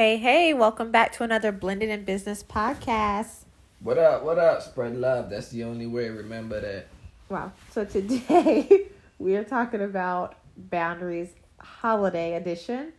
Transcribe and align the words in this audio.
Hey, 0.00 0.16
hey, 0.16 0.54
welcome 0.54 0.90
back 0.90 1.12
to 1.18 1.24
another 1.24 1.52
Blended 1.52 1.90
in 1.90 2.06
Business 2.06 2.42
podcast. 2.42 3.44
What 3.80 3.98
up? 3.98 4.22
What 4.24 4.38
up? 4.38 4.62
Spread 4.62 4.96
love. 4.96 5.28
That's 5.28 5.50
the 5.50 5.62
only 5.64 5.86
way. 5.86 6.08
Remember 6.08 6.58
that. 6.58 6.86
Wow. 7.28 7.52
So 7.70 7.84
today 7.84 8.86
we 9.18 9.36
are 9.36 9.44
talking 9.44 9.82
about 9.82 10.36
boundaries 10.56 11.34
holiday 11.58 12.32
edition 12.36 12.94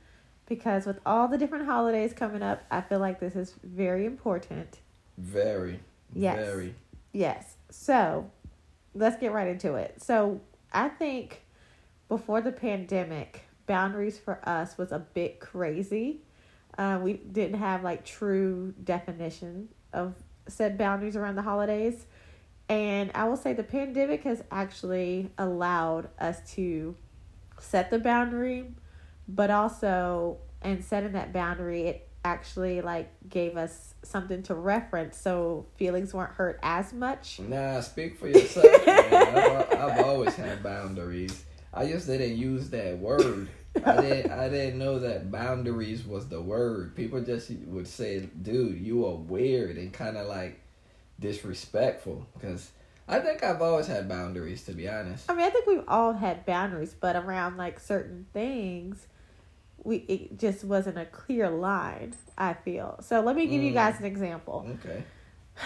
because 0.45 0.85
with 0.85 0.99
all 1.03 1.27
the 1.27 1.39
different 1.39 1.65
holidays 1.65 2.13
coming 2.13 2.43
up, 2.43 2.61
I 2.69 2.81
feel 2.81 2.99
like 2.99 3.19
this 3.19 3.35
is 3.35 3.55
very 3.63 4.05
important. 4.05 4.77
Very. 5.17 5.79
Yes. 6.13 6.37
Very. 6.37 6.75
Yes. 7.13 7.55
So 7.71 8.29
let's 8.93 9.17
get 9.17 9.31
right 9.31 9.47
into 9.47 9.73
it. 9.73 10.03
So 10.03 10.39
I 10.71 10.87
think 10.87 11.41
before 12.07 12.41
the 12.41 12.51
pandemic, 12.51 13.45
boundaries 13.65 14.19
for 14.19 14.39
us 14.47 14.77
was 14.77 14.91
a 14.91 14.99
bit 14.99 15.39
crazy. 15.39 16.21
Uh, 16.81 16.97
we 16.97 17.13
didn't 17.13 17.59
have 17.59 17.83
like 17.83 18.03
true 18.03 18.73
definition 18.83 19.69
of 19.93 20.15
said 20.47 20.79
boundaries 20.79 21.15
around 21.15 21.35
the 21.35 21.43
holidays. 21.43 22.07
And 22.69 23.11
I 23.13 23.25
will 23.25 23.37
say 23.37 23.53
the 23.53 23.61
pandemic 23.61 24.23
has 24.23 24.41
actually 24.49 25.29
allowed 25.37 26.09
us 26.17 26.39
to 26.55 26.95
set 27.59 27.91
the 27.91 27.99
boundary, 27.99 28.71
but 29.27 29.51
also 29.51 30.37
and 30.63 30.83
setting 30.83 31.11
that 31.11 31.31
boundary, 31.31 31.83
it 31.83 32.09
actually 32.25 32.81
like 32.81 33.11
gave 33.29 33.57
us 33.57 33.93
something 34.01 34.41
to 34.43 34.55
reference 34.55 35.17
so 35.17 35.67
feelings 35.75 36.15
weren't 36.15 36.33
hurt 36.33 36.59
as 36.63 36.93
much. 36.93 37.39
Nah, 37.41 37.81
speak 37.81 38.17
for 38.17 38.27
yourself. 38.27 38.65
man. 38.87 39.13
I've, 39.13 39.73
I've 39.73 39.99
always 40.03 40.33
had 40.33 40.63
boundaries. 40.63 41.45
I 41.75 41.85
just 41.85 42.07
didn't 42.07 42.37
use 42.37 42.71
that 42.71 42.97
word. 42.97 43.49
I 43.85 44.01
didn't. 44.01 44.31
I 44.31 44.49
didn't 44.49 44.79
know 44.79 44.99
that 44.99 45.31
boundaries 45.31 46.05
was 46.05 46.27
the 46.27 46.41
word. 46.41 46.95
People 46.95 47.21
just 47.21 47.49
would 47.67 47.87
say, 47.87 48.19
"Dude, 48.41 48.79
you 48.81 49.05
are 49.05 49.15
weird," 49.15 49.77
and 49.77 49.91
kind 49.93 50.17
of 50.17 50.27
like 50.27 50.59
disrespectful. 51.19 52.25
Because 52.33 52.71
I 53.07 53.19
think 53.19 53.43
I've 53.43 53.61
always 53.61 53.87
had 53.87 54.07
boundaries, 54.09 54.63
to 54.65 54.73
be 54.73 54.87
honest. 54.89 55.29
I 55.29 55.35
mean, 55.35 55.45
I 55.45 55.49
think 55.49 55.67
we've 55.67 55.83
all 55.87 56.13
had 56.13 56.45
boundaries, 56.45 56.93
but 56.99 57.15
around 57.15 57.57
like 57.57 57.79
certain 57.79 58.25
things, 58.33 59.07
we 59.83 59.97
it 59.97 60.37
just 60.39 60.63
wasn't 60.63 60.97
a 60.97 61.05
clear 61.05 61.49
line. 61.49 62.13
I 62.37 62.53
feel 62.53 62.99
so. 63.01 63.21
Let 63.21 63.35
me 63.35 63.47
give 63.47 63.61
you 63.61 63.71
Mm. 63.71 63.75
guys 63.75 63.99
an 63.99 64.05
example. 64.05 64.65
Okay. 64.85 65.03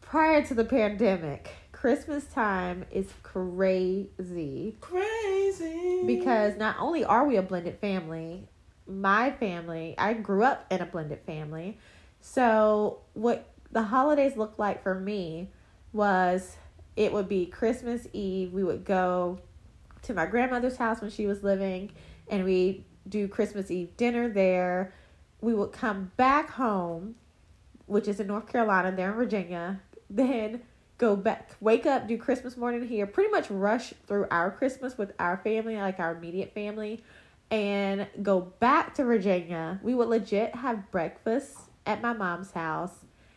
Prior 0.00 0.42
to 0.46 0.54
the 0.54 0.64
pandemic, 0.64 1.50
Christmas 1.76 2.24
time 2.24 2.86
is 2.90 3.06
crazy 3.22 4.76
Crazy. 4.80 6.04
because 6.06 6.56
not 6.56 6.76
only 6.80 7.04
are 7.04 7.26
we 7.26 7.36
a 7.36 7.42
blended 7.42 7.78
family, 7.80 8.48
my 8.86 9.30
family, 9.30 9.94
I 9.98 10.14
grew 10.14 10.42
up 10.42 10.64
in 10.70 10.80
a 10.80 10.86
blended 10.86 11.20
family. 11.26 11.76
So, 12.22 13.00
what 13.12 13.52
the 13.72 13.82
holidays 13.82 14.38
looked 14.38 14.58
like 14.58 14.82
for 14.82 14.94
me 14.94 15.50
was 15.92 16.56
it 16.96 17.12
would 17.12 17.28
be 17.28 17.44
Christmas 17.44 18.08
Eve. 18.14 18.54
We 18.54 18.64
would 18.64 18.86
go 18.86 19.38
to 20.00 20.14
my 20.14 20.24
grandmother's 20.24 20.78
house 20.78 21.02
when 21.02 21.10
she 21.10 21.26
was 21.26 21.42
living, 21.42 21.92
and 22.28 22.44
we 22.44 22.86
do 23.06 23.28
Christmas 23.28 23.70
Eve 23.70 23.94
dinner 23.98 24.30
there. 24.30 24.94
We 25.42 25.52
would 25.52 25.72
come 25.72 26.10
back 26.16 26.52
home, 26.52 27.16
which 27.84 28.08
is 28.08 28.18
in 28.18 28.28
North 28.28 28.50
Carolina, 28.50 28.96
there 28.96 29.10
in 29.10 29.16
Virginia, 29.16 29.82
then 30.08 30.62
go 30.98 31.16
back, 31.16 31.50
wake 31.60 31.86
up, 31.86 32.08
do 32.08 32.16
Christmas 32.18 32.56
morning 32.56 32.86
here, 32.86 33.06
pretty 33.06 33.30
much 33.30 33.50
rush 33.50 33.92
through 34.06 34.26
our 34.30 34.50
Christmas 34.50 34.96
with 34.96 35.12
our 35.18 35.36
family, 35.38 35.76
like 35.76 35.98
our 36.00 36.14
immediate 36.16 36.52
family, 36.54 37.02
and 37.50 38.06
go 38.22 38.40
back 38.40 38.94
to 38.94 39.04
Virginia. 39.04 39.78
We 39.82 39.94
would 39.94 40.08
legit 40.08 40.54
have 40.54 40.90
breakfast 40.90 41.56
at 41.84 42.02
my 42.02 42.12
mom's 42.12 42.50
house 42.50 42.92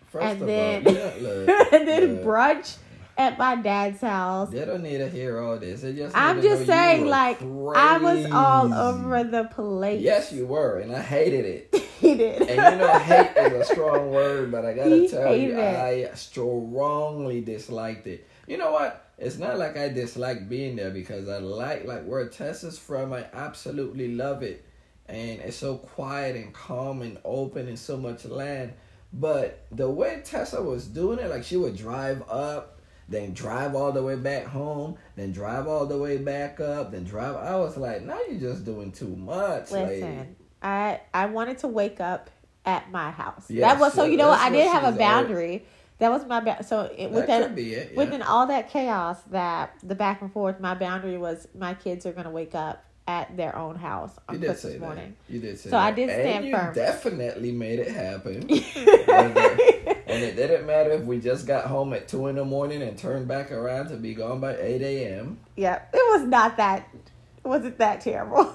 First 0.07 0.25
and 0.25 0.41
of 0.41 0.47
then- 0.47 0.87
all, 0.87 0.93
yeah, 0.93 1.13
look, 1.19 1.49
and 1.73 1.87
then 1.87 2.15
look. 2.15 2.23
brunch 2.23 2.77
at 3.17 3.37
my 3.37 3.55
dad's 3.57 3.99
house. 4.01 4.49
They 4.49 4.63
don't 4.63 4.81
need 4.81 4.99
to 4.99 5.09
hear 5.09 5.39
all 5.39 5.59
this. 5.59 5.81
Just 5.81 6.15
I'm 6.15 6.41
just 6.41 6.65
saying, 6.65 7.05
like, 7.05 7.41
I 7.41 7.97
was 7.97 8.25
all 8.31 8.73
over 8.73 9.23
the 9.25 9.43
place. 9.43 10.01
Yes, 10.01 10.31
you 10.31 10.47
were, 10.47 10.79
and 10.79 10.95
I 10.95 11.01
hated 11.01 11.45
it. 11.45 11.78
He 11.99 12.15
did. 12.15 12.41
And 12.41 12.49
you 12.49 12.79
know, 12.79 12.99
hate 12.99 13.31
is 13.37 13.53
a 13.53 13.65
strong 13.73 14.11
word, 14.11 14.51
but 14.51 14.65
I 14.65 14.73
gotta 14.73 14.95
He 14.95 15.07
tell 15.07 15.35
you, 15.35 15.57
it. 15.59 15.59
I 15.59 16.13
strongly 16.15 17.41
disliked 17.41 18.07
it. 18.07 18.27
You 18.47 18.57
know 18.57 18.71
what? 18.71 19.05
It's 19.17 19.37
not 19.37 19.57
like 19.57 19.77
I 19.77 19.89
dislike 19.89 20.47
being 20.47 20.77
there 20.77 20.91
because 20.91 21.27
I 21.27 21.39
like 21.39 21.85
like 21.85 22.05
where 22.05 22.27
Tessa's 22.29 22.79
from. 22.79 23.13
I 23.13 23.25
absolutely 23.33 24.15
love 24.15 24.43
it, 24.43 24.65
and 25.07 25.39
it's 25.41 25.57
so 25.57 25.75
quiet 25.77 26.35
and 26.35 26.53
calm 26.53 27.01
and 27.01 27.17
open 27.25 27.67
and 27.67 27.77
so 27.77 27.97
much 27.97 28.25
land. 28.25 28.73
But 29.11 29.65
the 29.71 29.89
way 29.89 30.21
Tessa 30.23 30.61
was 30.61 30.85
doing 30.87 31.19
it, 31.19 31.29
like 31.29 31.43
she 31.43 31.57
would 31.57 31.75
drive 31.75 32.21
up, 32.29 32.79
then 33.09 33.33
drive 33.33 33.75
all 33.75 33.91
the 33.91 34.03
way 34.03 34.15
back 34.15 34.45
home, 34.45 34.97
then 35.15 35.31
drive 35.31 35.67
all 35.67 35.85
the 35.85 35.97
way 35.97 36.17
back 36.17 36.59
up, 36.59 36.91
then 36.91 37.03
drive. 37.03 37.35
I 37.35 37.55
was 37.55 37.75
like, 37.75 38.03
now 38.03 38.19
you're 38.29 38.39
just 38.39 38.63
doing 38.65 38.91
too 38.91 39.15
much. 39.15 39.71
lady." 39.71 39.95
Listen, 40.01 40.35
I 40.61 41.01
I 41.13 41.27
wanted 41.27 41.59
to 41.59 41.67
wake 41.67 41.99
up 42.01 42.29
at 42.65 42.91
my 42.91 43.11
house. 43.11 43.45
Yes, 43.49 43.61
that 43.73 43.79
was 43.79 43.93
so. 43.93 44.03
You 44.05 44.17
know 44.17 44.27
what? 44.29 44.39
I 44.39 44.45
what 44.49 44.51
did 44.57 44.67
have 44.71 44.93
a 44.93 44.97
boundary. 44.97 45.65
That 45.99 46.11
was 46.11 46.25
my 46.25 46.39
ba- 46.39 46.63
so 46.63 46.81
it, 46.95 46.97
That 46.97 47.11
within 47.11 47.43
could 47.43 47.55
be 47.55 47.73
it. 47.73 47.91
yeah. 47.91 47.97
within 47.97 48.21
all 48.21 48.47
that 48.47 48.69
chaos 48.69 49.17
that 49.31 49.73
the 49.83 49.95
back 49.95 50.21
and 50.21 50.31
forth. 50.31 50.59
My 50.59 50.73
boundary 50.73 51.17
was 51.17 51.47
my 51.57 51.73
kids 51.73 52.05
are 52.05 52.13
gonna 52.13 52.29
wake 52.31 52.55
up 52.55 52.83
at 53.07 53.35
their 53.35 53.55
own 53.57 53.75
house 53.75 54.11
on 54.29 54.35
You 54.35 54.41
did 54.41 54.47
Christmas 54.51 54.73
say 54.73 54.79
morning. 54.79 55.15
that. 55.27 55.33
You 55.33 55.39
did 55.41 55.57
say 55.59 55.63
So 55.71 55.75
that. 55.77 55.79
I 55.87 55.91
did 55.91 56.09
stand 56.09 56.27
and 56.27 56.45
you 56.45 56.55
firm. 56.55 56.73
definitely 56.75 57.51
made 57.51 57.79
it 57.79 57.91
happen. 57.91 58.43
and 58.49 60.23
it 60.23 60.35
didn't 60.35 60.65
matter 60.65 60.91
if 60.91 61.03
we 61.03 61.19
just 61.19 61.47
got 61.47 61.65
home 61.65 61.93
at 61.93 62.07
two 62.07 62.27
in 62.27 62.35
the 62.35 62.45
morning 62.45 62.81
and 62.81 62.97
turned 62.97 63.27
back 63.27 63.51
around 63.51 63.89
to 63.89 63.95
be 63.97 64.13
gone 64.13 64.39
by 64.39 64.55
eight 64.57 64.81
a.m. 64.81 65.39
Yeah, 65.55 65.81
it 65.93 66.19
was 66.19 66.27
not 66.27 66.57
that. 66.57 66.87
It 66.93 67.47
wasn't 67.47 67.77
that 67.79 68.01
terrible. 68.01 68.53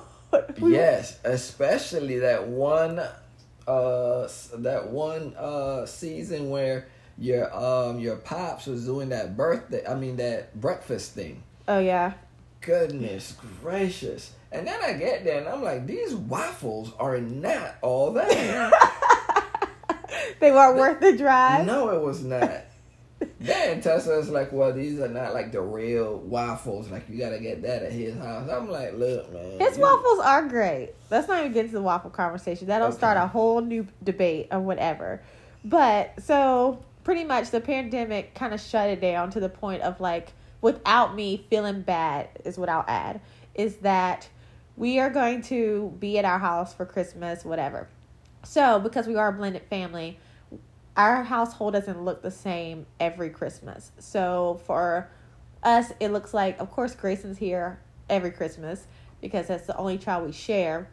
We- 0.61 0.73
Yes, 0.75 1.19
especially 1.25 2.19
that 2.21 2.47
one, 2.49 2.99
uh, 3.67 4.29
that 4.59 4.89
one 4.91 5.35
uh 5.39 5.87
season 5.87 6.51
where 6.51 6.87
your 7.19 7.55
um 7.57 7.99
your 7.99 8.17
pops 8.17 8.67
was 8.67 8.85
doing 8.85 9.09
that 9.11 9.37
birthday. 9.37 9.87
I 9.87 9.95
mean 9.95 10.17
that 10.17 10.59
breakfast 10.61 11.13
thing. 11.15 11.43
Oh 11.69 11.79
yeah. 11.79 12.13
Goodness 12.61 13.37
gracious! 13.63 14.33
And 14.51 14.67
then 14.67 14.81
I 14.83 14.95
get 14.95 15.25
there 15.25 15.39
and 15.39 15.49
I'm 15.49 15.63
like, 15.63 15.87
these 15.87 16.15
waffles 16.15 16.93
are 16.99 17.19
not 17.21 17.75
all 17.83 18.13
that. 18.13 18.73
They 20.41 20.51
weren't 20.53 20.77
worth 20.77 21.01
the 21.01 21.17
drive. 21.17 21.67
No, 21.67 21.89
it 21.91 22.01
was 22.01 22.23
not. 22.23 22.65
Then 23.45 23.81
Tessa 23.81 24.19
is 24.19 24.29
like, 24.31 24.53
well, 24.53 24.73
these 24.73 24.99
are 25.01 25.09
not 25.09 25.35
like 25.35 25.53
the 25.53 25.61
real 25.61 26.19
waffles. 26.19 26.91
Like, 26.91 27.09
you 27.09 27.19
gotta 27.19 27.39
get 27.39 27.63
that 27.63 27.83
at 27.83 27.93
his 27.93 28.17
house. 28.17 28.49
I'm 28.51 28.71
like, 28.71 28.95
look, 28.95 29.33
man. 29.33 29.59
His 29.59 29.79
waffles 29.79 30.19
are 30.21 30.47
great. 30.49 30.93
Let's 31.11 31.29
not 31.29 31.41
even 31.41 31.53
get 31.53 31.67
into 31.67 31.75
the 31.75 31.83
waffle 31.83 32.11
conversation. 32.11 32.67
That'll 32.69 32.89
Okay. 32.89 32.97
start 32.97 33.17
a 33.17 33.27
whole 33.27 33.61
new 33.61 33.87
debate 34.03 34.49
or 34.51 34.61
whatever. 34.61 35.23
But 35.65 36.13
so 36.23 36.83
pretty 37.05 37.25
much 37.25 37.51
the 37.51 37.61
pandemic 37.61 38.35
kind 38.35 38.55
of 38.55 38.61
shut 38.61 38.89
it 38.89 39.01
down 39.01 39.31
to 39.31 39.41
the 39.41 39.49
point 39.49 39.83
of 39.83 40.01
like 40.01 40.33
without 40.63 41.15
me 41.15 41.45
feeling 41.51 41.83
bad 41.83 42.29
is 42.45 42.57
what 42.57 42.69
I'll 42.69 42.85
add 42.89 43.21
is 43.55 43.77
that 43.77 44.29
we 44.77 44.99
are 44.99 45.11
going 45.11 45.43
to 45.43 45.95
be 46.01 46.19
at 46.19 46.25
our 46.25 46.39
house 46.39 46.75
for 46.75 46.85
Christmas, 46.87 47.45
whatever. 47.45 47.89
So 48.45 48.81
because 48.81 49.07
we 49.07 49.17
are 49.17 49.29
a 49.29 49.33
blended 49.33 49.63
family, 49.71 50.19
our 50.97 51.25
household 51.25 51.75
doesn't 51.75 52.05
look 52.05 52.23
the 52.23 52.31
same 52.31 52.87
every 53.01 53.31
Christmas. 53.31 53.93
So 53.99 54.61
for 54.65 55.11
us, 55.63 55.93
it 56.01 56.11
looks 56.11 56.33
like, 56.33 56.59
of 56.61 56.71
course, 56.71 56.95
Grayson's 56.95 57.39
here 57.39 57.81
every 58.09 58.31
Christmas 58.31 58.87
because 59.21 59.49
that's 59.49 59.67
the 59.67 59.77
only 59.77 59.99
child 59.99 60.27
we 60.27 60.33
share. 60.33 60.89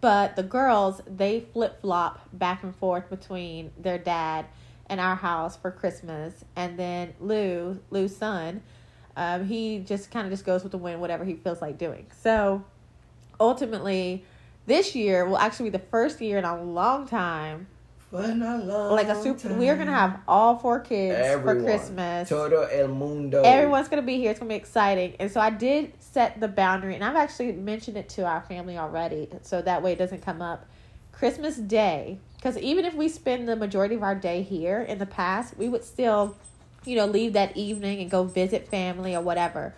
But 0.00 0.34
the 0.34 0.42
girls, 0.42 1.02
they 1.06 1.40
flip 1.52 1.80
flop 1.82 2.28
back 2.32 2.62
and 2.62 2.74
forth 2.74 3.10
between 3.10 3.70
their 3.78 3.98
dad 3.98 4.46
and 4.86 4.98
our 4.98 5.14
house 5.14 5.56
for 5.56 5.70
Christmas. 5.70 6.44
And 6.56 6.78
then 6.78 7.14
Lou, 7.20 7.80
Lou's 7.90 8.16
son, 8.16 8.62
um, 9.16 9.46
he 9.46 9.80
just 9.80 10.10
kind 10.10 10.26
of 10.26 10.32
just 10.32 10.44
goes 10.44 10.62
with 10.62 10.72
the 10.72 10.78
wind, 10.78 11.00
whatever 11.00 11.24
he 11.24 11.34
feels 11.34 11.60
like 11.60 11.76
doing. 11.76 12.06
So 12.22 12.64
ultimately, 13.38 14.24
this 14.66 14.94
year 14.94 15.26
will 15.26 15.38
actually 15.38 15.70
be 15.70 15.76
the 15.76 15.84
first 15.90 16.20
year 16.20 16.38
in 16.38 16.44
a 16.44 16.62
long 16.62 17.06
time 17.06 17.66
like 18.12 19.08
a 19.08 19.22
super. 19.22 19.54
We're 19.54 19.76
gonna 19.76 19.92
have 19.92 20.20
all 20.26 20.58
four 20.58 20.80
kids 20.80 21.16
Everyone. 21.16 21.58
for 21.58 21.64
Christmas. 21.64 22.28
Todo 22.28 22.62
el 22.62 22.88
mundo. 22.88 23.42
Everyone's 23.42 23.88
gonna 23.88 24.02
be 24.02 24.16
here. 24.16 24.30
It's 24.30 24.40
gonna 24.40 24.48
be 24.48 24.56
exciting. 24.56 25.14
And 25.20 25.30
so 25.30 25.40
I 25.40 25.50
did 25.50 25.92
set 26.00 26.40
the 26.40 26.48
boundary, 26.48 26.94
and 26.94 27.04
I've 27.04 27.16
actually 27.16 27.52
mentioned 27.52 27.96
it 27.96 28.08
to 28.10 28.24
our 28.24 28.42
family 28.42 28.76
already, 28.76 29.28
so 29.42 29.62
that 29.62 29.82
way 29.82 29.92
it 29.92 29.98
doesn't 29.98 30.22
come 30.22 30.42
up. 30.42 30.66
Christmas 31.12 31.56
Day, 31.56 32.18
because 32.36 32.56
even 32.58 32.84
if 32.84 32.94
we 32.94 33.08
spend 33.08 33.48
the 33.48 33.56
majority 33.56 33.94
of 33.94 34.02
our 34.02 34.14
day 34.14 34.42
here 34.42 34.80
in 34.80 34.98
the 34.98 35.06
past, 35.06 35.56
we 35.56 35.68
would 35.68 35.84
still, 35.84 36.36
you 36.84 36.96
know, 36.96 37.06
leave 37.06 37.34
that 37.34 37.56
evening 37.56 38.00
and 38.00 38.10
go 38.10 38.24
visit 38.24 38.66
family 38.68 39.14
or 39.14 39.20
whatever. 39.20 39.74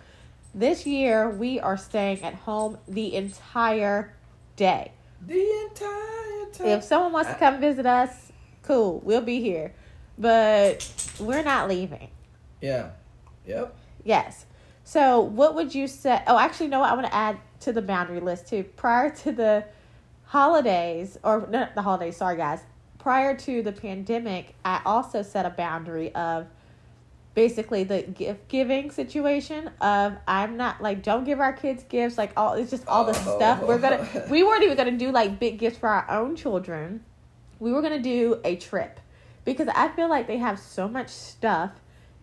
This 0.55 0.85
year, 0.85 1.29
we 1.29 1.59
are 1.59 1.77
staying 1.77 2.23
at 2.23 2.35
home 2.35 2.77
the 2.87 3.15
entire 3.15 4.13
day. 4.55 4.91
The 5.25 5.65
entire 5.65 6.23
Santa. 6.53 6.77
If 6.77 6.83
someone 6.83 7.13
wants 7.13 7.31
to 7.31 7.37
come 7.37 7.59
visit 7.59 7.85
us, 7.85 8.22
cool, 8.63 8.99
we'll 9.03 9.21
be 9.21 9.39
here. 9.41 9.73
But 10.17 10.89
we're 11.19 11.43
not 11.43 11.69
leaving. 11.69 12.09
yeah. 12.61 12.89
Yep. 13.45 13.75
Yes. 14.05 14.45
So, 14.85 15.19
what 15.21 15.55
would 15.55 15.73
you 15.75 15.87
say? 15.87 16.21
Oh, 16.27 16.37
actually, 16.37 16.67
no. 16.69 16.81
I 16.81 16.93
want 16.93 17.05
to 17.07 17.13
add 17.13 17.37
to 17.61 17.71
the 17.73 17.81
boundary 17.81 18.19
list 18.19 18.47
too. 18.47 18.63
Prior 18.63 19.09
to 19.09 19.31
the 19.31 19.65
holidays, 20.25 21.17
or 21.23 21.47
not 21.49 21.75
the 21.75 21.81
holidays. 21.81 22.17
Sorry, 22.17 22.37
guys. 22.37 22.61
Prior 22.99 23.35
to 23.37 23.61
the 23.61 23.71
pandemic, 23.71 24.55
I 24.63 24.81
also 24.85 25.21
set 25.21 25.45
a 25.45 25.49
boundary 25.49 26.13
of 26.15 26.47
basically 27.33 27.83
the 27.83 28.03
gift 28.03 28.47
giving 28.47 28.91
situation 28.91 29.69
of 29.81 30.13
I'm 30.27 30.55
not 30.55 30.81
like 30.81 31.01
don't 31.01 31.23
give 31.23 31.39
our 31.39 31.51
kids 31.51 31.83
gifts 31.89 32.15
like 32.15 32.31
all 32.37 32.53
it's 32.53 32.69
just 32.69 32.87
all 32.87 33.05
the 33.05 33.11
Oh. 33.25 33.35
stuff 33.37 33.63
we're 33.63 33.79
gonna 33.79 34.07
we 34.29 34.43
weren't 34.43 34.63
even 34.63 34.77
gonna 34.77 34.91
do 34.91 35.09
like 35.11 35.39
big 35.39 35.57
gifts 35.57 35.79
for 35.79 35.89
our 35.89 36.09
own 36.11 36.35
children 36.35 37.03
we 37.63 37.71
were 37.71 37.81
gonna 37.81 37.97
do 38.01 38.41
a 38.43 38.57
trip 38.57 38.99
because 39.45 39.69
I 39.69 39.87
feel 39.87 40.09
like 40.09 40.27
they 40.27 40.37
have 40.37 40.59
so 40.59 40.89
much 40.89 41.07
stuff 41.07 41.71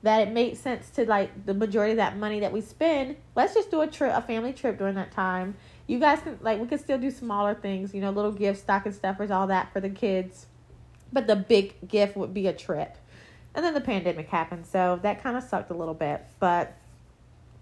that 0.02 0.28
it 0.28 0.32
makes 0.32 0.58
sense 0.58 0.90
to 0.90 1.06
like 1.06 1.46
the 1.46 1.54
majority 1.54 1.92
of 1.92 1.96
that 1.96 2.18
money 2.18 2.40
that 2.40 2.52
we 2.52 2.60
spend. 2.60 3.16
Let's 3.34 3.54
just 3.54 3.70
do 3.70 3.80
a 3.80 3.86
trip, 3.86 4.12
a 4.14 4.20
family 4.20 4.52
trip 4.52 4.76
during 4.76 4.96
that 4.96 5.12
time. 5.12 5.54
You 5.86 5.98
guys 5.98 6.20
can 6.20 6.38
like 6.42 6.60
we 6.60 6.66
could 6.66 6.80
still 6.80 6.98
do 6.98 7.10
smaller 7.10 7.54
things, 7.54 7.94
you 7.94 8.02
know, 8.02 8.10
little 8.10 8.32
gifts, 8.32 8.60
stocking 8.60 8.92
stuffers, 8.92 9.30
all 9.30 9.46
that 9.46 9.72
for 9.72 9.80
the 9.80 9.88
kids. 9.88 10.44
But 11.10 11.26
the 11.26 11.36
big 11.36 11.88
gift 11.88 12.18
would 12.18 12.34
be 12.34 12.46
a 12.46 12.52
trip. 12.52 12.98
And 13.54 13.64
then 13.64 13.72
the 13.72 13.80
pandemic 13.80 14.28
happened, 14.28 14.66
so 14.66 15.00
that 15.02 15.22
kind 15.22 15.38
of 15.38 15.42
sucked 15.42 15.70
a 15.70 15.74
little 15.74 15.94
bit. 15.94 16.22
But 16.38 16.76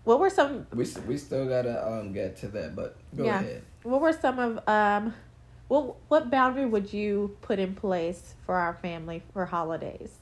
what 0.03 0.19
were 0.19 0.31
some 0.31 0.67
We 0.75 0.85
we 1.07 1.17
still 1.17 1.47
gotta 1.49 1.89
um 1.89 2.13
get 2.13 2.37
to 2.39 2.49
that, 2.49 2.75
but 2.75 2.97
go 3.17 3.25
Yeah. 3.25 3.39
ahead. 3.39 3.63
what 3.85 4.01
were 4.01 4.13
some 4.13 4.41
of 4.41 4.69
um 4.69 5.15
what 5.69 5.97
what 6.09 6.31
boundary 6.31 6.67
would 6.67 6.93
you 6.93 7.37
put 7.43 7.59
in 7.59 7.75
place 7.75 8.35
for 8.45 8.57
our 8.57 8.75
family 8.75 9.23
for 9.33 9.47
holidays? 9.47 10.15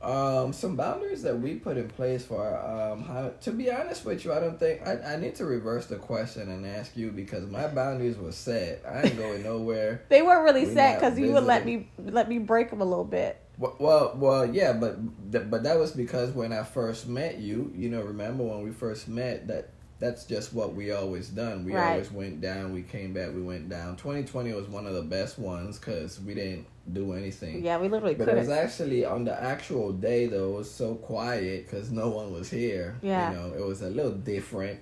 Um, 0.00 0.52
some 0.52 0.74
boundaries 0.74 1.22
that 1.22 1.38
we 1.38 1.54
put 1.54 1.76
in 1.76 1.88
place 1.88 2.24
for 2.24 2.56
um 2.58 3.04
how 3.04 3.32
to 3.40 3.50
be 3.52 3.70
honest 3.70 4.04
with 4.04 4.24
you, 4.24 4.32
I 4.32 4.40
don't 4.40 4.58
think 4.58 4.86
I, 4.86 5.14
I 5.14 5.16
need 5.16 5.36
to 5.36 5.44
reverse 5.44 5.86
the 5.86 5.96
question 5.96 6.50
and 6.50 6.66
ask 6.66 6.96
you 6.96 7.10
because 7.10 7.48
my 7.48 7.68
boundaries 7.68 8.16
were 8.16 8.32
set. 8.32 8.82
I 8.88 9.02
ain't 9.02 9.16
going 9.16 9.42
nowhere. 9.44 10.02
They 10.08 10.22
weren't 10.22 10.44
really 10.44 10.66
We 10.66 10.74
set 10.74 11.00
because 11.00 11.18
you 11.18 11.32
would 11.32 11.44
let 11.44 11.64
me 11.64 11.88
let 11.98 12.28
me 12.28 12.38
break 12.38 12.70
them 12.70 12.80
a 12.80 12.84
little 12.84 13.04
bit. 13.04 13.38
Well, 13.58 13.76
well, 13.78 14.12
well, 14.16 14.46
yeah, 14.46 14.72
but 14.72 14.98
th- 15.30 15.50
but 15.50 15.62
that 15.64 15.78
was 15.78 15.92
because 15.92 16.30
when 16.30 16.52
I 16.52 16.64
first 16.64 17.06
met 17.06 17.38
you, 17.38 17.70
you 17.76 17.88
know, 17.88 18.00
remember 18.00 18.44
when 18.44 18.62
we 18.62 18.72
first 18.72 19.08
met 19.08 19.46
that 19.48 19.68
that's 20.02 20.24
just 20.24 20.52
what 20.52 20.74
we 20.74 20.90
always 20.90 21.28
done. 21.28 21.64
We 21.64 21.72
Right. 21.72 21.92
always 21.92 22.10
went 22.10 22.40
down, 22.40 22.72
we 22.72 22.82
came 22.82 23.12
back, 23.12 23.32
we 23.32 23.40
went 23.40 23.68
down. 23.68 23.94
2020 23.94 24.52
was 24.52 24.66
one 24.68 24.84
of 24.84 24.94
the 24.94 25.02
best 25.02 25.38
ones 25.38 25.78
because 25.78 26.20
we 26.20 26.34
didn't 26.34 26.66
do 26.92 27.12
anything. 27.12 27.64
Yeah, 27.64 27.78
we 27.78 27.86
literally 27.88 28.16
But 28.16 28.28
it 28.28 28.34
was 28.34 28.48
actually 28.48 29.04
on 29.04 29.24
the 29.24 29.40
actual 29.40 29.92
day 29.92 30.26
though. 30.26 30.54
It 30.54 30.58
was 30.58 30.70
so 30.70 30.96
quiet 30.96 31.66
because 31.66 31.92
no 31.92 32.08
one 32.08 32.32
was 32.32 32.50
here. 32.50 32.96
Yeah. 33.00 33.30
you 33.30 33.36
know, 33.38 33.54
it 33.54 33.64
was 33.64 33.80
a 33.82 33.90
little 33.90 34.10
different, 34.10 34.80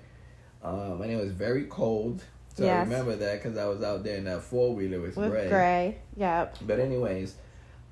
um, 0.63 1.03
and 1.03 1.11
it 1.11 1.17
was 1.17 1.31
very 1.31 1.65
cold. 1.65 2.23
So 2.55 2.67
I 2.67 2.79
remember 2.79 3.15
that 3.15 3.43
because 3.43 3.57
I 3.59 3.65
was 3.65 3.83
out 3.83 4.03
there 4.03 4.17
in 4.17 4.23
that 4.25 4.41
four 4.41 4.73
wheeler 4.73 4.99
with, 4.99 5.15
With 5.17 5.29
Gray. 5.29 5.49
gray. 5.49 5.97
Yep. 6.17 6.57
But 6.65 6.79
anyways, 6.79 7.35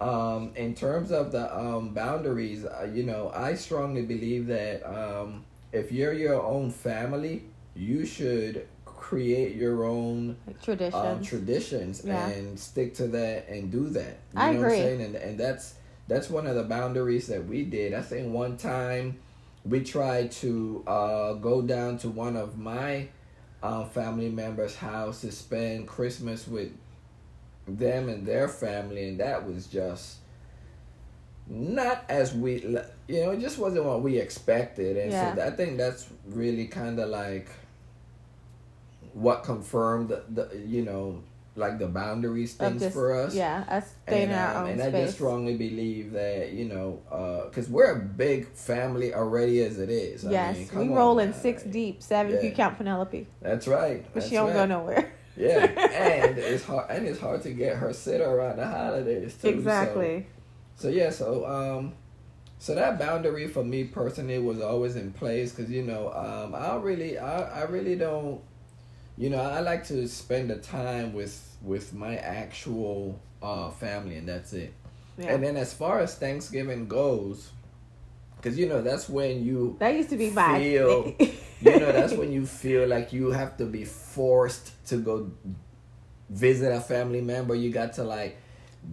um, 0.01 0.51
in 0.55 0.73
terms 0.73 1.11
of 1.11 1.31
the 1.31 1.45
um, 1.55 1.89
boundaries, 1.93 2.65
uh, 2.65 2.89
you 2.91 3.03
know, 3.03 3.31
I 3.35 3.53
strongly 3.53 4.01
believe 4.01 4.47
that 4.47 4.83
um, 4.83 5.45
if 5.71 5.91
you're 5.91 6.13
your 6.13 6.41
own 6.41 6.71
family, 6.71 7.43
you 7.75 8.05
should 8.05 8.67
create 8.85 9.55
your 9.55 9.85
own 9.85 10.37
Like 10.45 10.61
traditions. 10.61 10.95
um, 11.03 11.21
traditions 11.23 12.03
Yeah. 12.05 12.27
and 12.27 12.59
stick 12.59 12.93
to 12.95 13.07
that 13.07 13.47
and 13.49 13.71
do 13.71 13.89
that. 13.89 14.17
You 14.33 14.39
I 14.39 14.51
know 14.53 14.59
what 14.59 14.65
agree. 14.67 14.77
I'm 14.77 14.83
saying? 14.83 15.01
And 15.01 15.15
and 15.15 15.39
that's 15.39 15.75
that's 16.07 16.29
one 16.29 16.47
of 16.47 16.55
the 16.55 16.63
boundaries 16.63 17.27
that 17.27 17.45
we 17.45 17.63
did. 17.63 17.93
I 17.93 18.01
think 18.01 18.33
one 18.33 18.57
time 18.57 19.19
we 19.65 19.83
tried 19.83 20.31
to 20.31 20.83
uh, 20.87 21.33
go 21.33 21.61
down 21.61 21.97
to 21.99 22.09
one 22.09 22.35
of 22.35 22.57
my 22.57 23.07
uh, 23.61 23.83
family 23.85 24.29
members' 24.29 24.75
house 24.75 25.21
to 25.21 25.31
spend 25.31 25.87
Christmas 25.87 26.47
with 26.47 26.71
them 27.67 28.09
and 28.09 28.25
their 28.25 28.47
family, 28.47 29.09
and 29.09 29.19
that 29.19 29.45
was 29.45 29.67
just 29.67 30.17
not 31.51 32.05
as 32.09 32.33
we 32.33 32.61
you 33.07 33.21
know 33.25 33.31
it 33.31 33.39
just 33.39 33.57
wasn't 33.57 33.83
what 33.83 34.01
we 34.03 34.17
expected 34.17 34.95
and 34.97 35.11
Yeah. 35.11 35.35
so 35.35 35.41
i 35.41 35.49
think 35.49 35.77
that's 35.77 36.07
really 36.27 36.67
kind 36.67 36.99
of 36.99 37.09
like 37.09 37.49
what 39.13 39.43
confirmed 39.43 40.09
the, 40.09 40.23
the 40.29 40.57
you 40.67 40.83
know 40.83 41.23
like 41.55 41.79
the 41.79 41.87
boundaries 41.87 42.53
things 42.53 42.81
just- 42.81 42.93
for 42.93 43.13
us 43.13 43.33
Yeah, 43.35 43.65
us 43.67 43.93
staying 44.07 44.23
and, 44.25 44.31
in 44.31 44.37
our 44.37 44.55
um, 44.57 44.63
own 44.65 44.69
and 44.79 44.81
I 44.81 44.91
just 44.91 45.15
strongly 45.15 45.57
believe 45.57 46.13
that 46.13 46.53
you 46.53 46.65
know, 46.65 47.01
because 47.49 47.67
we're 47.67 47.91
a 47.91 47.99
big 47.99 48.47
family 48.53 49.13
already 49.13 49.61
as 49.63 49.77
it 49.79 49.89
is. 49.89 50.25
I 50.25 50.31
yes, 50.31 50.71
mean, 50.71 50.89
we 50.89 50.95
roll 50.95 51.19
in 51.19 51.33
six 51.33 51.63
deep, 51.63 52.01
seven 52.01 52.33
if 52.33 52.43
you 52.45 52.51
count 52.51 52.77
Penelope, 52.77 53.27
That's 53.41 53.67
right. 53.67 54.03
but 54.05 54.13
That's 54.13 54.29
she 54.29 54.35
don't 54.35 54.47
right. 54.47 54.53
go 54.53 54.65
nowhere. 54.67 55.11
Yeah, 55.35 55.65
and 55.65 56.37
it's 56.37 56.63
hard, 56.63 56.89
and 56.91 57.05
it's 57.05 57.19
hard 57.19 57.41
to 57.43 57.51
get 57.51 57.75
her 57.77 57.91
sit 57.93 58.21
around 58.21 58.57
the 58.57 58.67
holidays 58.67 59.35
too. 59.41 59.49
exactly. 59.49 60.27
So, 60.29 60.38
yeah, 60.87 61.09
so 61.09 61.45
um, 61.45 61.93
so 62.57 62.73
that 62.75 62.97
boundary 62.97 63.47
for 63.47 63.63
me 63.63 63.83
personally 63.83 64.39
was 64.39 64.61
always 64.61 64.95
in 64.95 65.11
place 65.11 65.51
because 65.51 65.69
you 65.69 65.83
know 65.83 66.11
um, 66.13 66.55
I 66.55 66.75
really 66.77 67.17
I 67.17 67.61
I 67.61 67.63
really 67.63 67.95
don't 67.95 68.41
you 69.17 69.29
know 69.29 69.41
I 69.41 69.59
like 69.59 69.85
to 69.87 70.07
spend 70.07 70.49
the 70.49 70.57
time 70.57 71.13
with 71.13 71.57
with 71.61 71.93
my 71.93 72.15
actual 72.15 73.19
uh 73.41 73.69
family 73.69 74.15
and 74.17 74.27
that's 74.27 74.53
it. 74.53 74.73
Yeah. 75.17 75.33
And 75.33 75.43
then 75.43 75.57
as 75.57 75.73
far 75.73 75.99
as 75.99 76.15
Thanksgiving 76.15 76.87
goes, 76.87 77.49
because 78.37 78.57
you 78.57 78.69
know 78.69 78.81
that's 78.81 79.09
when 79.09 79.43
you 79.43 79.75
that 79.79 79.93
used 79.95 80.09
to 80.11 80.17
be 80.17 80.29
my 80.29 80.59
feel- 80.59 81.13
you 81.19 81.79
know 81.79 81.91
that's 81.91 82.13
when 82.13 82.31
you 82.31 82.45
feel 82.45 82.87
like 82.87 83.11
you 83.11 83.31
have 83.31 83.57
to 83.57 83.65
be 83.65 83.83
forced 83.83 84.71
to 84.87 84.97
go 84.97 85.29
visit 86.29 86.71
a 86.71 86.79
family 86.79 87.21
member. 87.21 87.53
You 87.55 87.69
got 87.69 87.93
to 87.93 88.03
like 88.03 88.37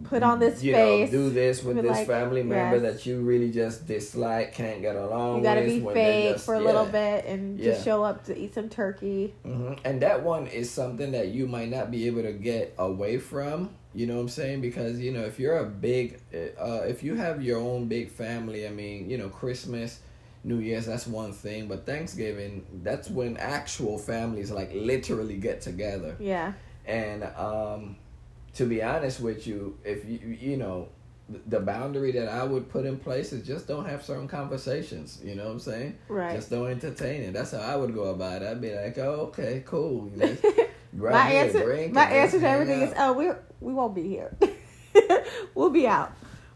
Put 0.05 0.23
on 0.23 0.39
this 0.39 0.63
you 0.63 0.73
face. 0.73 1.11
know, 1.11 1.19
do 1.19 1.31
this 1.31 1.65
with 1.65 1.77
this 1.83 1.87
like, 1.91 2.07
family 2.07 2.43
member 2.43 2.77
yes. 2.77 2.83
that 2.97 3.07
you 3.07 3.21
really 3.23 3.51
just 3.51 3.87
dislike, 3.87 4.53
can't 4.55 4.81
get 4.81 4.95
along 4.95 5.39
You 5.39 5.43
gotta 5.43 5.63
with. 5.63 5.69
be 5.69 5.95
fake 5.95 6.35
just- 6.35 6.45
for 6.45 6.55
a 6.55 6.61
yeah. 6.61 6.65
little 6.67 6.87
bit 6.87 7.25
and 7.25 7.59
just 7.59 7.85
show 7.85 8.05
up 8.05 8.25
to 8.27 8.39
eat 8.39 8.55
some 8.55 8.69
turkey. 8.69 9.35
hmm 9.43 9.73
And 9.85 10.01
that 10.03 10.23
one 10.23 10.47
is 10.47 10.71
something 10.71 11.11
that 11.13 11.29
you 11.29 11.47
might 11.49 11.71
not 11.71 11.91
be 11.91 12.07
able 12.07 12.23
to 12.23 12.33
get 12.33 12.75
away 12.79 13.19
from. 13.19 13.71
You 13.95 14.07
know 14.07 14.17
what 14.17 14.21
I'm 14.23 14.29
saying? 14.29 14.61
Because 14.61 15.01
you 15.01 15.11
know, 15.13 15.23
if 15.25 15.41
you're 15.41 15.57
a 15.59 15.65
big, 15.65 16.21
uh, 16.35 16.83
if 16.87 17.03
you 17.03 17.15
have 17.15 17.43
your 17.43 17.59
own 17.59 17.87
big 17.87 18.11
family, 18.11 18.67
I 18.67 18.71
mean, 18.71 19.09
you 19.11 19.17
know, 19.19 19.29
Christmas, 19.31 20.01
New 20.45 20.59
Year's, 20.59 20.87
that's 20.87 21.07
one 21.07 21.33
thing. 21.33 21.67
But 21.67 21.87
Thanksgiving, 21.87 22.65
that's 22.85 23.09
when 23.09 23.37
actual 23.39 23.99
families 23.99 24.51
like 24.51 24.71
literally 24.75 25.39
get 25.39 25.63
together. 25.63 26.15
Yeah, 26.21 26.53
And 26.85 27.25
um, 27.25 27.97
to 28.57 28.65
be 28.67 28.83
honest 28.83 29.21
with 29.21 29.47
you, 29.47 29.79
if 29.85 30.05
you 30.09 30.19
you 30.19 30.57
know, 30.57 30.89
the 31.47 31.61
boundary 31.61 32.13
that 32.13 32.29
I 32.29 32.45
would 32.45 32.69
put 32.69 32.85
in 32.87 32.99
place 32.99 33.33
is 33.33 33.47
just 33.47 33.67
don't 33.67 33.87
have 33.87 34.05
certain 34.05 34.29
conversations. 34.29 35.21
You 35.25 35.35
know 35.35 35.45
what 35.47 35.53
I'm 35.53 35.61
saying? 35.61 35.99
right. 36.09 36.35
Just 36.37 36.51
don't 36.51 36.69
entertain 36.71 37.23
it. 37.23 37.33
That's 37.33 37.53
how 37.53 37.59
I 37.59 37.77
would 37.77 37.95
go 37.95 38.05
about 38.05 38.43
it. 38.43 38.49
I'd 38.49 38.61
be 38.61 38.75
like, 38.75 38.97
oh, 38.99 39.29
okay, 39.29 39.63
cool. 39.67 40.11
Grab 40.97 41.13
my 41.13 41.31
a 41.31 41.35
answer, 41.35 41.89
my 41.93 42.05
answer 42.11 42.41
to 42.41 42.49
everything 42.49 42.81
is, 42.83 42.95
oh, 42.97 43.13
we 43.13 43.31
we 43.61 43.73
won't 43.75 43.95
be 43.95 44.09
here. 44.09 44.35
we'll 45.55 45.71
be 45.71 45.87
out. 45.87 46.13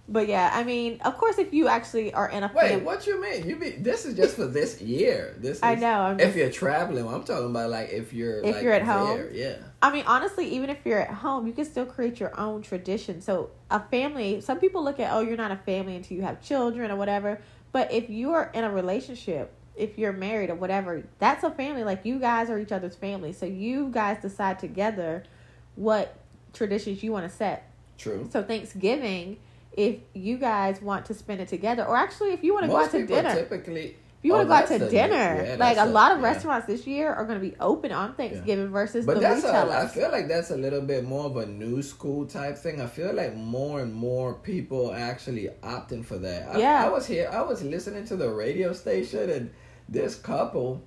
But 0.09 0.27
yeah, 0.27 0.51
I 0.53 0.65
mean, 0.65 1.01
of 1.05 1.17
course, 1.19 1.39
if 1.39 1.53
you 1.53 1.69
actually 1.69 2.13
are 2.15 2.29
in 2.29 2.43
a 2.43 2.51
Wait, 2.55 2.83
what 2.83 3.07
you 3.07 3.21
mean? 3.21 3.49
You 3.49 3.57
be 3.57 3.71
this 3.73 4.07
is 4.07 4.17
just 4.17 4.35
for 4.37 4.47
this 4.47 4.81
year. 4.81 5.37
This 5.39 5.59
is, 5.59 5.63
I 5.63 5.75
know. 5.77 6.01
I'm 6.01 6.19
If 6.19 6.27
just, 6.27 6.37
you're 6.39 6.51
traveling, 6.51 7.07
I'm 7.07 7.23
talking 7.23 7.47
about 7.51 7.71
like 7.71 7.91
if 7.91 8.13
you're 8.13 8.41
If 8.43 8.55
like, 8.57 8.63
you're 8.63 8.73
at 8.73 8.83
home. 8.83 9.29
yeah. 9.33 9.57
I 9.83 9.91
mean, 9.93 10.05
honestly, 10.07 10.47
even 10.55 10.69
if 10.69 10.79
you're 10.85 11.01
at 11.01 11.11
home, 11.11 11.47
you 11.47 11.53
can 11.55 11.65
still 11.65 11.87
create 11.87 12.21
your 12.21 12.39
own 12.39 12.61
tradition. 12.61 13.23
So, 13.23 13.51
a 13.71 13.81
family, 13.81 14.41
some 14.43 14.59
people 14.59 14.85
look 14.85 15.01
at, 15.01 15.13
oh, 15.13 15.21
you're 15.21 15.39
not 15.39 15.51
a 15.51 15.57
family 15.57 15.97
until 15.97 16.19
you 16.19 16.23
have 16.23 16.43
children 16.43 16.91
or 16.91 16.97
whatever. 16.97 17.41
But 17.73 17.91
if 17.93 18.11
you're 18.11 18.51
in 18.53 18.65
a 18.65 18.71
relationship, 18.71 19.53
if 19.77 19.97
you're 19.97 20.13
married 20.13 20.51
or 20.51 20.55
whatever, 20.55 21.05
that's 21.19 21.45
a 21.45 21.51
family. 21.51 21.83
Like, 21.83 22.05
you 22.05 22.19
guys 22.19 22.51
are 22.51 22.59
each 22.59 22.73
other's 22.73 22.95
family. 22.95 23.33
So, 23.33 23.47
you 23.47 23.89
guys 23.91 24.21
decide 24.21 24.59
together 24.59 25.25
what 25.77 26.19
traditions 26.53 27.03
you 27.03 27.13
want 27.13 27.31
to 27.31 27.35
set. 27.35 27.71
True. 27.97 28.29
So, 28.31 28.43
Thanksgiving, 28.43 29.39
if 29.73 30.01
you 30.13 30.37
guys 30.37 30.83
want 30.83 31.07
to 31.07 31.15
spend 31.15 31.41
it 31.41 31.49
together, 31.49 31.87
or 31.87 31.97
actually, 31.97 32.33
if 32.33 32.45
you 32.45 32.53
want 32.53 32.67
to 32.67 32.71
go 32.71 32.77
out 32.77 32.91
to 32.91 33.07
dinner, 33.07 33.35
typically 33.35 33.97
you 34.23 34.33
want 34.33 34.41
Oh, 34.41 34.45
to 34.45 34.49
go 34.49 34.55
out 34.55 34.67
to 34.81 34.87
a- 34.87 34.91
dinner, 34.91 35.45
yeah, 35.47 35.57
like 35.59 35.77
a 35.79 35.85
a- 35.85 35.87
lot 35.87 36.13
of 36.13 36.19
yeah. 36.21 36.25
restaurants 36.27 36.67
this 36.67 36.87
year 36.87 37.13
are 37.13 37.25
going 37.25 37.41
to 37.41 37.47
be 37.51 37.57
open 37.59 37.91
on 37.93 38.15
Thanksgiving 38.15 38.69
versus 38.69 39.07
But 39.07 39.15
the 39.15 39.21
that's 39.21 39.45
a, 39.45 39.47
retailers. 39.47 39.75
I 39.75 39.87
feel 39.89 40.11
like 40.13 40.29
that's 40.29 40.51
a 40.51 40.57
little 40.57 40.83
bit 40.83 41.05
more 41.05 41.25
of 41.27 41.37
a 41.39 41.47
new 41.47 41.81
school 41.83 42.27
type 42.27 42.59
thing. 42.59 42.81
I 42.81 42.87
feel 42.87 43.13
like 43.15 43.35
more 43.35 43.81
and 43.81 43.95
more 43.95 44.35
people 44.35 44.93
actually 44.93 45.49
opting 45.63 46.05
for 46.05 46.19
that. 46.19 46.55
I, 46.55 46.59
Yeah. 46.59 46.85
I 46.85 46.89
was 46.91 47.07
here. 47.07 47.31
I 47.33 47.41
was 47.43 47.63
listening 47.63 48.05
to 48.07 48.17
the 48.17 48.29
radio 48.31 48.73
station, 48.75 49.31
and 49.31 49.51
this 49.89 50.15
couple, 50.17 50.83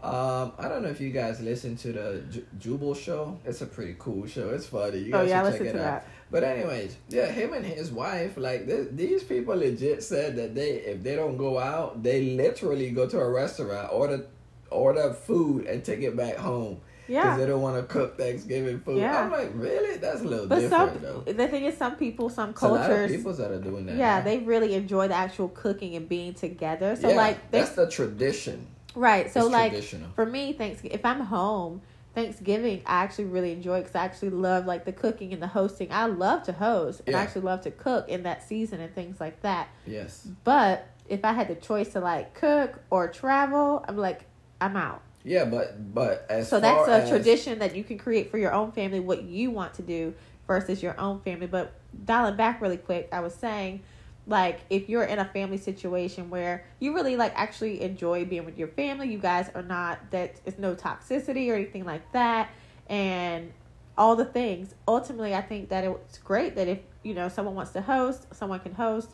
Um, 0.00 0.52
I 0.60 0.68
don't 0.68 0.84
know 0.84 0.90
if 0.90 1.00
you 1.00 1.10
guys 1.10 1.40
listen 1.40 1.76
to 1.78 1.92
the 1.92 2.22
J- 2.30 2.44
Jubal 2.60 2.94
show. 2.94 3.36
It's 3.44 3.62
a 3.62 3.66
pretty 3.66 3.96
cool 3.98 4.28
show. 4.28 4.50
It's 4.50 4.66
funny. 4.66 4.98
You 4.98 5.12
Oh 5.12 5.18
guys 5.18 5.28
yeah, 5.28 5.42
should 5.42 5.50
listen 5.52 5.66
check 5.66 5.74
to 5.74 5.78
it 5.80 5.84
out. 5.84 6.02
that. 6.04 6.06
But 6.30 6.44
anyways, 6.44 6.96
yeah, 7.08 7.26
him 7.26 7.54
and 7.54 7.64
his 7.64 7.90
wife, 7.90 8.36
like 8.36 8.66
th- 8.66 8.88
these 8.92 9.22
people, 9.22 9.56
legit 9.56 10.02
said 10.02 10.36
that 10.36 10.54
they, 10.54 10.72
if 10.72 11.02
they 11.02 11.16
don't 11.16 11.36
go 11.38 11.58
out, 11.58 12.02
they 12.02 12.22
literally 12.36 12.90
go 12.90 13.06
to 13.08 13.18
a 13.18 13.30
restaurant, 13.30 13.88
order, 13.92 14.26
order 14.70 15.12
food, 15.14 15.66
and 15.66 15.82
take 15.82 16.00
it 16.00 16.14
back 16.16 16.36
home 16.36 16.80
Yeah, 17.06 17.22
because 17.22 17.38
they 17.38 17.46
don't 17.46 17.62
want 17.62 17.76
to 17.76 17.82
cook 17.84 18.18
Thanksgiving 18.18 18.80
food. 18.80 18.98
Yeah. 18.98 19.22
I'm 19.22 19.30
like, 19.30 19.50
really? 19.54 19.96
That's 19.96 20.20
a 20.20 20.24
little 20.24 20.46
But 20.46 20.68
some 20.68 20.98
though. 21.00 21.20
the 21.26 21.48
thing 21.48 21.64
is, 21.64 21.78
some 21.78 21.96
people, 21.96 22.28
some 22.28 22.50
It's 22.50 22.60
a 22.60 22.68
lot 22.68 22.80
of 22.82 22.86
cultures, 22.88 23.16
people 23.16 23.32
that 23.32 23.50
are 23.50 23.60
doing 23.60 23.86
that. 23.86 23.96
yeah, 23.96 24.18
now. 24.18 24.24
they 24.24 24.38
really 24.40 24.74
enjoy 24.74 25.08
the 25.08 25.14
actual 25.14 25.48
cooking 25.48 25.96
and 25.96 26.06
being 26.08 26.34
together. 26.34 26.94
So 26.96 27.08
yeah, 27.08 27.16
like, 27.16 27.50
that's 27.50 27.70
the 27.70 27.88
tradition. 27.88 28.66
right. 28.94 29.32
So 29.32 29.46
it's 29.46 29.50
like, 29.50 29.72
traditional. 29.72 30.10
for 30.14 30.26
me, 30.26 30.52
Thanksgiving, 30.52 30.94
if 30.94 31.06
I'm 31.06 31.20
home, 31.20 31.80
Thanksgiving, 32.18 32.82
I 32.84 33.04
actually 33.04 33.26
really 33.26 33.52
enjoy 33.52 33.80
because 33.80 33.94
I 33.94 34.04
actually 34.04 34.30
love 34.30 34.66
like 34.66 34.84
the 34.84 34.92
cooking 34.92 35.32
and 35.32 35.40
the 35.40 35.46
hosting. 35.46 35.92
I 35.92 36.06
love 36.06 36.42
to 36.44 36.52
host 36.52 37.02
and 37.06 37.14
I 37.14 37.20
actually 37.20 37.42
love 37.42 37.60
to 37.62 37.70
cook 37.70 38.08
in 38.08 38.24
that 38.24 38.42
season 38.42 38.80
and 38.80 38.92
things 38.92 39.20
like 39.20 39.40
that. 39.42 39.68
Yes. 39.86 40.26
But 40.42 40.88
if 41.08 41.24
I 41.24 41.32
had 41.32 41.46
the 41.46 41.54
choice 41.54 41.92
to 41.92 42.00
like 42.00 42.34
cook 42.34 42.80
or 42.90 43.06
travel, 43.06 43.84
I'm 43.86 43.96
like, 43.96 44.24
I'm 44.60 44.76
out. 44.76 45.00
Yeah, 45.22 45.44
but 45.44 45.94
but 45.94 46.26
as 46.28 46.48
So 46.48 46.58
that's 46.58 46.88
a 46.88 47.02
as, 47.02 47.08
tradition 47.08 47.60
that 47.60 47.76
you 47.76 47.84
can 47.84 47.98
create 47.98 48.32
for 48.32 48.38
your 48.38 48.52
own 48.52 48.72
family, 48.72 48.98
what 48.98 49.22
you 49.22 49.52
want 49.52 49.74
to 49.74 49.82
do 49.82 50.12
versus 50.48 50.82
your 50.82 50.98
own 50.98 51.20
family. 51.20 51.46
But 51.46 51.72
dialing 52.04 52.36
back 52.36 52.60
really 52.60 52.78
quick, 52.78 53.08
I 53.12 53.20
was 53.20 53.34
saying, 53.34 53.82
like, 54.28 54.60
if 54.68 54.88
you're 54.88 55.04
in 55.04 55.18
a 55.18 55.24
family 55.24 55.56
situation 55.56 56.30
where 56.30 56.64
you 56.78 56.94
really 56.94 57.16
like 57.16 57.32
actually 57.34 57.80
enjoy 57.80 58.24
being 58.26 58.44
with 58.44 58.58
your 58.58 58.68
family, 58.68 59.10
you 59.10 59.18
guys 59.18 59.50
are 59.54 59.62
not 59.62 60.10
that 60.10 60.40
it's 60.44 60.58
no 60.58 60.74
toxicity 60.74 61.50
or 61.50 61.54
anything 61.54 61.84
like 61.84 62.12
that, 62.12 62.50
and 62.88 63.52
all 63.96 64.14
the 64.14 64.26
things. 64.26 64.74
Ultimately, 64.86 65.34
I 65.34 65.40
think 65.40 65.70
that 65.70 65.82
it's 65.84 66.18
great 66.18 66.54
that 66.56 66.68
if 66.68 66.78
you 67.02 67.14
know 67.14 67.28
someone 67.28 67.54
wants 67.54 67.72
to 67.72 67.80
host, 67.80 68.26
someone 68.34 68.60
can 68.60 68.74
host 68.74 69.10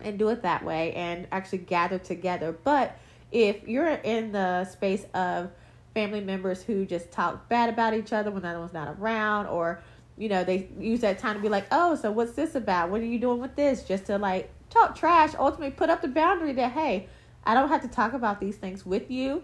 and 0.00 0.18
do 0.18 0.28
it 0.28 0.42
that 0.42 0.64
way 0.64 0.92
and 0.94 1.26
actually 1.32 1.58
gather 1.58 1.98
together. 1.98 2.52
But 2.52 2.98
if 3.30 3.66
you're 3.66 3.88
in 3.88 4.32
the 4.32 4.64
space 4.66 5.06
of 5.14 5.50
family 5.94 6.20
members 6.20 6.62
who 6.62 6.84
just 6.86 7.10
talk 7.10 7.48
bad 7.48 7.68
about 7.68 7.94
each 7.94 8.12
other 8.12 8.30
when 8.30 8.42
that 8.42 8.58
one's 8.58 8.72
not 8.72 8.88
around, 8.98 9.46
or 9.46 9.82
you 10.16 10.28
know 10.28 10.44
they 10.44 10.68
use 10.78 11.00
that 11.00 11.18
time 11.18 11.36
to 11.36 11.42
be 11.42 11.48
like, 11.48 11.66
oh, 11.70 11.94
so 11.94 12.10
what's 12.10 12.32
this 12.32 12.54
about? 12.54 12.90
What 12.90 13.00
are 13.00 13.06
you 13.06 13.18
doing 13.18 13.40
with 13.40 13.56
this? 13.56 13.84
Just 13.84 14.06
to 14.06 14.18
like 14.18 14.50
talk 14.70 14.96
trash. 14.96 15.34
Ultimately, 15.38 15.70
put 15.70 15.90
up 15.90 16.02
the 16.02 16.08
boundary 16.08 16.52
that 16.54 16.72
hey, 16.72 17.08
I 17.44 17.54
don't 17.54 17.68
have 17.68 17.82
to 17.82 17.88
talk 17.88 18.12
about 18.12 18.40
these 18.40 18.56
things 18.56 18.86
with 18.86 19.10
you, 19.10 19.42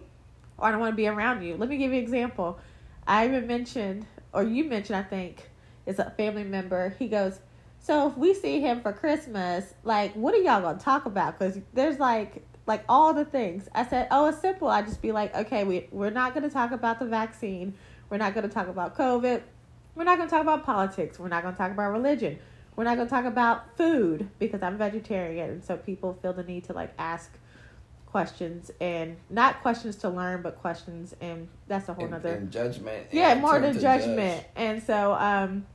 or 0.56 0.68
I 0.68 0.70
don't 0.70 0.80
want 0.80 0.92
to 0.92 0.96
be 0.96 1.08
around 1.08 1.42
you. 1.42 1.56
Let 1.56 1.68
me 1.68 1.76
give 1.76 1.92
you 1.92 1.98
an 1.98 2.02
example. 2.02 2.58
I 3.06 3.26
even 3.26 3.46
mentioned, 3.46 4.06
or 4.32 4.42
you 4.42 4.64
mentioned, 4.64 4.96
I 4.96 5.02
think, 5.02 5.48
is 5.86 5.98
a 5.98 6.10
family 6.16 6.44
member. 6.44 6.94
He 6.98 7.08
goes, 7.08 7.40
so 7.80 8.08
if 8.08 8.16
we 8.18 8.34
see 8.34 8.60
him 8.60 8.82
for 8.82 8.92
Christmas, 8.92 9.72
like, 9.82 10.12
what 10.12 10.34
are 10.34 10.38
y'all 10.38 10.60
gonna 10.60 10.78
talk 10.78 11.06
about? 11.06 11.38
Because 11.38 11.58
there's 11.72 11.98
like, 11.98 12.44
like 12.66 12.84
all 12.88 13.14
the 13.14 13.24
things. 13.24 13.68
I 13.74 13.86
said, 13.86 14.08
oh, 14.10 14.26
it's 14.26 14.40
simple. 14.40 14.68
I 14.68 14.82
just 14.82 15.00
be 15.00 15.10
like, 15.10 15.34
okay, 15.34 15.64
we 15.64 15.88
we're 15.90 16.10
not 16.10 16.34
gonna 16.34 16.50
talk 16.50 16.70
about 16.72 16.98
the 16.98 17.06
vaccine. 17.06 17.74
We're 18.10 18.18
not 18.18 18.34
gonna 18.34 18.48
talk 18.48 18.68
about 18.68 18.96
COVID. 18.96 19.42
We're 19.98 20.04
not 20.04 20.16
gonna 20.16 20.30
talk 20.30 20.42
about 20.42 20.64
politics. 20.64 21.18
We're 21.18 21.26
not 21.26 21.42
gonna 21.42 21.56
talk 21.56 21.72
about 21.72 21.90
religion. 21.90 22.38
We're 22.76 22.84
not 22.84 22.96
gonna 22.96 23.10
talk 23.10 23.24
about 23.24 23.76
food 23.76 24.30
because 24.38 24.62
I'm 24.62 24.78
vegetarian, 24.78 25.50
and 25.50 25.64
so 25.64 25.76
people 25.76 26.16
feel 26.22 26.32
the 26.32 26.44
need 26.44 26.62
to 26.64 26.72
like 26.72 26.94
ask 27.00 27.32
questions 28.06 28.70
and 28.80 29.16
not 29.28 29.60
questions 29.60 29.96
to 29.96 30.08
learn, 30.08 30.40
but 30.40 30.60
questions, 30.60 31.16
and 31.20 31.48
that's 31.66 31.88
a 31.88 31.94
whole 31.94 32.04
in, 32.04 32.12
nother 32.12 32.36
in 32.36 32.48
judgment. 32.48 33.08
yeah, 33.10 33.32
and 33.32 33.40
more 33.40 33.58
than 33.58 33.74
to 33.74 33.80
judgment. 33.80 34.42
judge. 34.42 34.50
And 34.54 34.80
so, 34.84 35.14
um, 35.14 35.66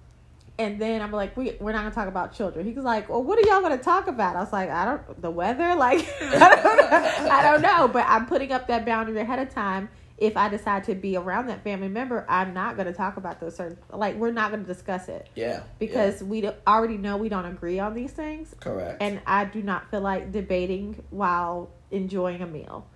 and 0.57 0.79
then 0.79 1.01
I'm 1.01 1.11
like, 1.11 1.35
we 1.35 1.57
we're 1.59 1.73
not 1.73 1.79
gonna 1.79 1.93
talk 1.93 2.07
about 2.07 2.33
children. 2.33 2.65
He 2.65 2.71
was 2.71 2.85
like, 2.85 3.09
well, 3.09 3.21
what 3.21 3.37
are 3.39 3.45
y'all 3.49 3.61
gonna 3.61 3.77
talk 3.77 4.07
about? 4.07 4.37
I 4.37 4.39
was 4.39 4.53
like, 4.53 4.69
I 4.69 4.85
don't 4.85 5.21
the 5.21 5.31
weather, 5.31 5.75
like 5.75 5.99
I 6.21 6.61
don't 6.63 6.77
know, 6.77 7.29
I 7.29 7.43
don't 7.43 7.61
know. 7.61 7.89
But 7.89 8.05
I'm 8.07 8.25
putting 8.25 8.53
up 8.53 8.67
that 8.67 8.85
boundary 8.85 9.19
ahead 9.19 9.39
of 9.39 9.53
time. 9.53 9.89
If 10.17 10.37
I 10.37 10.47
decide 10.47 10.83
to 10.85 10.95
be 10.95 11.17
around 11.17 11.47
that 11.47 11.63
family 11.63 11.87
member, 11.89 12.25
I'm 12.29 12.53
not 12.53 12.77
gonna 12.77 12.93
talk 12.93 13.17
about 13.17 13.39
those 13.39 13.55
certain 13.55 13.77
like 13.91 14.15
we're 14.15 14.31
not 14.31 14.51
gonna 14.51 14.63
discuss 14.63 15.09
it 15.09 15.27
Yeah. 15.35 15.63
because 15.79 16.23
we 16.23 16.47
already 16.67 16.97
know 16.97 17.17
we 17.17 17.29
don't 17.29 17.45
agree 17.45 17.79
on 17.79 17.93
these 17.93 18.11
things, 18.11 18.53
correct. 18.59 19.01
and 19.01 19.21
I 19.25 19.45
do 19.45 19.61
not 19.63 19.89
feel 19.89 20.01
like 20.01 20.31
debating 20.31 21.03
while 21.09 21.71
enjoying 21.91 22.41
a 22.41 22.47
meal. 22.47 22.87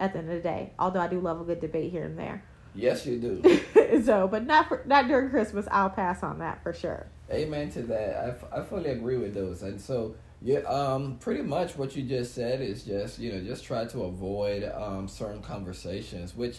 At 0.00 0.12
the 0.12 0.20
end 0.20 0.28
of 0.30 0.36
the 0.36 0.42
day, 0.42 0.72
although 0.78 1.00
I 1.00 1.08
do 1.08 1.18
love 1.18 1.40
a 1.40 1.44
good 1.44 1.58
debate 1.60 1.90
here 1.90 2.04
and 2.04 2.16
there. 2.16 2.44
yes, 2.72 3.04
you 3.04 3.18
do. 3.18 4.02
so, 4.04 4.28
but 4.28 4.46
not 4.46 4.68
for, 4.68 4.82
not 4.86 5.08
during 5.08 5.28
Christmas. 5.30 5.66
I'll 5.72 5.90
pass 5.90 6.22
on 6.22 6.38
that 6.38 6.62
for 6.62 6.72
sure. 6.72 7.08
Amen 7.32 7.68
to 7.72 7.82
that. 7.82 8.16
I, 8.24 8.28
f- 8.28 8.44
I 8.52 8.62
fully 8.62 8.90
agree 8.90 9.16
with 9.16 9.34
those. 9.34 9.62
And 9.64 9.80
so, 9.80 10.14
yeah, 10.40 10.60
um, 10.60 11.16
pretty 11.18 11.42
much 11.42 11.76
what 11.76 11.96
you 11.96 12.02
just 12.04 12.34
said 12.34 12.60
is 12.60 12.84
just, 12.84 13.18
you 13.18 13.32
know, 13.32 13.40
just 13.40 13.64
try 13.64 13.84
to 13.86 14.02
avoid 14.02 14.62
um, 14.64 15.08
certain 15.08 15.42
conversations, 15.42 16.34
which, 16.36 16.58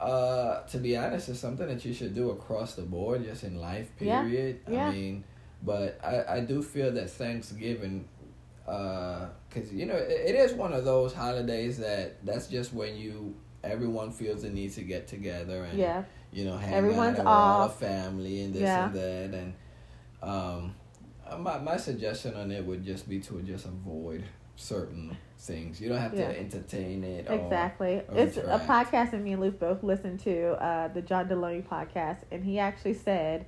uh, 0.00 0.62
to 0.62 0.78
be 0.78 0.96
honest, 0.96 1.28
is 1.28 1.38
something 1.38 1.66
that 1.68 1.84
you 1.84 1.92
should 1.92 2.14
do 2.14 2.30
across 2.30 2.74
the 2.74 2.82
board, 2.82 3.24
just 3.24 3.44
in 3.44 3.60
life, 3.60 3.94
period. 3.98 4.60
Yeah. 4.68 4.88
I 4.88 4.92
mean, 4.92 5.24
but 5.62 5.98
I, 6.02 6.36
I 6.36 6.40
do 6.40 6.62
feel 6.62 6.90
that 6.92 7.10
Thanksgiving, 7.10 8.08
because, 8.64 9.72
you 9.72 9.86
know, 9.86 9.96
it, 9.96 10.30
it 10.30 10.34
is 10.36 10.52
one 10.52 10.72
of 10.72 10.84
those 10.84 11.12
holidays 11.12 11.78
that 11.78 12.24
that's 12.24 12.46
just 12.46 12.72
when 12.72 12.96
you, 12.96 13.34
everyone 13.64 14.12
feels 14.12 14.42
the 14.42 14.50
need 14.50 14.72
to 14.72 14.82
get 14.82 15.06
together 15.08 15.64
and, 15.64 15.78
Yeah, 15.78 16.04
you 16.32 16.44
know, 16.44 16.56
hang 16.56 16.72
Everyone's 16.72 17.14
out 17.14 17.20
and 17.20 17.28
all 17.28 17.68
family 17.68 18.42
and 18.44 18.54
this 18.54 18.62
Yeah. 18.62 18.86
and 18.86 18.94
that. 18.94 19.38
And 19.38 19.54
um, 20.22 20.30
uh, 20.30 20.68
my 21.36 21.58
my 21.58 21.76
suggestion 21.76 22.34
on 22.34 22.50
it 22.50 22.64
would 22.64 22.84
just 22.84 23.08
be 23.08 23.20
to 23.20 23.42
just 23.42 23.66
avoid 23.66 24.24
certain 24.56 25.16
things. 25.38 25.80
You 25.80 25.88
don't 25.88 25.98
have 25.98 26.14
Yeah. 26.14 26.28
to 26.32 26.38
entertain 26.38 27.04
it. 27.04 27.26
Exactly. 27.30 28.02
or 28.08 28.18
It's 28.18 28.36
a 28.36 28.60
podcast 28.66 29.12
that 29.12 29.20
me 29.22 29.32
and 29.32 29.40
Luke 29.40 29.60
both 29.60 29.82
listened 29.84 30.18
to, 30.20 30.52
uh, 30.62 30.88
the 30.88 31.00
John 31.02 31.28
Delony 31.28 31.62
podcast, 31.62 32.22
and 32.32 32.44
he 32.44 32.58
actually 32.58 32.94
said 32.94 33.46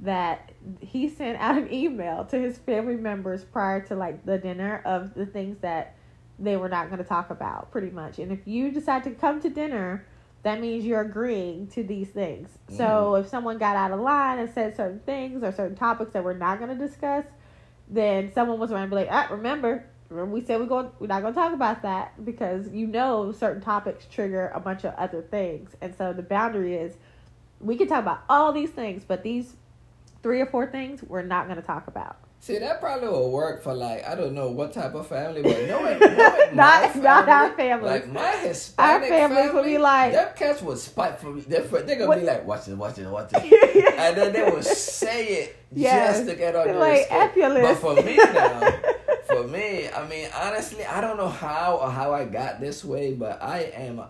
that 0.00 0.52
he 0.80 1.08
sent 1.08 1.38
out 1.40 1.58
an 1.58 1.72
email 1.72 2.24
to 2.26 2.38
his 2.38 2.58
family 2.58 2.96
members 2.96 3.44
prior 3.44 3.80
to 3.86 3.96
like 3.96 4.24
the 4.24 4.38
dinner 4.38 4.82
of 4.84 5.14
the 5.14 5.26
things 5.26 5.58
that 5.62 5.96
they 6.38 6.56
were 6.56 6.68
not 6.68 6.88
going 6.88 6.98
to 6.98 7.08
talk 7.08 7.30
about, 7.30 7.70
pretty 7.70 7.90
much. 7.90 8.18
And 8.18 8.30
if 8.32 8.46
you 8.46 8.70
decide 8.70 9.04
to 9.04 9.10
come 9.10 9.40
to 9.40 9.50
dinner, 9.50 10.06
that 10.42 10.60
means 10.60 10.84
you're 10.84 11.00
agreeing 11.00 11.68
to 11.68 11.84
these 11.84 12.08
things. 12.08 12.48
So 12.68 13.14
if 13.14 13.28
someone 13.28 13.58
got 13.58 13.76
out 13.76 13.92
of 13.92 14.00
line 14.00 14.38
and 14.38 14.52
said 14.52 14.76
certain 14.76 15.00
things 15.00 15.42
or 15.42 15.52
certain 15.52 15.76
topics 15.76 16.12
that 16.14 16.24
we're 16.24 16.32
not 16.32 16.58
going 16.58 16.76
to 16.76 16.86
discuss, 16.86 17.24
then 17.88 18.32
someone 18.32 18.58
was 18.58 18.72
around 18.72 18.82
and 18.82 18.90
be 18.90 18.96
like, 18.96 19.08
ah, 19.10 19.28
remember, 19.30 19.84
remember 20.08 20.34
we 20.34 20.40
said 20.40 20.58
we're 20.58 20.66
going, 20.66 20.90
we're 20.98 21.06
not 21.06 21.22
going 21.22 21.32
to 21.32 21.38
talk 21.38 21.52
about 21.52 21.82
that 21.82 22.24
because 22.24 22.68
you 22.70 22.86
know 22.86 23.30
certain 23.30 23.62
topics 23.62 24.06
trigger 24.10 24.50
a 24.54 24.60
bunch 24.60 24.84
of 24.84 24.94
other 24.94 25.22
things, 25.22 25.76
and 25.80 25.94
so 25.96 26.12
the 26.12 26.22
boundary 26.22 26.74
is 26.74 26.96
we 27.60 27.76
can 27.76 27.86
talk 27.86 28.02
about 28.02 28.24
all 28.28 28.52
these 28.52 28.70
things, 28.70 29.04
but 29.06 29.22
these 29.22 29.54
three 30.22 30.40
or 30.40 30.46
four 30.46 30.66
things 30.66 31.02
we're 31.04 31.22
not 31.22 31.46
going 31.46 31.60
to 31.60 31.66
talk 31.66 31.86
about. 31.86 32.16
See, 32.44 32.58
that 32.58 32.80
probably 32.80 33.06
will 33.06 33.30
work 33.30 33.62
for 33.62 33.72
like 33.72 34.04
I 34.04 34.16
don't 34.16 34.34
know 34.34 34.48
what 34.50 34.72
type 34.72 34.94
of 34.96 35.06
family, 35.06 35.42
but 35.42 35.64
knowing, 35.68 35.96
knowing 36.00 36.56
Not- 36.56 36.96
my 36.96 37.00
not 37.00 37.28
our 37.28 37.52
family. 37.54 37.88
Like 37.88 38.08
my 38.08 38.32
Hispanic 38.38 39.08
families 39.10 39.38
family, 39.38 39.54
would 39.54 39.64
be 39.64 39.78
like- 39.78 40.12
them 40.12 40.28
cats 40.34 40.60
would 40.60 40.78
spite 40.78 41.20
for 41.20 41.26
me. 41.30 41.42
They're, 41.42 41.60
they're 41.62 41.94
gonna 41.94 42.08
What- 42.08 42.18
be 42.18 42.26
like, 42.26 42.44
watch 42.44 42.66
it, 42.66 42.74
watch 42.76 42.98
it, 42.98 43.06
watch 43.06 43.30
it, 43.34 43.94
and 43.96 44.16
then 44.16 44.32
they 44.32 44.42
would 44.50 44.64
say 44.64 45.26
it 45.44 45.56
Yes. 45.72 46.16
just 46.18 46.30
to 46.30 46.34
get 46.34 46.56
on 46.56 46.66
your 46.66 46.78
like. 46.80 47.06
"F 47.10 47.36
your 47.36 47.48
But 47.62 47.76
for 47.76 47.94
me 47.94 48.16
now, 48.16 48.72
for 49.28 49.46
me, 49.46 49.88
I 49.90 50.04
mean, 50.08 50.28
honestly, 50.34 50.84
I 50.84 51.00
don't 51.00 51.16
know 51.18 51.28
how 51.28 51.76
or 51.80 51.90
how 51.92 52.12
I 52.12 52.24
got 52.24 52.60
this 52.60 52.84
way, 52.84 53.14
but 53.14 53.40
I 53.40 53.70
am, 53.72 54.02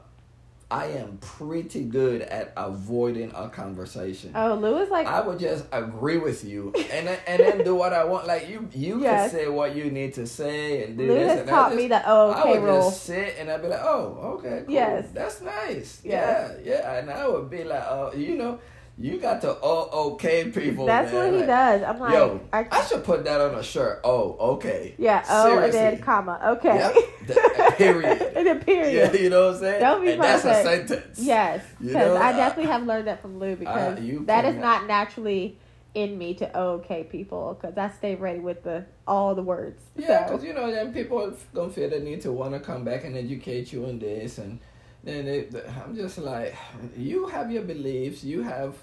I 0.72 0.86
am 0.86 1.18
pretty 1.20 1.84
good 1.84 2.22
at 2.22 2.54
avoiding 2.56 3.30
a 3.36 3.50
conversation. 3.50 4.32
Oh, 4.34 4.54
Lou 4.54 4.78
is 4.78 4.88
like, 4.88 5.06
I 5.06 5.20
would 5.20 5.38
just 5.38 5.66
agree 5.70 6.16
with 6.16 6.44
you 6.44 6.72
and 6.90 7.06
then, 7.08 7.18
and 7.26 7.40
then 7.40 7.62
do 7.62 7.74
what 7.74 7.92
I 7.92 8.04
want. 8.04 8.26
Like 8.26 8.48
you, 8.48 8.66
you 8.72 9.02
Yes. 9.02 9.30
can 9.32 9.40
say 9.40 9.48
what 9.48 9.76
you 9.76 9.90
need 9.90 10.14
to 10.14 10.26
say 10.26 10.84
and 10.84 10.96
do 10.96 11.06
Lou 11.08 11.14
this. 11.14 11.28
has 11.28 11.40
and 11.40 11.48
taught 11.50 11.72
I 11.72 11.74
me 11.74 11.88
just, 11.88 12.04
the 12.04 12.10
oh, 12.10 12.30
I 12.30 12.50
would 12.52 12.62
rule. 12.62 12.90
just 12.90 13.02
sit 13.04 13.36
and 13.38 13.50
I'd 13.50 13.60
be 13.60 13.68
like, 13.68 13.80
oh, 13.82 14.38
okay, 14.38 14.62
cool. 14.64 14.74
Yes. 14.74 15.08
that's 15.12 15.42
nice. 15.42 16.00
Yes. 16.02 16.56
Yeah, 16.64 16.72
yeah. 16.72 16.98
And 16.98 17.10
I 17.10 17.28
would 17.28 17.50
be 17.50 17.64
like, 17.64 17.82
oh, 17.84 18.12
you 18.16 18.36
know, 18.38 18.58
you 18.98 19.18
got 19.18 19.40
to 19.40 19.56
oh, 19.62 20.12
okay 20.12 20.50
people. 20.50 20.86
That's 20.86 21.12
man. 21.12 21.24
what 21.24 21.32
he 21.32 21.38
Like, 21.38 21.46
does. 21.46 21.82
I'm 21.82 21.98
like, 21.98 22.12
Yo, 22.12 22.40
I, 22.52 22.66
I 22.70 22.84
should 22.84 23.04
put 23.04 23.24
that 23.24 23.40
on 23.40 23.54
a 23.54 23.62
shirt. 23.62 24.00
Oh, 24.04 24.36
okay. 24.54 24.94
yeah, 24.98 25.24
oh, 25.28 25.54
and 25.58 25.64
then 25.64 25.72
Seriously. 25.72 26.02
comma, 26.02 26.40
okay. 26.58 26.76
Yep. 26.76 26.94
The- 27.26 27.74
period. 27.78 28.32
and 28.36 28.46
then 28.46 28.60
period. 28.60 29.14
Yeah, 29.14 29.20
you 29.20 29.30
know 29.30 29.46
what 29.46 29.54
I'm 29.54 29.60
saying? 29.60 29.80
Don't 29.80 30.02
be 30.04 30.12
and 30.12 30.22
that's 30.22 30.44
a 30.44 30.48
perfect. 30.48 30.88
sentence. 30.88 31.18
Yes, 31.18 31.64
because 31.80 32.16
I 32.16 32.32
uh, 32.32 32.36
definitely 32.36 32.70
have 32.70 32.86
learned 32.86 33.06
that 33.08 33.22
from 33.22 33.38
Lou 33.38 33.56
because 33.56 34.00
you 34.00 34.24
that 34.26 34.44
is 34.44 34.56
not 34.56 34.86
naturally 34.86 35.58
in 35.94 36.16
me 36.16 36.34
to 36.34 36.58
okay 36.58 37.04
people 37.04 37.58
because 37.60 37.76
I 37.76 37.90
stay 37.90 38.14
ready 38.14 38.38
with 38.40 38.62
the 38.62 38.84
all 39.06 39.34
the 39.34 39.42
words. 39.42 39.82
Yeah, 39.96 40.26
so 40.26 40.32
because 40.32 40.44
you 40.44 40.52
know, 40.54 40.70
then 40.70 40.92
people 40.92 41.32
gonna 41.54 41.70
feel 41.72 41.90
the 41.90 42.00
need 42.00 42.20
to 42.22 42.32
want 42.32 42.54
to 42.54 42.60
come 42.60 42.84
back 42.84 43.04
and 43.04 43.16
educate 43.16 43.72
you 43.72 43.86
on 43.86 43.98
this, 43.98 44.38
and 44.38 44.58
then 45.04 45.26
it, 45.26 45.54
I'm 45.84 45.94
just 45.96 46.18
like, 46.18 46.54
you 46.96 47.26
have 47.28 47.50
your 47.50 47.62
beliefs, 47.62 48.22
you 48.24 48.42
have 48.42 48.76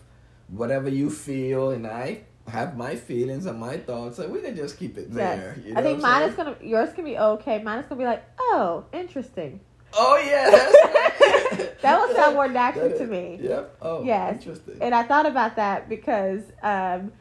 whatever 0.50 0.90
you 0.90 1.10
feel, 1.10 1.72
and 1.72 1.86
I 1.88 2.22
have 2.48 2.76
my 2.76 2.96
feelings 2.96 3.46
and 3.46 3.60
my 3.60 3.78
thoughts, 3.78 4.20
and 4.20 4.32
we 4.34 4.42
can 4.42 4.56
just 4.56 4.78
keep 4.78 4.98
it 4.98 5.12
there. 5.14 5.56
Yes. 5.58 5.66
You 5.66 5.74
know 5.74 5.80
I 5.80 5.84
think 5.84 6.02
mine 6.02 6.20
saying? 6.22 6.30
is 6.32 6.36
gonna 6.36 6.56
yours 6.62 6.94
can 6.94 7.06
be 7.06 7.18
okay. 7.18 7.62
Mine 7.62 7.80
is 7.80 7.86
gonna 7.86 8.00
be 8.00 8.06
like, 8.06 8.24
oh, 8.40 8.86
interesting. 8.92 9.60
Oh 9.94 10.18
yeah, 10.18 10.50
that's 10.52 11.72
That 11.82 12.00
will 12.00 12.16
sound 12.16 12.36
more 12.36 12.48
natural 12.64 12.90
to 12.98 13.06
me. 13.06 13.40
Yep. 13.42 13.78
Oh, 13.82 14.04
Yes. 14.04 14.36
interesting. 14.36 14.78
And 14.82 14.94
I 14.94 15.04
thought 15.04 15.26
about 15.26 15.56
that 15.56 15.90
because 15.90 16.42
um, 16.62 17.12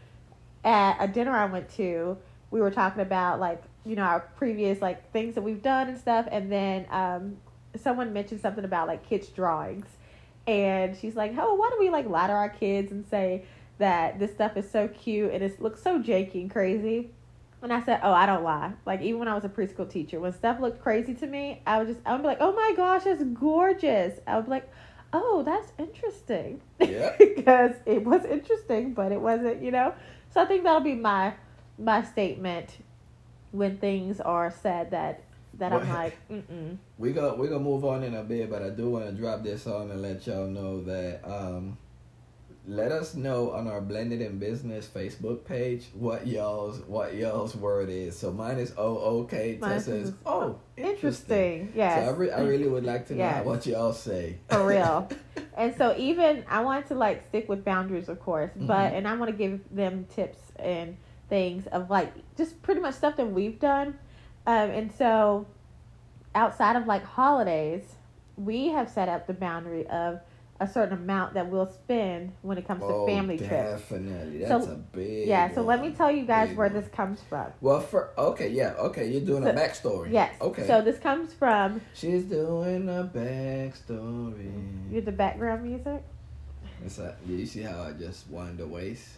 at 0.64 0.97
a 1.00 1.09
dinner 1.09 1.33
I 1.33 1.47
went 1.47 1.69
to, 1.76 2.17
we 2.50 2.61
were 2.61 2.71
talking 2.71 3.02
about 3.02 3.38
like 3.40 3.62
you 3.85 3.97
know 3.97 4.02
our 4.02 4.21
previous 4.37 4.83
like 4.83 5.11
things 5.12 5.35
that 5.37 5.43
we've 5.43 5.62
done 5.62 5.88
and 5.88 5.99
stuff, 5.99 6.26
and 6.31 6.50
then 6.50 6.87
um, 6.90 7.37
someone 7.80 8.12
mentioned 8.12 8.40
something 8.40 8.64
about 8.64 8.87
like 8.88 9.08
kids 9.08 9.28
drawings, 9.28 9.87
and 10.47 10.97
she's 10.97 11.16
like, 11.16 11.35
"Oh, 11.38 11.54
why 11.54 11.68
don't 11.70 11.80
we 11.80 11.90
like 11.90 12.08
lie 12.08 12.26
to 12.26 12.32
our 12.32 12.49
kids 12.49 12.92
and 12.92 13.06
say 13.06 13.44
that 13.78 14.18
this 14.18 14.32
stuff 14.32 14.56
is 14.56 14.70
so 14.70 14.88
cute 14.88 15.32
and 15.32 15.42
it 15.42 15.61
looks 15.61 15.82
so 15.82 16.00
janky 16.00 16.42
and 16.42 16.50
crazy?" 16.50 17.11
And 17.62 17.73
I 17.73 17.82
said, 17.82 18.00
"Oh, 18.02 18.12
I 18.12 18.26
don't 18.26 18.44
lie. 18.44 18.73
Like 18.87 19.02
even 19.02 19.18
when 19.18 19.28
I 19.28 19.35
was 19.35 19.44
a 19.44 19.49
preschool 19.49 19.90
teacher, 19.90 20.20
when 20.20 20.32
stuff 20.32 20.61
looked 20.61 20.82
crazy 20.82 21.14
to 21.14 21.26
me, 21.26 21.62
I 21.66 21.78
would 21.78 21.88
just 21.88 22.00
I 22.06 22.12
would 22.12 22.23
be 22.23 22.28
like, 22.28 22.38
"Oh 22.40 22.52
my 22.52 22.73
gosh, 22.76 23.06
it's 23.06 23.23
gorgeous." 23.23 24.20
I 24.26 24.37
would 24.37 24.47
be 24.47 24.50
like, 24.52 24.70
"Oh, 25.12 25.42
that's 25.44 25.73
interesting." 25.78 26.61
Yeah. 26.80 27.14
because 27.18 27.73
it 27.87 28.04
was 28.04 28.25
interesting, 28.25 28.94
but 28.94 29.12
it 29.12 29.20
wasn't, 29.20 29.62
you 29.62 29.70
know. 29.70 29.94
So 30.30 30.40
I 30.40 30.44
think 30.44 30.64
that'll 30.64 30.80
be 30.80 30.94
my 30.94 31.35
my 31.78 32.02
statement 32.02 32.78
when 33.50 33.78
things 33.78 34.20
are 34.20 34.50
said 34.50 34.90
that 34.90 35.23
that 35.58 35.72
I'm 35.72 35.88
like, 35.88 36.16
mm 36.30 36.76
We 36.98 37.12
go 37.12 37.34
we 37.34 37.48
gonna 37.48 37.60
move 37.60 37.84
on 37.84 38.02
in 38.04 38.14
a 38.14 38.22
bit, 38.22 38.50
but 38.50 38.62
I 38.62 38.70
do 38.70 38.90
want 38.90 39.06
to 39.06 39.12
drop 39.12 39.42
this 39.42 39.66
on 39.66 39.90
and 39.90 40.00
let 40.02 40.26
y'all 40.26 40.46
know 40.46 40.82
that 40.84 41.20
um, 41.24 41.76
let 42.66 42.92
us 42.92 43.14
know 43.14 43.52
on 43.52 43.66
our 43.66 43.80
Blended 43.80 44.20
in 44.20 44.38
Business 44.38 44.86
Facebook 44.92 45.44
page 45.44 45.86
what 45.94 46.26
y'all's 46.26 46.80
what 46.80 47.14
y'all's 47.14 47.56
word 47.56 47.88
is. 47.88 48.16
So 48.18 48.30
mine 48.30 48.58
is 48.58 48.72
oh 48.76 49.20
okay. 49.22 49.58
Mine 49.60 49.70
Tess 49.70 49.84
says 49.86 50.08
is, 50.10 50.14
oh 50.26 50.58
interesting. 50.76 51.72
Yes. 51.74 52.04
So 52.06 52.12
I, 52.12 52.16
re- 52.16 52.30
I 52.30 52.40
really 52.42 52.68
would 52.68 52.84
like 52.84 53.06
to 53.08 53.14
know 53.14 53.18
Yes. 53.24 53.44
what 53.46 53.66
y'all 53.66 53.92
say. 53.92 54.38
For 54.50 54.66
real. 54.66 55.08
and 55.56 55.74
so 55.76 55.94
even 55.96 56.44
I 56.48 56.60
want 56.62 56.86
to 56.88 56.94
like 56.94 57.26
stick 57.28 57.48
with 57.48 57.64
boundaries, 57.64 58.08
of 58.08 58.20
course, 58.20 58.50
but 58.54 58.92
Mhm. 58.92 58.98
and 58.98 59.08
I 59.08 59.14
want 59.16 59.30
to 59.30 59.36
give 59.36 59.60
them 59.74 60.06
tips 60.14 60.38
and 60.56 60.96
things 61.28 61.66
of 61.68 61.90
like 61.90 62.12
just 62.36 62.60
pretty 62.62 62.80
much 62.80 62.94
stuff 62.94 63.16
that 63.16 63.26
we've 63.30 63.58
done. 63.58 63.98
Um, 64.49 64.71
and 64.71 64.90
so 64.90 65.47
outside 66.35 66.75
of 66.76 66.87
like 66.87 67.05
holidays, 67.05 67.85
we 68.38 68.69
have 68.69 68.88
set 68.88 69.07
up 69.11 69.26
the 69.26 69.35
boundary 69.35 69.87
of 69.88 70.21
a 70.59 70.67
certain 70.67 70.95
amount 70.97 71.35
that 71.35 71.50
we'll 71.50 71.71
spend 71.71 72.33
when 72.40 72.57
it 72.57 72.67
comes 72.67 72.83
oh, 72.83 73.07
to 73.07 73.12
family 73.12 73.37
trips. 73.37 73.50
definitely. 73.83 74.40
So- 74.43 74.49
That's 74.49 74.67
a 74.69 74.75
big. 74.76 75.28
Yeah, 75.28 75.55
so 75.55 75.61
let 75.62 75.83
me 75.83 75.90
tell 75.90 76.11
you 76.11 76.25
guys 76.25 76.49
Big 76.49 76.57
where 76.57 76.69
one. 76.69 76.81
this 76.81 76.88
comes 76.88 77.21
from. 77.28 77.47
Well, 77.61 77.81
for 77.81 78.11
okay, 78.17 78.49
yeah, 78.49 78.73
okay, 78.78 79.11
you're 79.11 79.21
doing 79.21 79.47
a 79.47 79.52
backstory. 79.52 80.11
Yes. 80.12 80.35
Okay. 80.40 80.67
So 80.67 80.81
this 80.81 80.99
comes 80.99 81.35
from 81.35 81.83
She's 81.95 82.25
doing 82.25 82.88
a 82.88 83.05
backstory. 83.05 84.90
You're 84.90 85.02
the 85.02 85.12
background 85.12 85.62
music. 85.64 86.02
It's 86.85 86.99
a, 86.99 87.14
you 87.26 87.45
see 87.45 87.62
how 87.62 87.83
I 87.83 87.93
just 87.93 88.28
wind 88.31 88.57
the 88.59 88.67
waist? 88.67 89.09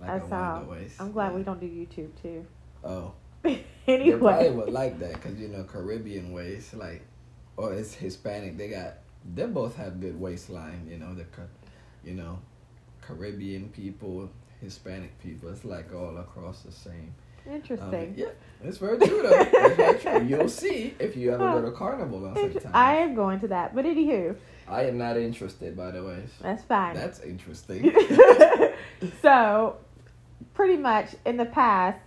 Like 0.00 0.10
I 0.10 0.14
I 0.16 0.28
saw. 0.28 0.54
wind 0.56 0.66
the 0.66 0.70
waist. 0.72 1.00
I'm 1.00 1.12
glad 1.12 1.30
Yeah. 1.30 1.36
we 1.36 1.42
don't 1.44 1.60
do 1.60 1.66
YouTube 1.66 2.10
too. 2.20 2.44
Oh, 2.82 3.12
they 3.86 4.12
probably 4.12 4.50
would 4.50 4.72
like 4.72 4.98
that 4.98 5.14
because 5.14 5.38
you 5.38 5.48
know 5.48 5.64
Caribbean 5.64 6.32
waist, 6.32 6.74
like, 6.74 7.02
or 7.56 7.74
it's 7.74 7.94
Hispanic. 7.94 8.56
They 8.56 8.68
got 8.68 8.94
they 9.34 9.46
both 9.46 9.76
have 9.76 10.00
good 10.00 10.18
waistline. 10.18 10.86
You 10.90 10.98
know 10.98 11.14
the, 11.14 11.26
you 12.04 12.14
know, 12.14 12.38
Caribbean 13.00 13.68
people, 13.68 14.30
Hispanic 14.60 15.18
people. 15.22 15.50
It's 15.50 15.64
like 15.64 15.94
all 15.94 16.16
across 16.18 16.62
the 16.62 16.72
same. 16.72 17.14
Um, 17.46 17.54
interesting. 17.54 18.14
yeah, 18.16 18.28
it's 18.62 18.78
very 18.78 18.98
true 18.98 19.22
though. 19.22 19.40
It's 19.40 19.76
very 19.76 19.98
true. 19.98 20.26
You'll 20.26 20.48
see 20.64 20.94
if 20.98 21.16
you 21.16 21.32
ever 21.34 21.60
go 21.60 21.62
to 21.62 21.72
Carnival 21.72 22.26
on 22.26 22.36
Inter- 22.38 22.70
I 22.72 22.96
am 22.96 23.14
going 23.14 23.40
to 23.40 23.48
that, 23.48 23.74
but 23.74 23.84
anywho, 23.84 24.34
I 24.66 24.84
am 24.84 24.96
not 24.96 25.16
interested, 25.16 25.76
by 25.76 25.90
the 25.90 26.02
way. 26.02 26.22
that's 26.40 26.64
fine. 26.64 26.94
That's 26.94 27.20
interesting. 27.20 27.92
so, 29.22 29.76
pretty 30.54 30.76
much 30.76 31.14
in 31.26 31.36
the 31.36 31.44
past, 31.44 31.98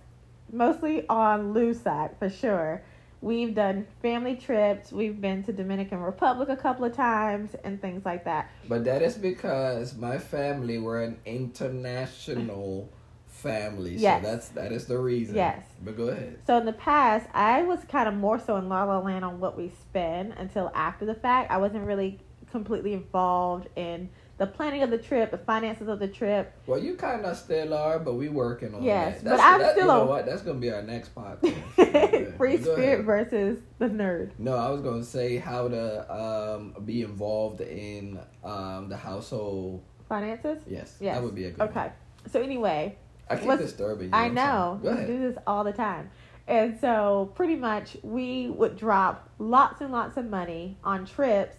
mostly 0.52 1.06
on 1.08 1.74
side 1.74 2.10
for 2.18 2.28
sure, 2.28 2.82
we've 3.20 3.54
done 3.54 3.86
family 4.02 4.36
trips. 4.36 4.92
We've 4.92 5.20
been 5.20 5.42
to 5.44 5.52
Dominican 5.52 6.00
Republic 6.00 6.48
a 6.48 6.56
couple 6.56 6.84
of 6.84 6.94
times 6.94 7.54
and 7.64 7.80
things 7.80 8.04
like 8.04 8.24
that. 8.24 8.50
But 8.68 8.84
that 8.84 9.02
is 9.02 9.16
because 9.16 9.94
my 9.94 10.18
family 10.18 10.78
were 10.78 11.02
an 11.02 11.18
international 11.24 12.88
family. 13.26 13.94
Yes. 13.96 14.22
So 14.22 14.30
that's 14.30 14.48
that 14.50 14.72
is 14.72 14.86
the 14.86 14.98
reason. 14.98 15.36
Yes. 15.36 15.64
But 15.84 15.96
go 15.96 16.08
ahead. 16.08 16.40
So 16.46 16.58
in 16.58 16.66
the 16.66 16.72
past, 16.72 17.28
I 17.34 17.62
was 17.62 17.80
kind 17.84 18.08
of 18.08 18.14
more 18.14 18.38
so 18.38 18.56
in 18.56 18.68
La 18.68 18.84
La 18.84 18.98
Land 18.98 19.24
on 19.24 19.40
what 19.40 19.56
we 19.56 19.70
spend 19.70 20.34
until 20.36 20.70
after 20.74 21.06
the 21.06 21.14
fact. 21.14 21.50
I 21.50 21.58
wasn't 21.58 21.86
really 21.86 22.18
completely 22.50 22.94
involved 22.94 23.68
in 23.76 24.08
the 24.38 24.46
planning 24.46 24.82
of 24.82 24.90
the 24.90 24.98
trip, 24.98 25.30
the 25.32 25.38
finances 25.38 25.88
of 25.88 25.98
the 25.98 26.08
trip. 26.08 26.52
Well, 26.66 26.78
you 26.78 26.94
kind 26.94 27.24
of 27.26 27.36
still 27.36 27.74
are, 27.74 27.98
but 27.98 28.14
we 28.14 28.28
working 28.28 28.74
on 28.74 28.82
Yes, 28.82 29.20
that. 29.22 29.30
but 29.36 29.40
I'm 29.40 29.60
that, 29.60 29.72
still 29.72 29.82
You 29.82 29.88
know 29.92 30.00
on- 30.02 30.08
what? 30.08 30.26
That's 30.26 30.42
gonna 30.42 30.58
be 30.60 30.70
our 30.72 30.82
next 30.82 31.14
podcast. 31.14 32.36
Free 32.36 32.56
go 32.58 32.72
spirit 32.74 32.94
ahead. 33.00 33.04
versus 33.04 33.58
the 33.78 33.86
nerd. 33.88 34.30
No, 34.38 34.54
I 34.56 34.70
was 34.70 34.80
gonna 34.80 35.04
say 35.04 35.36
how 35.38 35.68
to 35.68 36.12
um, 36.14 36.74
be 36.84 37.02
involved 37.02 37.60
in 37.60 38.18
um, 38.44 38.88
the 38.88 38.96
household. 38.96 39.82
Finances? 40.08 40.62
Yes, 40.66 40.96
Yes. 41.00 41.16
that 41.16 41.22
would 41.24 41.34
be 41.34 41.44
a 41.44 41.50
good. 41.50 41.68
Okay. 41.68 41.90
So 42.30 42.40
anyway, 42.40 42.96
I 43.28 43.36
keep 43.36 43.58
disturbing 43.58 44.08
you. 44.08 44.14
I 44.14 44.28
know. 44.28 44.80
sorry. 44.82 44.94
Go 44.94 45.00
We 45.00 45.06
do 45.06 45.18
this 45.18 45.36
all 45.46 45.64
the 45.64 45.72
time. 45.72 46.10
And 46.46 46.78
so 46.80 47.30
pretty 47.34 47.56
much 47.56 47.96
we 48.02 48.48
would 48.48 48.76
drop 48.78 49.28
lots 49.38 49.82
and 49.82 49.92
lots 49.92 50.16
of 50.16 50.30
money 50.30 50.78
on 50.82 51.04
trips 51.04 51.56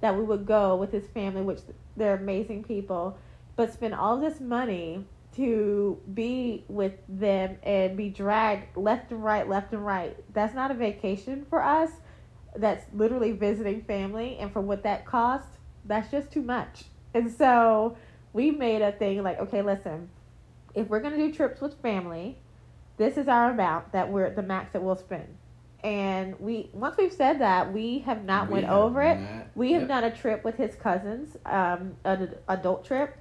that 0.00 0.16
we 0.16 0.22
would 0.22 0.46
go 0.46 0.76
with 0.76 0.92
his 0.92 1.06
family, 1.08 1.42
which 1.42 1.58
they're 1.96 2.16
amazing 2.16 2.64
people, 2.64 3.18
but 3.56 3.72
spend 3.72 3.94
all 3.94 4.18
this 4.18 4.40
money 4.40 5.04
to 5.36 5.98
be 6.14 6.64
with 6.68 6.94
them 7.08 7.56
and 7.62 7.96
be 7.96 8.08
dragged 8.08 8.76
left 8.76 9.12
and 9.12 9.22
right, 9.22 9.48
left 9.48 9.72
and 9.72 9.84
right. 9.84 10.16
That's 10.32 10.54
not 10.54 10.70
a 10.70 10.74
vacation 10.74 11.46
for 11.48 11.62
us. 11.62 11.90
That's 12.56 12.84
literally 12.92 13.32
visiting 13.32 13.82
family. 13.82 14.38
And 14.38 14.52
for 14.52 14.60
what 14.60 14.82
that 14.82 15.04
costs, 15.04 15.58
that's 15.84 16.10
just 16.10 16.32
too 16.32 16.42
much. 16.42 16.84
And 17.14 17.30
so 17.30 17.96
we 18.32 18.50
made 18.50 18.82
a 18.82 18.92
thing 18.92 19.22
like, 19.22 19.38
okay, 19.38 19.62
listen, 19.62 20.08
if 20.74 20.88
we're 20.88 21.00
gonna 21.00 21.16
do 21.16 21.32
trips 21.32 21.60
with 21.60 21.80
family, 21.80 22.38
this 22.96 23.16
is 23.16 23.28
our 23.28 23.50
amount 23.50 23.92
that 23.92 24.10
we're 24.10 24.30
the 24.30 24.42
max 24.42 24.72
that 24.72 24.82
we'll 24.82 24.96
spend. 24.96 25.36
And 25.82 26.38
we 26.38 26.68
once 26.72 26.96
we've 26.96 27.12
said 27.12 27.40
that, 27.40 27.72
we 27.72 28.00
have 28.00 28.24
not 28.24 28.48
We 28.48 28.54
went 28.54 28.66
have 28.66 28.76
over 28.76 29.02
it. 29.02 29.18
We 29.54 29.72
have 29.72 29.82
yep. 29.82 29.88
done 29.88 30.04
a 30.04 30.10
trip 30.14 30.44
with 30.44 30.56
his 30.56 30.74
cousins, 30.74 31.36
um, 31.46 31.96
an 32.04 32.34
adult 32.48 32.84
trip. 32.84 33.16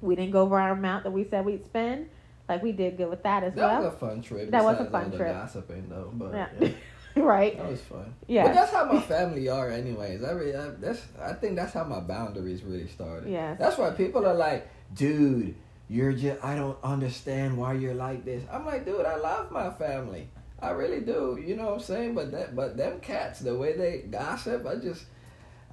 We 0.00 0.14
didn't 0.14 0.32
go 0.32 0.42
over 0.42 0.60
our 0.60 0.72
amount 0.72 1.04
that 1.04 1.10
we 1.10 1.24
said 1.24 1.44
we'd 1.44 1.64
spend. 1.64 2.08
Like 2.48 2.62
we 2.62 2.72
did 2.72 2.96
good 2.96 3.08
with 3.08 3.22
that 3.22 3.42
as 3.42 3.54
That 3.54 3.60
well. 3.60 3.82
That 3.82 3.84
was 3.86 3.94
a 3.94 3.96
fun 3.96 4.22
trip. 4.22 4.50
That 4.50 4.64
was 4.64 4.78
a 4.78 4.90
fun 4.90 5.10
trip. 5.10 5.32
Gossiping 5.32 5.88
though, 5.88 6.10
but 6.12 6.32
Yeah. 6.34 6.48
yeah. 6.60 6.68
right. 7.16 7.56
That 7.56 7.70
was 7.70 7.80
fun. 7.80 8.14
Yeah. 8.26 8.44
But 8.44 8.54
that's 8.54 8.72
how 8.72 8.84
my 8.84 9.00
family 9.14 9.48
are, 9.48 9.70
anyways. 9.70 10.22
I 10.24 10.32
really, 10.32 10.56
I, 10.56 10.68
that's, 10.80 11.00
I 11.20 11.32
think 11.32 11.56
that's 11.56 11.72
how 11.72 11.84
my 11.84 12.00
boundaries 12.00 12.62
really 12.62 12.88
started. 12.88 13.30
Yes. 13.30 13.58
That's 13.58 13.78
why 13.78 13.90
people 13.90 14.26
are 14.26 14.34
like, 14.34 14.68
dude, 14.94 15.54
you're 15.88 16.12
just, 16.12 16.44
I 16.44 16.54
don't 16.56 16.76
understand 16.82 17.56
why 17.56 17.74
you're 17.74 17.94
like 17.94 18.24
this. 18.24 18.42
I'm 18.50 18.66
like, 18.66 18.84
dude, 18.84 19.06
I 19.06 19.16
love 19.16 19.50
my 19.52 19.70
family. 19.70 20.28
I 20.64 20.70
really 20.70 21.00
do. 21.00 21.40
You 21.44 21.56
know 21.56 21.66
what 21.66 21.74
I'm 21.74 21.80
saying? 21.80 22.14
But 22.14 22.32
that, 22.32 22.56
but 22.56 22.76
them 22.76 23.00
cats, 23.00 23.40
the 23.40 23.56
way 23.56 23.76
they 23.76 23.98
gossip, 24.10 24.66
I 24.66 24.76
just, 24.76 25.04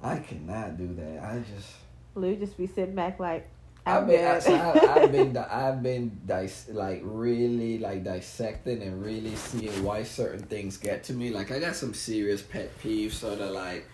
I 0.02 0.18
cannot 0.18 0.76
do 0.76 0.94
that. 0.94 1.22
I 1.22 1.42
just. 1.54 1.70
Lou 2.14 2.36
just 2.36 2.58
be 2.58 2.66
sitting 2.66 2.94
back 2.94 3.18
like 3.18 3.48
I've 3.84 4.06
been. 4.06 4.24
I've, 4.24 4.48
I've 4.88 5.12
been, 5.12 5.36
I've 5.36 5.82
been 5.82 6.20
dis- 6.26 6.68
like 6.70 7.00
really 7.02 7.78
like 7.78 8.04
dissecting 8.04 8.82
and 8.82 9.04
really 9.04 9.34
seeing 9.34 9.82
why 9.82 10.04
certain 10.04 10.42
things 10.42 10.76
get 10.76 11.04
to 11.04 11.14
me. 11.14 11.30
Like 11.30 11.50
I 11.50 11.58
got 11.58 11.74
some 11.74 11.94
serious 11.94 12.42
pet 12.42 12.70
peeves, 12.80 13.12
sort 13.12 13.40
of 13.40 13.50
like, 13.50 13.88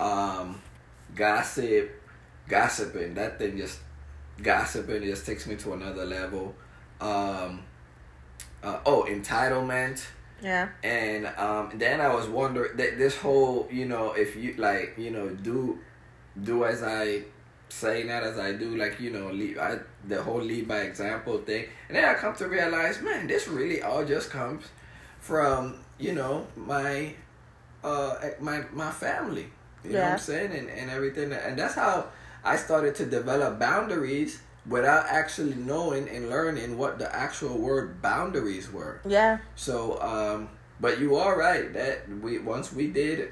um, 0.00 0.60
gossip, 1.14 1.90
gossiping. 2.48 3.14
That 3.14 3.38
thing 3.38 3.56
just 3.56 3.80
gossiping 4.42 5.02
it 5.02 5.06
just 5.06 5.26
takes 5.26 5.46
me 5.46 5.56
to 5.56 5.72
another 5.74 6.04
level. 6.04 6.54
Um, 7.00 7.62
uh, 8.62 8.80
oh, 8.86 9.06
entitlement. 9.08 10.04
Yeah. 10.42 10.68
And 10.82 11.26
um, 11.26 11.72
then 11.74 12.00
I 12.00 12.14
was 12.14 12.26
wondering 12.26 12.76
that 12.76 12.98
this 12.98 13.16
whole, 13.16 13.68
you 13.70 13.86
know, 13.86 14.12
if 14.12 14.36
you 14.36 14.54
like, 14.56 14.94
you 14.96 15.10
know, 15.10 15.28
do 15.28 15.78
do 16.42 16.64
as 16.64 16.82
I 16.82 17.22
say, 17.68 18.04
not 18.04 18.22
as 18.22 18.38
I 18.38 18.52
do, 18.52 18.76
like 18.76 19.00
you 19.00 19.10
know, 19.10 19.30
lead, 19.30 19.58
I, 19.58 19.78
the 20.06 20.22
whole 20.22 20.40
lead 20.40 20.68
by 20.68 20.80
example 20.80 21.38
thing. 21.38 21.66
And 21.88 21.96
then 21.96 22.04
I 22.04 22.14
come 22.14 22.34
to 22.36 22.48
realize, 22.48 23.00
man, 23.02 23.26
this 23.26 23.48
really 23.48 23.82
all 23.82 24.04
just 24.04 24.30
comes 24.30 24.64
from 25.20 25.80
you 25.98 26.12
know 26.12 26.46
my 26.56 27.14
uh 27.82 28.16
my 28.40 28.64
my 28.72 28.90
family. 28.90 29.48
You 29.84 29.90
yeah. 29.90 29.96
know 29.96 30.04
what 30.04 30.12
I'm 30.12 30.18
saying? 30.18 30.52
And 30.52 30.70
and 30.70 30.90
everything 30.90 31.32
and 31.32 31.58
that's 31.58 31.74
how 31.74 32.06
I 32.44 32.56
started 32.56 32.94
to 32.96 33.06
develop 33.06 33.58
boundaries 33.58 34.40
without 34.68 35.06
actually 35.06 35.54
knowing 35.54 36.08
and 36.08 36.28
learning 36.28 36.76
what 36.76 36.98
the 36.98 37.14
actual 37.14 37.58
word 37.58 38.02
boundaries 38.02 38.70
were. 38.70 39.00
Yeah. 39.06 39.38
So 39.56 40.00
um 40.00 40.50
but 40.80 41.00
you 41.00 41.16
are 41.16 41.38
right 41.38 41.72
that 41.72 42.08
we 42.08 42.38
once 42.38 42.72
we 42.72 42.88
did 42.88 43.30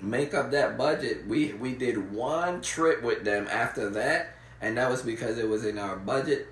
make 0.00 0.32
up 0.32 0.50
that 0.52 0.78
budget, 0.78 1.26
we 1.26 1.52
we 1.52 1.74
did 1.74 2.12
one 2.12 2.62
trip 2.62 3.02
with 3.02 3.24
them 3.24 3.46
after 3.50 3.90
that 3.90 4.36
and 4.60 4.76
that 4.76 4.90
was 4.90 5.02
because 5.02 5.38
it 5.38 5.48
was 5.48 5.64
in 5.64 5.78
our 5.78 5.96
budget. 5.96 6.48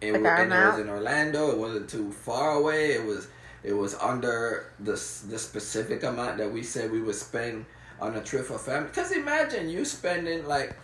It 0.00 0.12
was, 0.12 0.22
and 0.24 0.52
it 0.52 0.56
was 0.56 0.78
in 0.78 0.88
Orlando. 0.88 1.50
It 1.50 1.58
wasn't 1.58 1.88
too 1.88 2.12
far 2.12 2.52
away. 2.52 2.92
It 2.92 3.04
was 3.04 3.28
it 3.62 3.72
was 3.72 3.94
under 3.96 4.72
the 4.78 4.92
the 4.92 5.38
specific 5.38 6.02
amount 6.04 6.38
that 6.38 6.52
we 6.52 6.62
said 6.62 6.90
we 6.90 7.00
would 7.00 7.16
spend 7.16 7.66
on 8.00 8.14
a 8.14 8.22
trip 8.22 8.46
for 8.46 8.58
family. 8.58 8.88
Because 8.88 9.10
imagine 9.12 9.68
you 9.68 9.84
spending 9.84 10.46
like, 10.46 10.76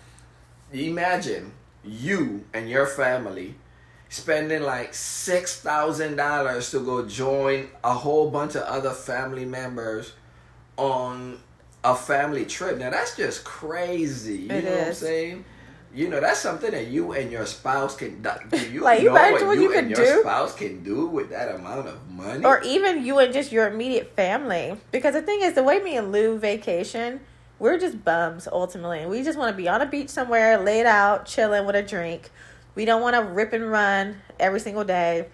imagine 0.73 1.53
you 1.85 2.45
and 2.53 2.69
your 2.69 2.87
family 2.87 3.55
spending 4.09 4.63
like 4.63 4.95
six 4.95 5.61
thousand 5.61 6.17
dollars 6.17 6.71
to 6.71 6.81
go 6.81 7.07
join 7.07 7.69
a 7.83 7.93
whole 7.93 8.31
bunch 8.31 8.55
of 8.55 8.63
other 8.63 8.91
family 8.93 9.45
members 9.45 10.13
on 10.77 11.39
a 11.83 11.95
family 11.95 12.45
trip. 12.45 12.79
Now 12.79 12.91
that's 12.91 13.17
just 13.17 13.45
crazy. 13.45 14.37
You 14.37 14.51
it 14.51 14.65
know 14.65 14.71
is. 14.71 14.79
what 14.79 14.87
I'm 14.89 14.95
saying? 14.95 15.45
you 15.95 16.09
know 16.09 16.21
that's 16.21 16.41
something 16.41 16.73
that 16.73 16.89
you 16.89 17.13
and 17.13 17.31
your 17.31 17.47
spouse 17.47 17.97
can 17.97 18.21
do. 18.21 18.31
You 18.73 18.81
like, 18.83 19.03
know 19.03 19.13
what, 19.13 19.47
what 19.47 19.57
you, 19.57 19.71
you 19.71 19.79
and 19.79 19.89
your 19.89 19.99
do? 19.99 20.21
spouse 20.21 20.55
can 20.55 20.83
do 20.83 21.07
with 21.07 21.31
that 21.31 21.55
amount 21.55 21.87
of 21.87 22.11
money, 22.11 22.45
or 22.45 22.61
even 22.63 23.05
you 23.05 23.19
and 23.21 23.33
just 23.33 23.53
your 23.53 23.69
immediate 23.69 24.15
family. 24.17 24.77
Because 24.91 25.15
the 25.15 25.23
thing 25.23 25.41
is, 25.43 25.55
the 25.55 25.63
way 25.63 25.81
me 25.81 25.97
and 25.97 26.11
Lou 26.11 26.37
vacation, 26.39 27.21
we're 27.59 27.79
just 27.79 28.05
bums 28.05 28.49
ultimately. 28.51 29.07
We 29.07 29.23
just 29.23 29.39
want 29.39 29.51
to 29.51 29.57
be 29.57 29.69
on 29.69 29.81
a 29.81 29.87
beach 29.87 30.09
somewhere, 30.09 30.59
laid 30.59 30.87
out, 30.87 31.27
chilling 31.27 31.67
with 31.67 31.77
a 31.77 31.83
drink. 31.83 32.31
We 32.75 32.85
don't 32.85 33.03
want 33.03 33.15
to 33.15 33.23
rip 33.23 33.53
and 33.53 33.71
run 33.71 34.17
every 34.41 34.61
single 34.61 34.85
day, 34.85 35.29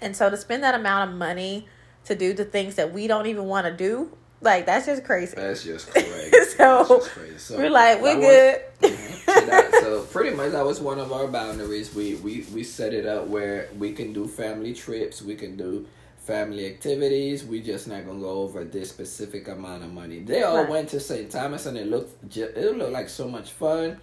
and 0.00 0.16
so 0.16 0.30
to 0.30 0.36
spend 0.36 0.62
that 0.62 0.74
amount 0.74 1.10
of 1.10 1.16
money 1.16 1.66
to 2.04 2.14
do 2.14 2.32
the 2.32 2.44
things 2.44 2.76
that 2.76 2.92
we 2.92 3.06
don't 3.06 3.26
even 3.26 3.44
want 3.44 3.66
to 3.66 3.72
do 3.72 4.16
like 4.40 4.66
that's 4.66 4.86
just 4.86 5.04
crazy. 5.04 5.34
That's 5.36 5.64
just 5.64 5.90
crazy. 5.90 6.30
so, 6.56 6.86
just 6.88 7.10
crazy. 7.10 7.38
so, 7.38 7.56
we're 7.56 7.70
like, 7.70 8.00
we're 8.00 8.20
good. 8.20 8.62
Was, 8.80 8.90
mm-hmm. 8.92 9.72
so, 9.72 9.80
so, 9.80 10.02
pretty 10.04 10.36
much 10.36 10.52
that 10.52 10.64
was 10.64 10.80
one 10.80 10.98
of 10.98 11.12
our 11.12 11.26
boundaries. 11.26 11.94
We 11.94 12.14
we 12.16 12.46
we 12.54 12.62
set 12.62 12.94
it 12.94 13.06
up 13.06 13.26
where 13.26 13.68
we 13.76 13.92
can 13.92 14.12
do 14.12 14.26
family 14.26 14.74
trips, 14.74 15.22
we 15.22 15.34
can 15.34 15.56
do 15.56 15.86
family 16.28 16.66
activities. 16.66 17.42
We 17.44 17.62
just 17.62 17.88
not 17.88 18.06
gonna 18.06 18.20
go 18.20 18.42
over 18.42 18.62
this 18.62 18.90
specific 18.90 19.48
amount 19.48 19.82
of 19.82 19.92
money. 19.92 20.20
They 20.20 20.42
all 20.42 20.58
right. 20.58 20.68
went 20.68 20.90
to 20.90 21.00
St. 21.00 21.30
Thomas 21.30 21.64
and 21.64 21.76
it 21.76 21.88
looked 21.88 22.36
it 22.36 22.76
looked 22.76 22.92
like 22.92 23.08
so 23.08 23.26
much 23.26 23.50
fun. 23.52 23.98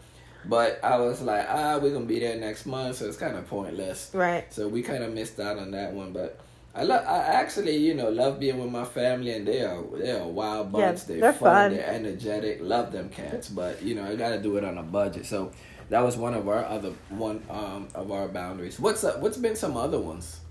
But 0.47 0.79
I 0.83 0.97
was 0.97 1.21
like, 1.21 1.45
ah, 1.49 1.77
we're 1.77 1.93
gonna 1.93 2.05
be 2.05 2.19
there 2.19 2.35
next 2.37 2.65
month, 2.65 2.97
so 2.97 3.05
it's 3.05 3.17
kind 3.17 3.37
of 3.37 3.47
pointless. 3.47 4.11
Right. 4.13 4.51
So 4.51 4.67
we 4.67 4.81
kind 4.81 5.03
of 5.03 5.13
missed 5.13 5.39
out 5.39 5.57
on 5.57 5.71
that 5.71 5.93
one, 5.93 6.13
but 6.13 6.39
I 6.73 6.83
love. 6.83 7.05
I 7.07 7.19
actually, 7.41 7.77
you 7.77 7.93
know, 7.93 8.09
love 8.09 8.39
being 8.39 8.59
with 8.59 8.71
my 8.71 8.85
family, 8.85 9.31
and 9.31 9.47
they 9.47 9.61
are 9.61 9.81
they 9.93 10.11
are 10.11 10.27
wild 10.27 10.71
bunch. 10.71 10.83
Yeah, 10.83 11.05
they're, 11.07 11.21
they're 11.21 11.33
fun, 11.33 11.53
fun. 11.53 11.73
They're 11.73 11.89
energetic. 11.89 12.59
Love 12.61 12.91
them 12.91 13.09
cats, 13.09 13.49
but 13.49 13.81
you 13.81 13.95
know, 13.95 14.03
I 14.03 14.15
got 14.15 14.29
to 14.29 14.41
do 14.41 14.57
it 14.57 14.63
on 14.63 14.77
a 14.77 14.83
budget. 14.83 15.25
So 15.25 15.51
that 15.89 16.01
was 16.01 16.17
one 16.17 16.33
of 16.33 16.47
our 16.47 16.65
other 16.65 16.91
one 17.09 17.41
um 17.49 17.87
of 17.95 18.11
our 18.11 18.27
boundaries. 18.27 18.79
What's 18.79 19.03
uh, 19.03 19.17
what's 19.19 19.37
been 19.37 19.55
some 19.55 19.77
other 19.77 19.99
ones? 19.99 20.41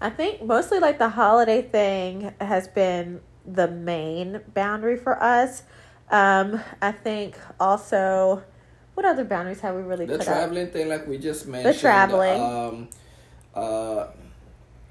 I 0.00 0.10
think 0.10 0.42
mostly 0.42 0.78
like 0.78 0.98
the 0.98 1.08
holiday 1.08 1.62
thing 1.62 2.32
has 2.40 2.68
been 2.68 3.20
the 3.46 3.68
main 3.68 4.40
boundary 4.54 4.96
for 4.96 5.20
us. 5.22 5.62
Um, 6.10 6.60
I 6.80 6.92
think 6.92 7.36
also, 7.58 8.42
what 8.94 9.04
other 9.04 9.24
boundaries 9.24 9.60
have 9.60 9.74
we 9.74 9.82
really 9.82 10.06
the 10.06 10.18
put 10.18 10.26
traveling 10.26 10.66
up? 10.66 10.72
thing, 10.72 10.88
like 10.88 11.06
we 11.06 11.18
just 11.18 11.46
mentioned. 11.46 11.74
The 11.74 11.78
traveling. 11.78 12.42
Um, 12.42 12.88
uh 13.54 14.06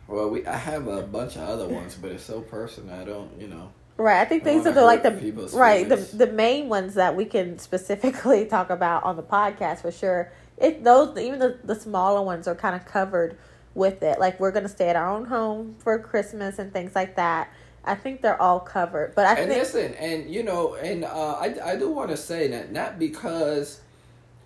well, 0.07 0.29
we 0.29 0.45
I 0.45 0.55
have 0.55 0.87
a 0.87 1.01
bunch 1.01 1.35
of 1.35 1.43
other 1.43 1.67
ones, 1.67 1.95
but 1.95 2.11
it's 2.11 2.23
so 2.23 2.41
personal. 2.41 2.95
I 2.95 3.03
don't, 3.03 3.29
you 3.39 3.47
know. 3.47 3.71
Right, 3.97 4.21
I 4.21 4.25
think 4.25 4.43
these 4.43 4.65
are 4.65 4.71
the 4.71 4.83
like 4.83 5.03
the 5.03 5.49
right 5.53 5.87
the 5.89 5.95
the 5.95 6.27
main 6.27 6.69
ones 6.69 6.93
that 6.93 7.15
we 7.15 7.25
can 7.25 7.57
specifically 7.59 8.45
talk 8.49 8.69
about 8.69 9.03
on 9.03 9.15
the 9.15 9.23
podcast 9.23 9.81
for 9.81 9.91
sure. 9.91 10.31
It 10.57 10.83
those 10.83 11.17
even 11.17 11.39
the 11.39 11.59
the 11.63 11.75
smaller 11.75 12.21
ones 12.21 12.47
are 12.47 12.55
kind 12.55 12.75
of 12.75 12.85
covered 12.85 13.37
with 13.77 14.03
it. 14.03 14.19
Like 14.19 14.39
we're 14.39 14.51
gonna 14.51 14.67
stay 14.67 14.89
at 14.89 14.95
our 14.95 15.09
own 15.09 15.25
home 15.25 15.75
for 15.79 15.97
Christmas 15.99 16.59
and 16.59 16.73
things 16.73 16.95
like 16.95 17.15
that. 17.15 17.49
I 17.85 17.95
think 17.95 18.21
they're 18.21 18.41
all 18.41 18.59
covered. 18.59 19.13
But 19.15 19.25
I 19.25 19.35
and 19.35 19.49
think 19.49 19.61
listen, 19.61 19.93
and 19.93 20.29
you 20.29 20.43
know, 20.43 20.75
and 20.75 21.05
uh, 21.05 21.33
I 21.39 21.55
I 21.63 21.75
do 21.77 21.89
want 21.89 22.09
to 22.09 22.17
say 22.17 22.49
that 22.49 22.71
not 22.73 22.99
because 22.99 23.79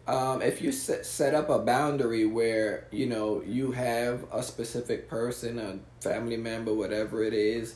um, 0.08 0.41
if 0.41 0.62
you 0.62 0.72
set, 0.72 1.06
set 1.06 1.34
up 1.34 1.50
a 1.50 1.60
boundary 1.60 2.26
where 2.26 2.88
you 2.91 3.08
know 3.08 3.41
you 3.46 3.72
have 3.72 4.26
a 4.32 4.44
specific 4.44 5.08
person 5.08 5.60
a 5.60 5.80
family 6.02 6.38
member 6.38 6.74
whatever 6.74 7.24
it 7.24 7.34
is 7.34 7.76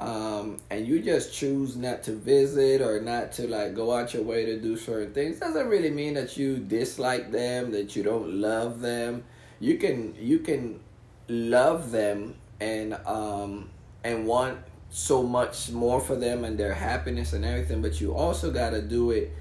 um, 0.00 0.58
and 0.70 0.86
you 0.86 1.02
just 1.02 1.32
choose 1.34 1.76
not 1.76 2.02
to 2.04 2.12
visit 2.12 2.80
or 2.80 3.00
not 3.00 3.32
to 3.32 3.46
like 3.46 3.74
go 3.74 3.92
out 3.92 4.14
your 4.14 4.22
way 4.22 4.46
to 4.46 4.58
do 4.58 4.76
certain 4.76 5.12
things 5.12 5.38
doesn't 5.38 5.68
really 5.68 5.90
mean 5.90 6.14
that 6.14 6.36
you 6.36 6.56
dislike 6.56 7.30
them 7.30 7.70
that 7.72 7.94
you 7.94 8.02
don't 8.02 8.32
love 8.32 8.80
them 8.80 9.22
you 9.60 9.76
can 9.76 10.14
you 10.18 10.38
can 10.38 10.80
love 11.28 11.90
them 11.90 12.34
and 12.60 12.94
um 13.06 13.68
and 14.04 14.26
want 14.26 14.58
so 14.90 15.22
much 15.22 15.70
more 15.70 16.00
for 16.00 16.16
them 16.16 16.44
and 16.44 16.58
their 16.58 16.72
happiness 16.72 17.32
and 17.34 17.44
everything 17.44 17.82
but 17.82 18.00
you 18.00 18.14
also 18.14 18.50
got 18.50 18.70
to 18.70 18.80
do 18.80 19.10
it 19.10 19.32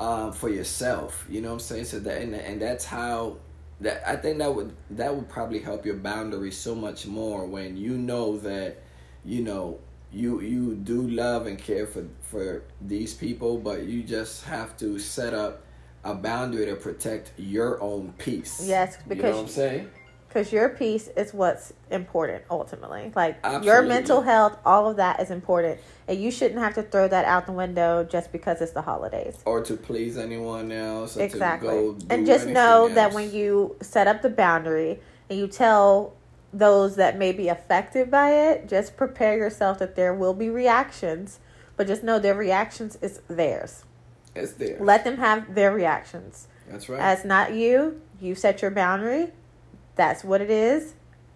um, 0.00 0.32
for 0.32 0.48
yourself. 0.48 1.26
You 1.28 1.40
know 1.40 1.48
what 1.48 1.54
I'm 1.54 1.60
saying? 1.60 1.84
So 1.86 1.98
that 2.00 2.22
and, 2.22 2.34
and 2.34 2.60
that's 2.60 2.84
how 2.84 3.36
that 3.80 4.08
I 4.08 4.16
think 4.16 4.38
that 4.38 4.54
would 4.54 4.74
that 4.90 5.14
would 5.14 5.28
probably 5.28 5.60
help 5.60 5.84
your 5.84 5.96
boundaries 5.96 6.56
so 6.56 6.74
much 6.74 7.06
more 7.06 7.46
when 7.46 7.76
you 7.76 7.96
know 7.96 8.38
that 8.38 8.78
you 9.24 9.42
know 9.42 9.78
you 10.12 10.40
you 10.40 10.74
do 10.74 11.08
love 11.08 11.46
and 11.46 11.58
care 11.58 11.86
for 11.86 12.06
for 12.22 12.62
these 12.80 13.14
people, 13.14 13.58
but 13.58 13.84
you 13.84 14.02
just 14.02 14.44
have 14.44 14.76
to 14.78 14.98
set 14.98 15.34
up 15.34 15.62
a 16.04 16.14
boundary 16.14 16.66
to 16.66 16.76
protect 16.76 17.32
your 17.36 17.82
own 17.82 18.14
peace. 18.18 18.62
Yes, 18.64 18.96
because 19.08 19.16
you 19.16 19.22
know 19.22 19.36
what 19.36 19.42
I'm 19.42 19.48
saying 19.48 19.90
because 20.38 20.52
your 20.52 20.68
peace 20.68 21.08
is 21.16 21.34
what's 21.34 21.72
important 21.90 22.44
ultimately. 22.48 23.10
Like 23.16 23.38
Absolutely. 23.42 23.66
your 23.66 23.82
mental 23.82 24.22
health, 24.22 24.56
all 24.64 24.88
of 24.88 24.96
that 24.98 25.20
is 25.20 25.32
important, 25.32 25.80
and 26.06 26.20
you 26.20 26.30
shouldn't 26.30 26.60
have 26.60 26.74
to 26.74 26.82
throw 26.82 27.08
that 27.08 27.24
out 27.24 27.46
the 27.46 27.52
window 27.52 28.04
just 28.04 28.30
because 28.30 28.60
it's 28.60 28.70
the 28.70 28.82
holidays 28.82 29.42
or 29.44 29.64
to 29.64 29.76
please 29.76 30.16
anyone 30.16 30.70
else. 30.70 31.16
exactly, 31.16 31.96
and 32.08 32.24
just 32.24 32.46
know 32.46 32.84
else. 32.84 32.94
that 32.94 33.12
when 33.12 33.32
you 33.32 33.76
set 33.80 34.06
up 34.06 34.22
the 34.22 34.30
boundary 34.30 35.00
and 35.28 35.38
you 35.40 35.48
tell 35.48 36.14
those 36.52 36.94
that 36.94 37.18
may 37.18 37.32
be 37.32 37.48
affected 37.48 38.08
by 38.10 38.30
it, 38.30 38.68
just 38.68 38.96
prepare 38.96 39.36
yourself 39.36 39.80
that 39.80 39.96
there 39.96 40.14
will 40.14 40.34
be 40.34 40.48
reactions, 40.48 41.40
but 41.76 41.88
just 41.88 42.04
know 42.04 42.20
their 42.20 42.34
reactions 42.34 42.96
is 43.02 43.20
theirs. 43.28 43.84
It's 44.36 44.52
theirs. 44.52 44.80
Let 44.80 45.02
them 45.02 45.16
have 45.16 45.56
their 45.56 45.72
reactions. 45.72 46.46
That's 46.70 46.88
right. 46.88 47.00
As 47.00 47.24
not 47.24 47.54
you, 47.54 48.00
you 48.20 48.36
set 48.36 48.62
your 48.62 48.70
boundary 48.70 49.32
that's 49.98 50.24
what 50.24 50.40
it 50.40 50.48
is. 50.48 50.94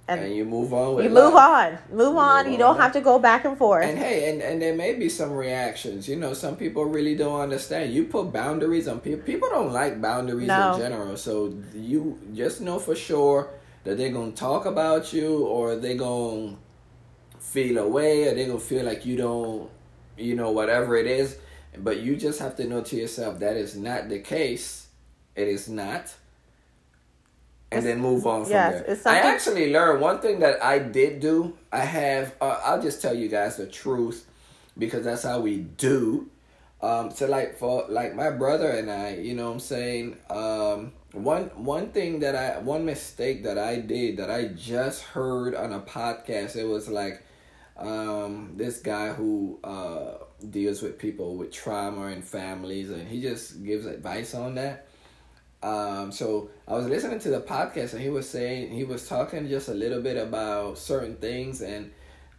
And, 0.08 0.20
and 0.20 0.34
you 0.34 0.44
move 0.44 0.72
on. 0.72 1.02
you 1.02 1.10
move 1.10 1.34
on, 1.34 1.78
move 1.90 2.14
you 2.14 2.18
on. 2.18 2.44
Move 2.44 2.52
you 2.52 2.58
don't 2.58 2.74
on. 2.74 2.80
have 2.80 2.92
to 2.92 3.00
go 3.00 3.18
back 3.18 3.44
and 3.44 3.56
forth. 3.56 3.84
And 3.86 3.96
hey, 3.96 4.30
and, 4.30 4.42
and 4.42 4.60
there 4.60 4.74
may 4.74 4.94
be 4.94 5.08
some 5.08 5.30
reactions. 5.32 6.08
You 6.08 6.16
know, 6.16 6.32
some 6.32 6.56
people 6.56 6.84
really 6.84 7.14
don't 7.14 7.40
understand. 7.40 7.92
You 7.92 8.04
put 8.04 8.32
boundaries 8.32 8.88
on 8.88 9.00
people. 9.00 9.24
People 9.24 9.48
don't 9.50 9.72
like 9.72 10.00
boundaries 10.00 10.48
no. 10.48 10.74
in 10.74 10.80
general. 10.80 11.16
So 11.16 11.54
you 11.74 12.18
just 12.34 12.60
know 12.60 12.78
for 12.78 12.96
sure 12.96 13.50
that 13.84 13.96
they're 13.96 14.12
gonna 14.12 14.32
talk 14.32 14.66
about 14.66 15.12
you, 15.12 15.44
or 15.44 15.76
they're 15.76 15.94
gonna 15.94 16.56
feel 17.38 17.78
away, 17.78 18.28
or 18.28 18.34
they're 18.34 18.46
gonna 18.46 18.58
feel 18.58 18.84
like 18.84 19.06
you 19.06 19.16
don't, 19.16 19.70
you 20.16 20.34
know, 20.34 20.50
whatever 20.50 20.96
it 20.96 21.06
is. 21.06 21.38
But 21.78 22.00
you 22.00 22.16
just 22.16 22.40
have 22.40 22.56
to 22.56 22.66
know 22.66 22.82
to 22.82 22.96
yourself 22.96 23.38
that 23.38 23.56
is 23.56 23.76
not 23.76 24.08
the 24.08 24.18
case. 24.18 24.88
It 25.36 25.48
is 25.48 25.68
not 25.68 26.12
and 27.72 27.86
then 27.86 28.00
move 28.00 28.26
on 28.26 28.44
from 28.44 28.52
yes, 28.52 29.02
there. 29.02 29.12
I 29.12 29.18
actually 29.18 29.72
learned 29.72 30.00
one 30.00 30.20
thing 30.20 30.40
that 30.40 30.62
I 30.62 30.78
did 30.78 31.20
do. 31.20 31.56
I 31.70 31.80
have. 31.80 32.34
Uh, 32.40 32.60
I'll 32.64 32.82
just 32.82 33.02
tell 33.02 33.14
you 33.14 33.28
guys 33.28 33.56
the 33.56 33.66
truth 33.66 34.26
because 34.78 35.04
that's 35.04 35.22
how 35.22 35.40
we 35.40 35.58
do. 35.58 36.28
Um, 36.80 37.10
so 37.12 37.26
like 37.26 37.58
for 37.58 37.86
like 37.88 38.14
my 38.14 38.30
brother 38.30 38.68
and 38.68 38.90
I, 38.90 39.14
you 39.14 39.34
know, 39.34 39.46
what 39.46 39.54
I'm 39.54 39.60
saying. 39.60 40.16
Um, 40.28 40.92
one 41.12 41.50
one 41.54 41.90
thing 41.90 42.20
that 42.20 42.34
I 42.34 42.58
one 42.58 42.84
mistake 42.84 43.44
that 43.44 43.58
I 43.58 43.76
did 43.76 44.16
that 44.16 44.30
I 44.30 44.46
just 44.48 45.02
heard 45.02 45.54
on 45.54 45.72
a 45.72 45.80
podcast. 45.80 46.56
It 46.56 46.64
was 46.64 46.88
like 46.88 47.22
um, 47.76 48.54
this 48.56 48.80
guy 48.80 49.12
who 49.12 49.60
uh, 49.62 50.14
deals 50.50 50.82
with 50.82 50.98
people 50.98 51.36
with 51.36 51.52
trauma 51.52 52.06
and 52.06 52.24
families, 52.24 52.90
and 52.90 53.06
he 53.06 53.20
just 53.20 53.62
gives 53.62 53.86
advice 53.86 54.34
on 54.34 54.56
that 54.56 54.88
um, 55.62 56.10
so 56.10 56.50
I 56.66 56.74
was 56.74 56.86
listening 56.86 57.20
to 57.20 57.30
the 57.30 57.40
podcast 57.40 57.92
and 57.92 58.02
he 58.02 58.10
was 58.10 58.28
saying 58.28 58.72
he 58.72 58.84
was 58.84 59.08
talking 59.08 59.48
just 59.48 59.68
a 59.68 59.74
little 59.74 60.02
bit 60.02 60.16
about 60.16 60.78
certain 60.78 61.16
things 61.16 61.60
and 61.60 61.92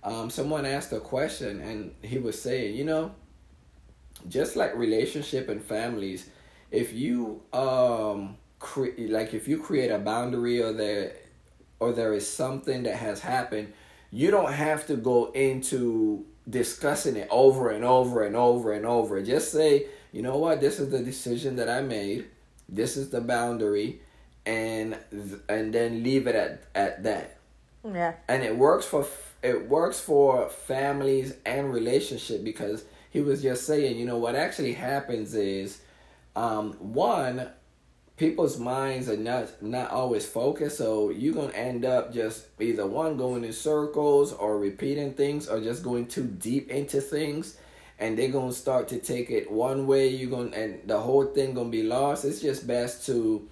um, 0.04 0.30
someone 0.30 0.66
asked 0.66 0.92
a 0.92 1.00
question 1.00 1.62
and 1.62 1.96
he 2.02 2.18
was 2.18 2.42
saying, 2.42 2.76
you 2.76 2.84
know, 2.84 3.12
just 4.28 4.56
like 4.56 4.76
relationship 4.76 5.50
and 5.50 5.64
families, 5.64 6.30
if 6.72 6.94
you 6.94 7.42
um 7.54 8.38
cre- 8.60 8.98
like 8.98 9.34
if 9.34 9.48
you 9.48 9.58
create 9.58 9.92
a 9.92 10.00
boundary 10.00 10.62
or 10.62 10.74
there 10.74 11.16
or 11.80 11.92
there 11.92 12.14
is 12.14 12.28
something 12.30 12.84
that 12.84 12.96
has 12.96 13.22
happened, 13.22 13.72
you 14.12 14.32
don't 14.32 14.54
have 14.54 14.86
to 14.88 14.96
go 14.96 15.32
into 15.32 16.26
discussing 16.50 17.16
it 17.16 17.28
over 17.32 17.70
and 17.70 17.86
over 17.86 18.24
and 18.24 18.36
over 18.36 18.74
and 18.74 18.86
over. 18.86 19.22
Just 19.22 19.52
say, 19.52 19.88
you 20.12 20.22
know 20.22 20.38
what, 20.38 20.60
this 20.60 20.80
is 20.80 20.90
the 20.90 21.00
decision 21.00 21.56
that 21.56 21.70
I 21.70 21.82
made. 21.82 22.28
This 22.70 22.98
is 22.98 23.10
the 23.10 23.22
boundary 23.22 24.02
and 24.46 24.98
and 25.50 25.74
then 25.74 26.04
leave 26.04 26.28
it 26.28 26.36
at 26.36 26.64
at 26.76 27.04
that. 27.04 27.38
Yeah. 27.86 28.14
And 28.28 28.44
it 28.44 28.58
works 28.58 28.86
for 28.86 29.06
it 29.42 29.68
works 29.68 30.00
for 30.00 30.50
families 30.50 31.36
and 31.46 31.74
relationship 31.74 32.44
because 32.44 32.86
he 33.10 33.22
was 33.22 33.42
just 33.42 33.68
saying, 33.68 33.98
you 33.98 34.06
know, 34.06 34.18
what 34.18 34.36
actually 34.36 34.74
happens 34.74 35.36
is 35.36 35.82
um 36.36 36.74
one 36.80 37.50
people's 38.16 38.60
minds 38.60 39.10
are 39.10 39.18
not 39.18 39.62
not 39.62 39.90
always 39.90 40.26
focused 40.26 40.78
so 40.78 41.10
you're 41.10 41.34
gonna 41.34 41.52
end 41.54 41.84
up 41.84 42.14
just 42.14 42.46
either 42.60 42.86
one 42.86 43.18
going 43.18 43.44
in 43.44 43.52
circles 43.52 44.32
or 44.34 44.60
repeating 44.60 45.14
things 45.14 45.48
or 45.48 45.60
just 45.60 45.84
going 45.84 46.06
too 46.06 46.24
deep 46.24 46.70
into 46.70 47.02
things 47.02 47.58
and 48.04 48.18
they're 48.18 48.28
gonna 48.28 48.52
start 48.52 48.90
to 48.90 49.00
take 49.00 49.32
it 49.32 49.50
one 49.50 49.88
way 49.88 50.10
you're 50.10 50.30
gonna 50.30 50.50
and 50.50 50.86
the 50.86 51.00
whole 51.00 51.26
thing 51.26 51.54
gonna 51.54 51.70
be 51.70 51.84
lost 51.84 52.26
it's 52.26 52.42
just 52.42 52.68
best 52.68 53.06
to 53.06 53.48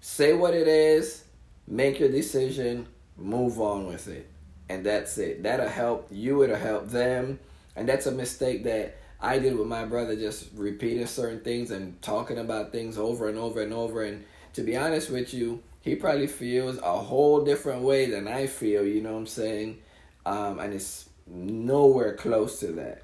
say 0.00 0.32
what 0.32 0.54
it 0.54 0.68
is 0.68 1.24
make 1.66 1.98
your 1.98 2.08
decision 2.08 2.86
move 3.16 3.60
on 3.60 3.88
with 3.88 4.06
it 4.06 4.28
and 4.68 4.86
that's 4.86 5.18
it 5.18 5.42
that'll 5.42 5.68
help 5.68 6.06
you 6.12 6.44
it'll 6.44 6.54
help 6.56 6.88
them 6.90 7.40
and 7.74 7.88
that's 7.88 8.06
a 8.06 8.12
mistake 8.12 8.62
that 8.62 8.96
I 9.20 9.38
did 9.38 9.56
with 9.56 9.68
my 9.68 9.84
brother, 9.84 10.16
just 10.16 10.48
repeating 10.56 11.06
certain 11.06 11.40
things 11.40 11.70
and 11.70 12.00
talking 12.02 12.38
about 12.38 12.72
things 12.72 12.98
over 12.98 13.28
and 13.28 13.38
over 13.38 13.62
and 13.62 13.72
over. 13.72 14.02
And 14.02 14.24
to 14.54 14.62
be 14.62 14.76
honest 14.76 15.10
with 15.10 15.32
you, 15.32 15.62
he 15.80 15.94
probably 15.94 16.26
feels 16.26 16.78
a 16.78 16.98
whole 16.98 17.44
different 17.44 17.82
way 17.82 18.06
than 18.06 18.26
I 18.26 18.48
feel. 18.48 18.84
You 18.84 19.00
know 19.00 19.12
what 19.12 19.20
I'm 19.20 19.26
saying? 19.28 19.78
Um, 20.26 20.58
and 20.58 20.74
it's 20.74 21.08
nowhere 21.28 22.14
close 22.14 22.58
to 22.60 22.72
that. 22.72 23.02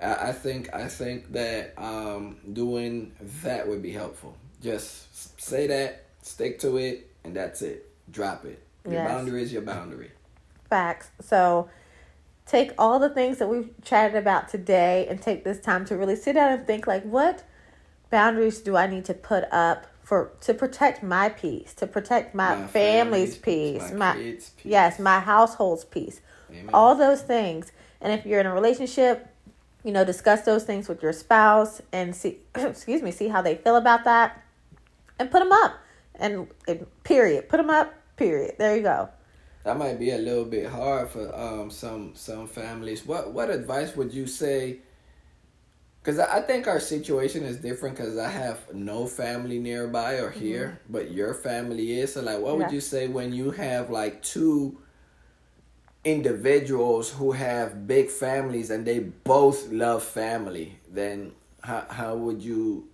I, 0.00 0.32
think 0.32 0.74
I 0.74 0.88
think 0.88 1.32
that 1.32 1.74
um, 1.76 2.36
doing 2.52 3.12
that 3.42 3.68
would 3.68 3.82
be 3.82 3.92
helpful. 3.92 4.36
Just 4.60 5.40
say 5.40 5.66
that, 5.68 6.04
stick 6.22 6.58
to 6.60 6.76
it, 6.76 7.10
and 7.24 7.34
that's 7.34 7.62
it. 7.62 7.88
Drop 8.10 8.44
it. 8.44 8.62
Your 8.84 8.94
yes. 8.94 9.08
boundary 9.08 9.42
is 9.42 9.52
your 9.52 9.62
boundary. 9.62 10.10
Facts. 10.68 11.10
So 11.20 11.68
take 12.46 12.72
all 12.78 12.98
the 12.98 13.10
things 13.10 13.38
that 13.38 13.48
we've 13.48 13.70
chatted 13.84 14.16
about 14.16 14.48
today 14.48 15.06
and 15.08 15.20
take 15.20 15.44
this 15.44 15.60
time 15.60 15.84
to 15.86 15.96
really 15.96 16.16
sit 16.16 16.34
down 16.34 16.52
and 16.52 16.66
think 16.66 16.86
like 16.86 17.04
what 17.04 17.44
boundaries 18.10 18.60
do 18.60 18.76
I 18.76 18.86
need 18.86 19.04
to 19.06 19.14
put 19.14 19.44
up 19.52 19.86
for 20.02 20.32
to 20.42 20.52
protect 20.52 21.02
my 21.02 21.28
peace, 21.28 21.74
to 21.74 21.86
protect 21.86 22.34
my, 22.34 22.56
my 22.56 22.66
family's, 22.66 23.36
peace, 23.36 23.90
my, 23.92 23.96
my 23.96 24.14
peace. 24.14 24.52
yes, 24.64 24.98
my 24.98 25.20
household's 25.20 25.84
peace. 25.84 26.20
Amen. 26.50 26.70
All 26.74 26.94
those 26.94 27.22
things. 27.22 27.72
And 28.00 28.12
if 28.12 28.26
you're 28.26 28.40
in 28.40 28.46
a 28.46 28.52
relationship, 28.52 29.31
you 29.84 29.92
know, 29.92 30.04
discuss 30.04 30.42
those 30.42 30.64
things 30.64 30.88
with 30.88 31.02
your 31.02 31.12
spouse 31.12 31.82
and 31.92 32.14
see 32.14 32.38
excuse 32.54 33.02
me, 33.02 33.10
see 33.10 33.28
how 33.28 33.42
they 33.42 33.56
feel 33.56 33.76
about 33.76 34.04
that 34.04 34.42
and 35.18 35.30
put 35.30 35.40
them 35.40 35.52
up. 35.52 35.78
And, 36.14 36.46
and 36.68 36.86
period. 37.04 37.48
Put 37.48 37.56
them 37.56 37.70
up. 37.70 37.94
Period. 38.16 38.54
There 38.58 38.76
you 38.76 38.82
go 38.82 39.08
that 39.64 39.78
might 39.78 39.98
be 39.98 40.10
a 40.10 40.18
little 40.18 40.44
bit 40.44 40.68
hard 40.68 41.10
for 41.10 41.34
um, 41.34 41.70
some 41.70 42.14
some 42.14 42.46
families. 42.46 43.06
What 43.06 43.32
what 43.32 43.50
advice 43.50 43.94
would 43.96 44.12
you 44.12 44.26
say? 44.26 44.78
Because 46.02 46.18
I 46.18 46.40
think 46.40 46.66
our 46.66 46.80
situation 46.80 47.44
is 47.44 47.58
different 47.58 47.96
because 47.96 48.18
I 48.18 48.28
have 48.28 48.74
no 48.74 49.06
family 49.06 49.60
nearby 49.60 50.14
or 50.14 50.30
here, 50.30 50.80
mm-hmm. 50.82 50.92
but 50.92 51.12
your 51.12 51.32
family 51.32 52.00
is. 52.00 52.14
So, 52.14 52.22
like, 52.22 52.40
what 52.40 52.54
yeah. 52.54 52.64
would 52.64 52.72
you 52.72 52.80
say 52.80 53.06
when 53.06 53.32
you 53.32 53.52
have 53.52 53.88
like 53.88 54.20
two 54.20 54.78
individuals 56.04 57.10
who 57.10 57.32
have 57.32 57.86
big 57.86 58.10
families 58.10 58.70
and 58.70 58.86
they 58.86 58.98
both 59.00 59.70
love 59.70 60.02
family? 60.02 60.78
Then 60.90 61.32
how 61.62 61.86
how 61.88 62.16
would 62.16 62.42
you 62.42 62.88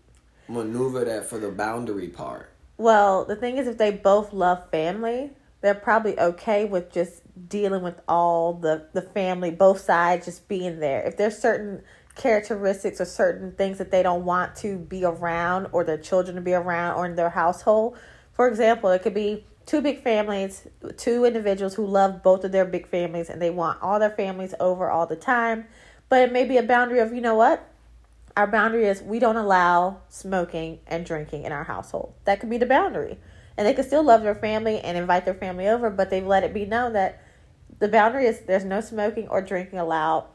maneuver 0.49 1.05
that 1.05 1.27
for 1.27 1.39
the 1.39 1.51
boundary 1.51 2.09
part? 2.09 2.51
Well, 2.77 3.25
the 3.25 3.37
thing 3.37 3.59
is, 3.59 3.67
if 3.67 3.77
they 3.77 3.91
both 3.91 4.33
love 4.33 4.71
family, 4.71 5.31
they're 5.61 5.75
probably 5.75 6.19
okay 6.19 6.65
with 6.65 6.93
just 6.93 7.23
dealing 7.49 7.83
with 7.83 8.01
all 8.09 8.55
the 8.55 8.87
the 8.93 9.03
family 9.03 9.51
both 9.51 9.81
sides 9.81 10.27
just 10.27 10.49
being 10.49 10.81
there 10.81 11.03
if 11.03 11.17
there's 11.17 11.39
certain 11.39 11.83
characteristics 12.15 13.01
or 13.01 13.05
certain 13.05 13.53
things 13.53 13.79
that 13.79 13.91
they 13.91 14.03
don't 14.03 14.25
want 14.25 14.57
to 14.57 14.77
be 14.77 15.05
around 15.05 15.69
or 15.73 15.85
their 15.85 15.99
children 15.99 16.35
to 16.35 16.43
be 16.43 16.53
around 16.53 16.97
or 16.97 17.07
in 17.07 17.15
their 17.15 17.31
household 17.31 17.97
for 18.33 18.49
example 18.49 18.91
it 18.91 19.03
could 19.03 19.15
be 19.15 19.45
two 19.69 19.81
big 19.81 20.03
families 20.03 20.67
two 20.97 21.25
individuals 21.25 21.75
who 21.75 21.87
love 21.87 22.23
both 22.23 22.43
of 22.43 22.51
their 22.51 22.65
big 22.65 22.89
families 22.89 23.29
and 23.29 23.41
they 23.41 23.51
want 23.51 23.81
all 23.81 24.01
their 24.01 24.11
families 24.11 24.55
over 24.59 24.91
all 24.91 25.07
the 25.07 25.17
time 25.17 25.65
but 26.09 26.21
it 26.21 26.33
may 26.33 26.45
be 26.45 26.57
a 26.57 26.63
boundary 26.63 26.99
of 26.99 27.13
you 27.13 27.21
know 27.21 27.37
what 27.37 27.73
our 28.37 28.47
boundary 28.47 28.87
is 28.87 29.03
we 29.03 29.19
don't 29.19 29.37
allow 29.37 30.01
smoking 30.09 30.81
and 30.87 31.07
drinking 31.07 31.45
in 31.45 31.53
our 31.53 31.65
household 31.65 32.15
that 32.25 32.41
could 32.41 32.51
be 32.51 32.59
the 32.59 32.67
boundary 32.67 33.19
and 33.59 33.67
they 33.67 33.75
can 33.75 33.85
still 33.85 34.05
love 34.05 34.23
their 34.23 34.37
family 34.37 34.79
and 34.79 34.97
invite 34.97 35.25
their 35.25 35.35
family 35.35 35.67
over, 35.67 35.91
but 35.91 36.11
they've 36.11 36.25
let 36.25 36.45
it 36.45 36.55
be 36.55 36.65
known 36.65 36.93
that 36.93 37.21
the 37.81 37.89
boundary 37.89 38.27
is 38.27 38.41
there's 38.43 38.65
no 38.65 38.81
smoking 38.81 39.27
or 39.29 39.43
drinking 39.43 39.81
allowed 39.81 40.27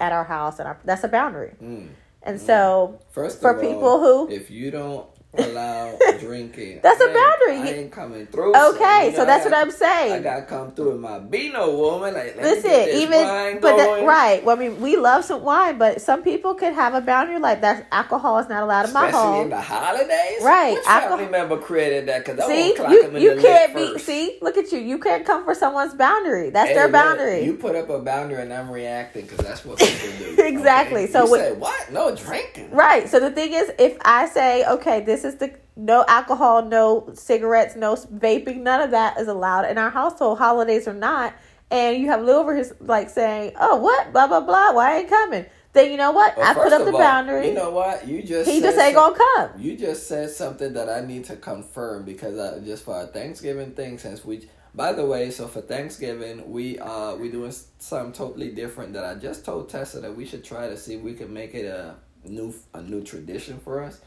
at 0.00 0.12
our 0.12 0.24
house, 0.24 0.58
and 0.58 0.66
our, 0.66 0.80
that's 0.86 1.04
a 1.04 1.08
boundary. 1.08 1.52
Mm. 1.62 1.88
And 2.22 2.38
mm. 2.38 2.40
so, 2.40 2.98
first 3.10 3.42
for 3.42 3.54
all, 3.54 3.60
people 3.60 4.00
who, 4.00 4.30
if 4.30 4.50
you 4.50 4.70
don't 4.70 5.06
allow 5.34 5.96
drinking. 6.18 6.80
That's 6.82 7.00
a 7.00 7.06
boundary. 7.06 7.70
I 7.70 7.74
ain't 7.78 7.92
coming 7.92 8.26
through. 8.26 8.54
Okay, 8.56 9.10
so, 9.12 9.18
so 9.18 9.24
that's 9.24 9.44
what 9.44 9.54
I'm 9.54 9.70
saying. 9.70 10.12
I 10.12 10.18
got 10.20 10.36
to 10.36 10.42
come 10.42 10.72
through 10.72 10.92
with 10.92 11.00
my 11.00 11.18
Beano 11.18 11.76
woman. 11.76 12.14
Like, 12.14 12.36
Listen, 12.36 12.70
even 12.96 13.60
but 13.60 13.76
that, 13.76 14.04
right. 14.04 14.44
Well, 14.44 14.56
I 14.56 14.58
mean, 14.58 14.80
we 14.80 14.96
love 14.96 15.24
some 15.24 15.42
wine, 15.42 15.78
but 15.78 16.00
some 16.00 16.22
people 16.22 16.54
could 16.54 16.74
have 16.74 16.94
a 16.94 17.00
boundary 17.00 17.38
like 17.38 17.60
that. 17.60 17.86
Alcohol 17.92 18.38
is 18.38 18.48
not 18.48 18.62
allowed 18.62 18.86
in 18.86 18.92
my 18.92 19.10
home. 19.10 19.44
in 19.44 19.50
the 19.50 19.60
holidays, 19.60 20.42
right? 20.42 20.74
Which 20.74 20.86
Alcohol- 20.86 21.18
family 21.18 21.30
member 21.30 21.58
created 21.58 22.06
that? 22.08 22.24
Because 22.24 22.44
see, 22.46 22.68
you 22.68 23.18
you 23.18 23.40
can't 23.40 23.74
be. 23.74 23.92
First. 23.92 24.06
See, 24.06 24.38
look 24.42 24.56
at 24.56 24.72
you. 24.72 24.78
You 24.78 24.98
can't 24.98 25.24
come 25.24 25.44
for 25.44 25.54
someone's 25.54 25.94
boundary. 25.94 26.50
That's 26.50 26.70
hey, 26.70 26.74
their 26.74 26.88
boundary. 26.88 27.44
You 27.44 27.54
put 27.54 27.76
up 27.76 27.88
a 27.88 27.98
boundary, 28.00 28.42
and 28.42 28.52
I'm 28.52 28.70
reacting 28.70 29.22
because 29.22 29.38
that's 29.38 29.64
what 29.64 29.78
people 29.78 30.36
do. 30.36 30.42
exactly. 30.44 31.04
Okay? 31.04 31.12
So 31.12 31.26
you 31.26 31.36
say 31.36 31.52
what? 31.52 31.92
No 31.92 32.14
drinking. 32.14 32.70
Right. 32.70 33.08
So 33.08 33.20
the 33.20 33.30
thing 33.30 33.52
is, 33.52 33.70
if 33.78 33.96
I 34.02 34.26
say, 34.26 34.64
okay, 34.66 35.00
this 35.00 35.19
is 35.24 35.36
the 35.36 35.54
no 35.76 36.04
alcohol, 36.08 36.64
no 36.64 37.10
cigarettes, 37.14 37.76
no 37.76 37.94
vaping. 37.94 38.58
None 38.58 38.82
of 38.82 38.90
that 38.90 39.18
is 39.18 39.28
allowed 39.28 39.70
in 39.70 39.78
our 39.78 39.90
household, 39.90 40.38
holidays 40.38 40.86
or 40.86 40.94
not. 40.94 41.34
And 41.70 41.98
you 41.98 42.08
have 42.08 42.22
Lou 42.22 42.34
over 42.34 42.54
here 42.54 42.76
like 42.80 43.10
saying, 43.10 43.52
"Oh, 43.58 43.76
what? 43.76 44.12
Blah 44.12 44.26
blah 44.26 44.40
blah. 44.40 44.72
Why 44.72 44.98
ain't 44.98 45.08
coming?" 45.08 45.46
Then 45.72 45.90
you 45.90 45.96
know 45.96 46.10
what? 46.10 46.36
Well, 46.36 46.50
I 46.50 46.54
put 46.54 46.72
up 46.72 46.84
the 46.84 46.92
all, 46.92 46.98
boundary. 46.98 47.48
You 47.48 47.54
know 47.54 47.70
what? 47.70 48.06
You 48.06 48.22
just 48.22 48.50
he 48.50 48.60
just 48.60 48.78
ain't 48.78 48.94
gonna 48.94 49.16
come. 49.16 49.50
You 49.60 49.76
just 49.76 50.08
said 50.08 50.30
something 50.30 50.72
that 50.72 50.88
I 50.88 51.00
need 51.00 51.24
to 51.26 51.36
confirm 51.36 52.04
because 52.04 52.38
I, 52.38 52.58
just 52.60 52.84
for 52.84 52.96
our 52.96 53.06
Thanksgiving 53.06 53.72
thing, 53.72 53.98
since 53.98 54.24
we. 54.24 54.48
By 54.72 54.92
the 54.92 55.04
way, 55.04 55.30
so 55.32 55.48
for 55.48 55.60
Thanksgiving, 55.60 56.50
we 56.50 56.78
uh 56.78 57.14
we 57.16 57.30
doing 57.30 57.52
something 57.78 58.12
totally 58.12 58.50
different 58.50 58.92
that 58.94 59.04
I 59.04 59.14
just 59.14 59.44
told 59.44 59.68
Tessa 59.68 60.00
that 60.00 60.14
we 60.14 60.24
should 60.24 60.44
try 60.44 60.68
to 60.68 60.76
see 60.76 60.94
if 60.94 61.02
we 61.02 61.14
can 61.14 61.32
make 61.32 61.54
it 61.54 61.66
a 61.66 61.96
new 62.24 62.52
a 62.74 62.82
new 62.82 63.02
tradition 63.02 63.58
for 63.60 63.82
us. 63.82 64.00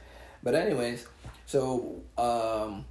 But 0.43 0.56
anyways, 0.56 1.08
so 1.45 2.01
um, 2.17 2.86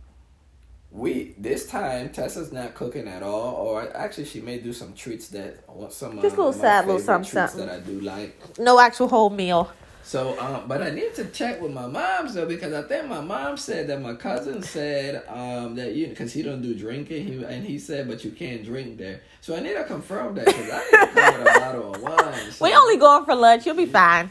we 0.91 1.35
this 1.39 1.67
time 1.67 2.09
Tessa's 2.09 2.51
not 2.53 2.75
cooking 2.75 3.07
at 3.07 3.23
all, 3.23 3.55
or 3.57 3.95
actually 3.95 4.25
she 4.25 4.41
may 4.41 4.59
do 4.59 4.73
some 4.73 4.95
treats 4.95 5.29
that 5.29 5.59
some 5.91 6.21
just 6.21 6.37
a 6.37 6.39
little 6.39 6.53
sad 6.53 6.87
little 6.87 7.01
something, 7.01 7.31
something 7.31 7.67
that 7.67 7.69
I 7.69 7.81
do 7.81 8.01
like. 8.01 8.59
No 8.59 8.81
actual 8.81 9.09
whole 9.09 9.31
meal. 9.31 9.71
So, 10.05 10.39
um, 10.41 10.65
but 10.67 10.83
I 10.83 10.91
need 10.91 11.15
to 11.15 11.27
check 11.27 11.61
with 11.61 11.73
my 11.73 11.87
mom 11.87 12.27
though 12.33 12.47
because 12.47 12.73
I 12.73 12.83
think 12.83 13.07
my 13.07 13.21
mom 13.21 13.57
said 13.57 13.87
that 13.87 14.01
my 14.01 14.15
cousin 14.15 14.63
said 14.63 15.23
um, 15.29 15.77
that 15.77 15.95
you 15.95 16.09
because 16.09 16.33
he 16.33 16.43
don't 16.43 16.61
do 16.61 16.75
drinking 16.75 17.27
he, 17.27 17.45
and 17.45 17.65
he 17.65 17.79
said 17.79 18.09
but 18.09 18.25
you 18.25 18.33
can't 18.33 18.65
drink 18.65 18.99
there. 18.99 19.21
So 19.41 19.55
I 19.55 19.61
need 19.61 19.75
to 19.75 19.85
confirm 19.85 20.35
that 20.35 20.47
because 20.47 20.71
I 20.71 20.79
need 20.79 20.91
to 20.91 21.21
come 21.21 21.39
with 21.39 21.57
a 21.57 21.61
bottle 21.61 21.95
of 21.95 22.03
wine. 22.03 22.51
So. 22.51 22.65
We 22.65 22.75
only 22.75 22.97
going 22.97 23.25
for 23.25 23.35
lunch. 23.35 23.65
You'll 23.65 23.77
be 23.77 23.87
fine. 23.87 24.31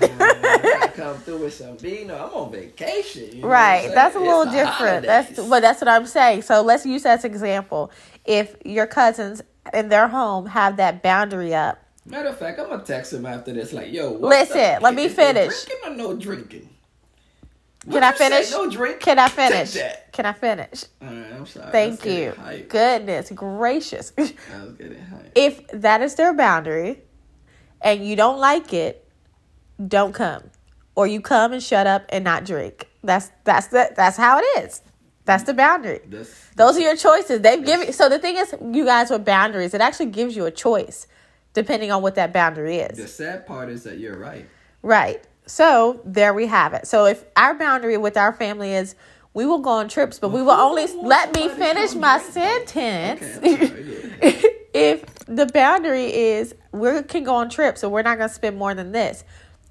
I 0.00 0.90
come 0.94 1.16
through 1.18 1.38
with 1.38 1.54
some 1.54 1.76
beano. 1.76 2.14
I'm 2.16 2.34
on 2.34 2.52
vacation. 2.52 3.40
right. 3.42 3.90
That's 3.94 4.16
a 4.16 4.18
little 4.18 4.42
it's 4.42 4.52
different. 4.52 5.06
That's 5.06 5.36
but 5.48 5.60
that's 5.60 5.80
what 5.80 5.88
I'm 5.88 6.06
saying. 6.06 6.42
So 6.42 6.62
let's 6.62 6.84
use 6.86 7.02
that 7.04 7.18
as 7.18 7.24
an 7.24 7.30
example. 7.30 7.90
If 8.24 8.56
your 8.64 8.86
cousins 8.86 9.42
in 9.72 9.88
their 9.88 10.08
home 10.08 10.46
have 10.46 10.76
that 10.76 11.02
boundary 11.02 11.54
up. 11.54 11.80
Matter 12.06 12.28
of 12.28 12.38
fact, 12.38 12.58
I'm 12.58 12.68
gonna 12.68 12.84
text 12.84 13.12
him 13.12 13.24
after 13.24 13.52
this. 13.52 13.72
Like, 13.72 13.90
yo, 13.90 14.12
listen, 14.12 14.82
let 14.82 14.94
me 14.94 15.08
finish. 15.08 15.64
Drinking 15.64 15.92
or 15.92 15.96
no 15.96 16.14
drinking? 16.14 16.68
Can 17.90 18.02
I 18.02 18.12
finish? 18.12 18.50
No 18.50 18.70
drink. 18.70 19.00
Can 19.00 19.18
I 19.18 19.28
finish? 19.28 19.76
Can 20.12 20.26
I 20.26 20.32
finish? 20.32 20.84
Right, 21.00 21.32
I'm 21.34 21.46
sorry. 21.46 21.70
Thank 21.70 22.04
you. 22.06 22.34
Goodness 22.68 23.30
gracious. 23.30 24.12
I 24.16 24.22
was 24.22 24.72
getting 24.72 24.98
hyped. 24.98 25.32
If 25.34 25.68
that 25.68 26.00
is 26.00 26.14
their 26.14 26.32
boundary, 26.32 27.02
and 27.82 28.04
you 28.04 28.16
don't 28.16 28.38
like 28.38 28.72
it, 28.72 29.03
don't 29.86 30.12
come, 30.12 30.50
or 30.94 31.06
you 31.06 31.20
come 31.20 31.52
and 31.52 31.62
shut 31.62 31.86
up 31.86 32.04
and 32.08 32.24
not 32.24 32.44
drink. 32.44 32.88
That's 33.02 33.30
that's 33.44 33.68
the 33.68 33.92
that's 33.96 34.16
how 34.16 34.38
it 34.38 34.64
is. 34.64 34.82
That's 35.24 35.44
the 35.44 35.54
boundary. 35.54 36.00
This, 36.06 36.50
Those 36.56 36.76
are 36.76 36.80
your 36.80 36.96
choices. 36.96 37.40
They've 37.40 37.64
given. 37.64 37.92
So 37.92 38.08
the 38.08 38.18
thing 38.18 38.36
is, 38.36 38.54
you 38.72 38.84
guys 38.84 39.10
with 39.10 39.24
boundaries, 39.24 39.72
it 39.72 39.80
actually 39.80 40.06
gives 40.06 40.36
you 40.36 40.44
a 40.44 40.50
choice, 40.50 41.06
depending 41.54 41.90
on 41.90 42.02
what 42.02 42.14
that 42.16 42.32
boundary 42.32 42.76
is. 42.76 42.98
the 42.98 43.08
sad 43.08 43.46
part 43.46 43.70
is 43.70 43.84
that 43.84 43.98
you're 43.98 44.18
right. 44.18 44.46
Right. 44.82 45.26
So 45.46 46.00
there 46.04 46.34
we 46.34 46.46
have 46.46 46.74
it. 46.74 46.86
So 46.86 47.06
if 47.06 47.24
our 47.36 47.54
boundary 47.54 47.96
with 47.96 48.16
our 48.16 48.32
family 48.32 48.74
is 48.74 48.94
we 49.34 49.46
will 49.46 49.58
go 49.58 49.70
on 49.70 49.88
trips, 49.88 50.18
but 50.18 50.28
we 50.28 50.42
will 50.42 50.52
only 50.52 50.86
let 51.02 51.34
me 51.34 51.48
finish 51.48 51.94
my 51.94 52.18
sentence. 52.18 53.22
Okay, 53.38 53.66
sorry, 53.66 54.18
yeah. 54.22 54.48
if 54.74 55.04
the 55.26 55.46
boundary 55.46 56.14
is 56.14 56.54
we 56.72 57.02
can 57.02 57.24
go 57.24 57.34
on 57.34 57.50
trips, 57.50 57.80
so 57.80 57.88
we're 57.88 58.02
not 58.02 58.16
going 58.16 58.28
to 58.28 58.34
spend 58.34 58.56
more 58.56 58.74
than 58.74 58.92
this. 58.92 59.24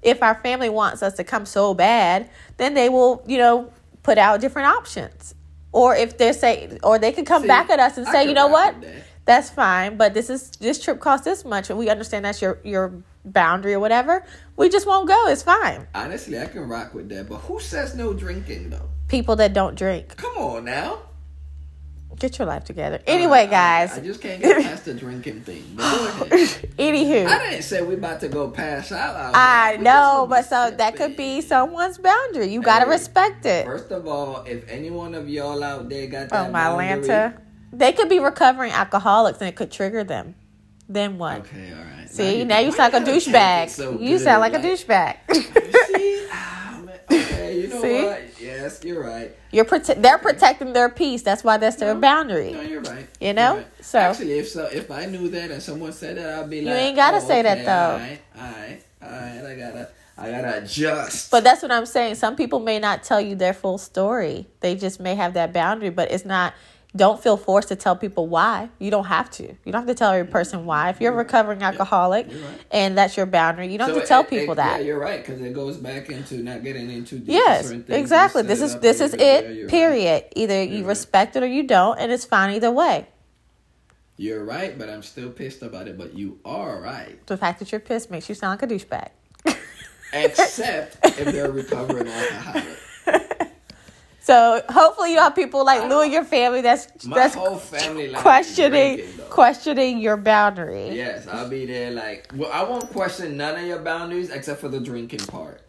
If 0.04 0.22
our 0.22 0.34
family 0.36 0.68
wants 0.68 1.02
us 1.02 1.14
to 1.14 1.24
come 1.24 1.46
so 1.46 1.74
bad, 1.74 2.28
then 2.58 2.74
they 2.74 2.88
will, 2.88 3.24
you 3.26 3.38
know, 3.38 3.72
put 4.02 4.18
out 4.18 4.40
different 4.40 4.68
options. 4.68 5.34
Or 5.72 5.96
if 5.96 6.18
they're 6.18 6.32
say, 6.32 6.78
or 6.84 6.98
they 6.98 7.10
could 7.10 7.26
come 7.26 7.42
See, 7.42 7.48
back 7.48 7.70
at 7.70 7.80
us 7.80 7.98
and 7.98 8.06
I 8.06 8.12
say, 8.12 8.28
you 8.28 8.34
know 8.34 8.46
what, 8.46 8.80
that. 8.80 9.04
that's 9.24 9.50
fine, 9.50 9.96
but 9.96 10.14
this 10.14 10.30
is 10.30 10.50
this 10.60 10.80
trip 10.80 11.00
costs 11.00 11.24
this 11.24 11.44
much, 11.44 11.68
and 11.70 11.78
we 11.78 11.88
understand 11.88 12.24
that's 12.24 12.40
your 12.40 12.60
your 12.62 12.92
boundary 13.24 13.74
or 13.74 13.80
whatever. 13.80 14.24
We 14.56 14.68
just 14.68 14.86
won't 14.86 15.08
go. 15.08 15.26
It's 15.28 15.42
fine. 15.42 15.88
Honestly, 15.94 16.38
I 16.38 16.46
can 16.46 16.68
rock 16.68 16.94
with 16.94 17.08
that. 17.08 17.28
But 17.28 17.38
who 17.38 17.58
says 17.58 17.96
no 17.96 18.12
drinking 18.12 18.70
though? 18.70 18.88
People 19.08 19.34
that 19.36 19.52
don't 19.52 19.74
drink, 19.76 20.16
Come 20.16 20.36
on 20.38 20.64
now. 20.66 21.00
Get 22.18 22.38
your 22.38 22.46
life 22.46 22.64
together. 22.64 23.00
Anyway, 23.06 23.40
I- 23.40 23.46
guys. 23.46 23.98
I, 23.98 24.00
just 24.00 24.20
can't 24.20 24.40
get 24.40 24.62
past 24.62 24.84
the 24.84 24.94
drinking 24.94 25.42
thing. 25.42 25.64
But. 25.74 25.84
Anywho, 26.78 27.26
I 27.26 27.50
didn't 27.50 27.62
say 27.62 27.82
we 27.82 27.94
about 27.94 28.20
to 28.20 28.28
go 28.28 28.48
pass 28.50 28.90
out. 28.92 29.32
I. 29.34 29.76
Know, 29.76 30.26
but 30.28 30.44
so 30.46 30.70
that 30.70 30.96
could 30.96 31.16
be 31.16 31.40
someone's 31.40 31.98
boundary. 31.98 32.46
You 32.46 32.62
gotta 32.62 32.84
Hey, 32.86 32.90
respect 32.90 33.46
it. 33.46 33.64
First 33.66 33.90
of 33.90 34.06
all, 34.06 34.42
if 34.46 34.68
any 34.68 34.90
one 34.90 35.14
of 35.14 35.28
y'all 35.28 35.62
out 35.62 35.88
there 35.88 36.06
got 36.06 36.24
oh, 36.24 36.26
that 36.30 36.48
Oh 36.48 36.50
my 36.50 36.64
boundary- 36.68 36.92
Atlanta. 37.10 37.40
They 37.72 37.92
could 37.92 38.08
be 38.08 38.20
recovering 38.20 38.70
alcoholics 38.72 39.40
and 39.40 39.48
it 39.48 39.56
could 39.56 39.72
trigger 39.72 40.04
them. 40.04 40.36
Then 40.88 41.18
what? 41.18 41.40
Okay, 41.40 41.72
all 41.72 41.78
right. 41.84 42.08
See, 42.08 42.44
now 42.44 42.58
you 42.60 42.68
why 42.70 42.76
sound 42.76 42.92
like 42.92 43.02
a 43.02 43.04
gotta 43.06 43.20
take 43.20 43.26
it 43.26 43.32
douchebag. 43.32 43.70
so 43.70 43.98
you 43.98 44.18
sound 44.18 44.40
like, 44.40 44.54
a 44.54 44.58
douchebag. 44.58 45.16
See, 47.80 47.92
man. 47.92 48.04
okay, 48.04 48.22
you 48.22 48.22
know 48.22 48.26
See? 48.26 48.32
what? 48.32 48.40
Yes, 48.40 48.84
you're 48.84 49.02
right. 49.02 49.36
You're 49.52 49.64
prote- 49.64 50.00
they're 50.00 50.18
protecting 50.18 50.72
their 50.72 50.88
peace. 50.88 51.22
That's 51.22 51.44
why 51.44 51.56
that's 51.56 51.76
their 51.76 51.94
No, 51.94 52.00
boundary. 52.00 52.52
No, 52.52 52.60
you're 52.62 52.80
right. 52.82 53.06
You 53.20 53.32
know? 53.32 53.56
Right. 53.56 53.66
So- 53.84 53.98
actually, 53.98 54.38
if 54.38 54.48
so, 54.48 54.66
if 54.72 54.90
I 54.90 55.06
knew 55.06 55.28
that 55.30 55.50
and 55.50 55.62
someone 55.62 55.92
said 55.92 56.16
that, 56.16 56.38
I'd 56.40 56.50
be 56.50 56.62
like, 56.62 56.72
you 56.72 56.74
ain't 56.74 56.96
gotta 56.96 57.18
oh, 57.18 57.20
say 57.20 57.42
that, 57.42 57.64
though. 57.64 57.92
All 57.92 57.98
right, 57.98 58.20
all 58.36 58.42
right, 58.42 58.82
all 59.02 59.10
right. 59.10 59.52
I 59.52 59.54
gotta, 59.56 59.88
I 60.16 60.30
gotta 60.30 60.58
adjust. 60.62 61.30
But 61.30 61.44
that's 61.44 61.62
what 61.62 61.70
I'm 61.70 61.86
saying. 61.86 62.16
Some 62.16 62.36
people 62.36 62.60
may 62.60 62.78
not 62.78 63.02
tell 63.02 63.20
you 63.20 63.34
their 63.34 63.54
full 63.54 63.78
story. 63.78 64.46
They 64.60 64.74
just 64.74 65.00
may 65.00 65.14
have 65.14 65.34
that 65.34 65.52
boundary, 65.52 65.90
but 65.90 66.10
it's 66.10 66.24
not. 66.24 66.54
Don't 66.96 67.20
feel 67.20 67.36
forced 67.36 67.68
to 67.68 67.76
tell 67.76 67.96
people 67.96 68.28
why. 68.28 68.70
You 68.78 68.90
don't 68.90 69.06
have 69.06 69.28
to. 69.32 69.42
You 69.42 69.72
don't 69.72 69.80
have 69.80 69.86
to 69.88 69.94
tell 69.94 70.12
every 70.12 70.24
mm-hmm. 70.24 70.32
person 70.32 70.64
why. 70.64 70.90
If 70.90 71.00
you're 71.00 71.10
a 71.10 71.12
mm-hmm. 71.12 71.18
recovering 71.18 71.62
alcoholic 71.62 72.26
right. 72.28 72.36
and 72.70 72.96
that's 72.96 73.16
your 73.16 73.26
boundary, 73.26 73.72
you 73.72 73.78
don't 73.78 73.88
So 73.88 73.94
have 73.94 74.02
to 74.04 74.08
tell 74.08 74.20
it- 74.20 74.30
people 74.30 74.52
it- 74.52 74.56
that. 74.56 74.80
Yeah, 74.80 74.86
you're 74.86 74.98
right 75.00 75.24
because 75.24 75.40
it 75.40 75.54
goes 75.54 75.76
back 75.76 76.08
into 76.08 76.36
not 76.36 76.62
getting 76.62 76.90
into 76.90 77.18
deep 77.18 77.28
Yes, 77.30 77.70
things 77.70 77.88
exactly. 77.90 78.42
This 78.42 78.60
is 78.60 78.78
this 78.78 79.00
is 79.00 79.12
it. 79.14 79.68
Period. 79.68 80.24
Either 80.36 80.62
you 80.62 80.68
You're 80.70 80.80
right. 80.82 80.88
respect 80.88 81.34
it 81.34 81.42
or 81.42 81.46
you 81.46 81.64
don't, 81.64 81.98
and 81.98 82.12
it's 82.12 82.24
fine 82.24 82.54
either 82.54 82.70
way. 82.70 83.08
You're 84.16 84.44
right, 84.44 84.78
but 84.78 84.88
I'm 84.88 85.02
still 85.02 85.30
pissed 85.30 85.62
about 85.62 85.88
it. 85.88 85.98
But 85.98 86.14
you 86.14 86.38
are 86.44 86.80
right, 86.80 87.26
The 87.26 87.36
fact 87.36 87.58
that 87.58 87.72
you're 87.72 87.80
pissed 87.80 88.10
makes 88.10 88.28
you 88.28 88.36
sound 88.36 88.60
like 88.60 88.70
a 88.70 88.72
douchebag. 88.72 89.08
except 90.12 90.98
if 91.18 91.32
they're 91.32 91.50
recovering 91.62 92.06
alcoholic. 92.06 92.78
So 94.24 94.62
hopefully 94.70 95.12
you 95.12 95.18
have 95.18 95.34
people 95.34 95.66
like 95.66 95.86
Lou 95.86 96.00
in 96.00 96.10
your 96.10 96.24
family 96.24 96.62
that's 96.62 97.04
My 97.04 97.14
that's 97.14 97.34
whole 97.34 97.58
family 97.58 98.10
questioning 98.14 98.96
drinking, 98.96 99.24
questioning 99.28 99.98
your 99.98 100.16
boundary. 100.16 100.96
Yes, 100.96 101.28
I'll 101.28 101.50
be 101.50 101.66
there. 101.66 101.90
Like, 101.90 102.32
well, 102.34 102.50
I 102.50 102.62
won't 102.62 102.88
question 102.90 103.36
none 103.36 103.60
of 103.60 103.66
your 103.66 103.80
boundaries 103.80 104.30
except 104.30 104.62
for 104.62 104.68
the 104.70 104.80
drinking 104.80 105.26
part. 105.26 105.60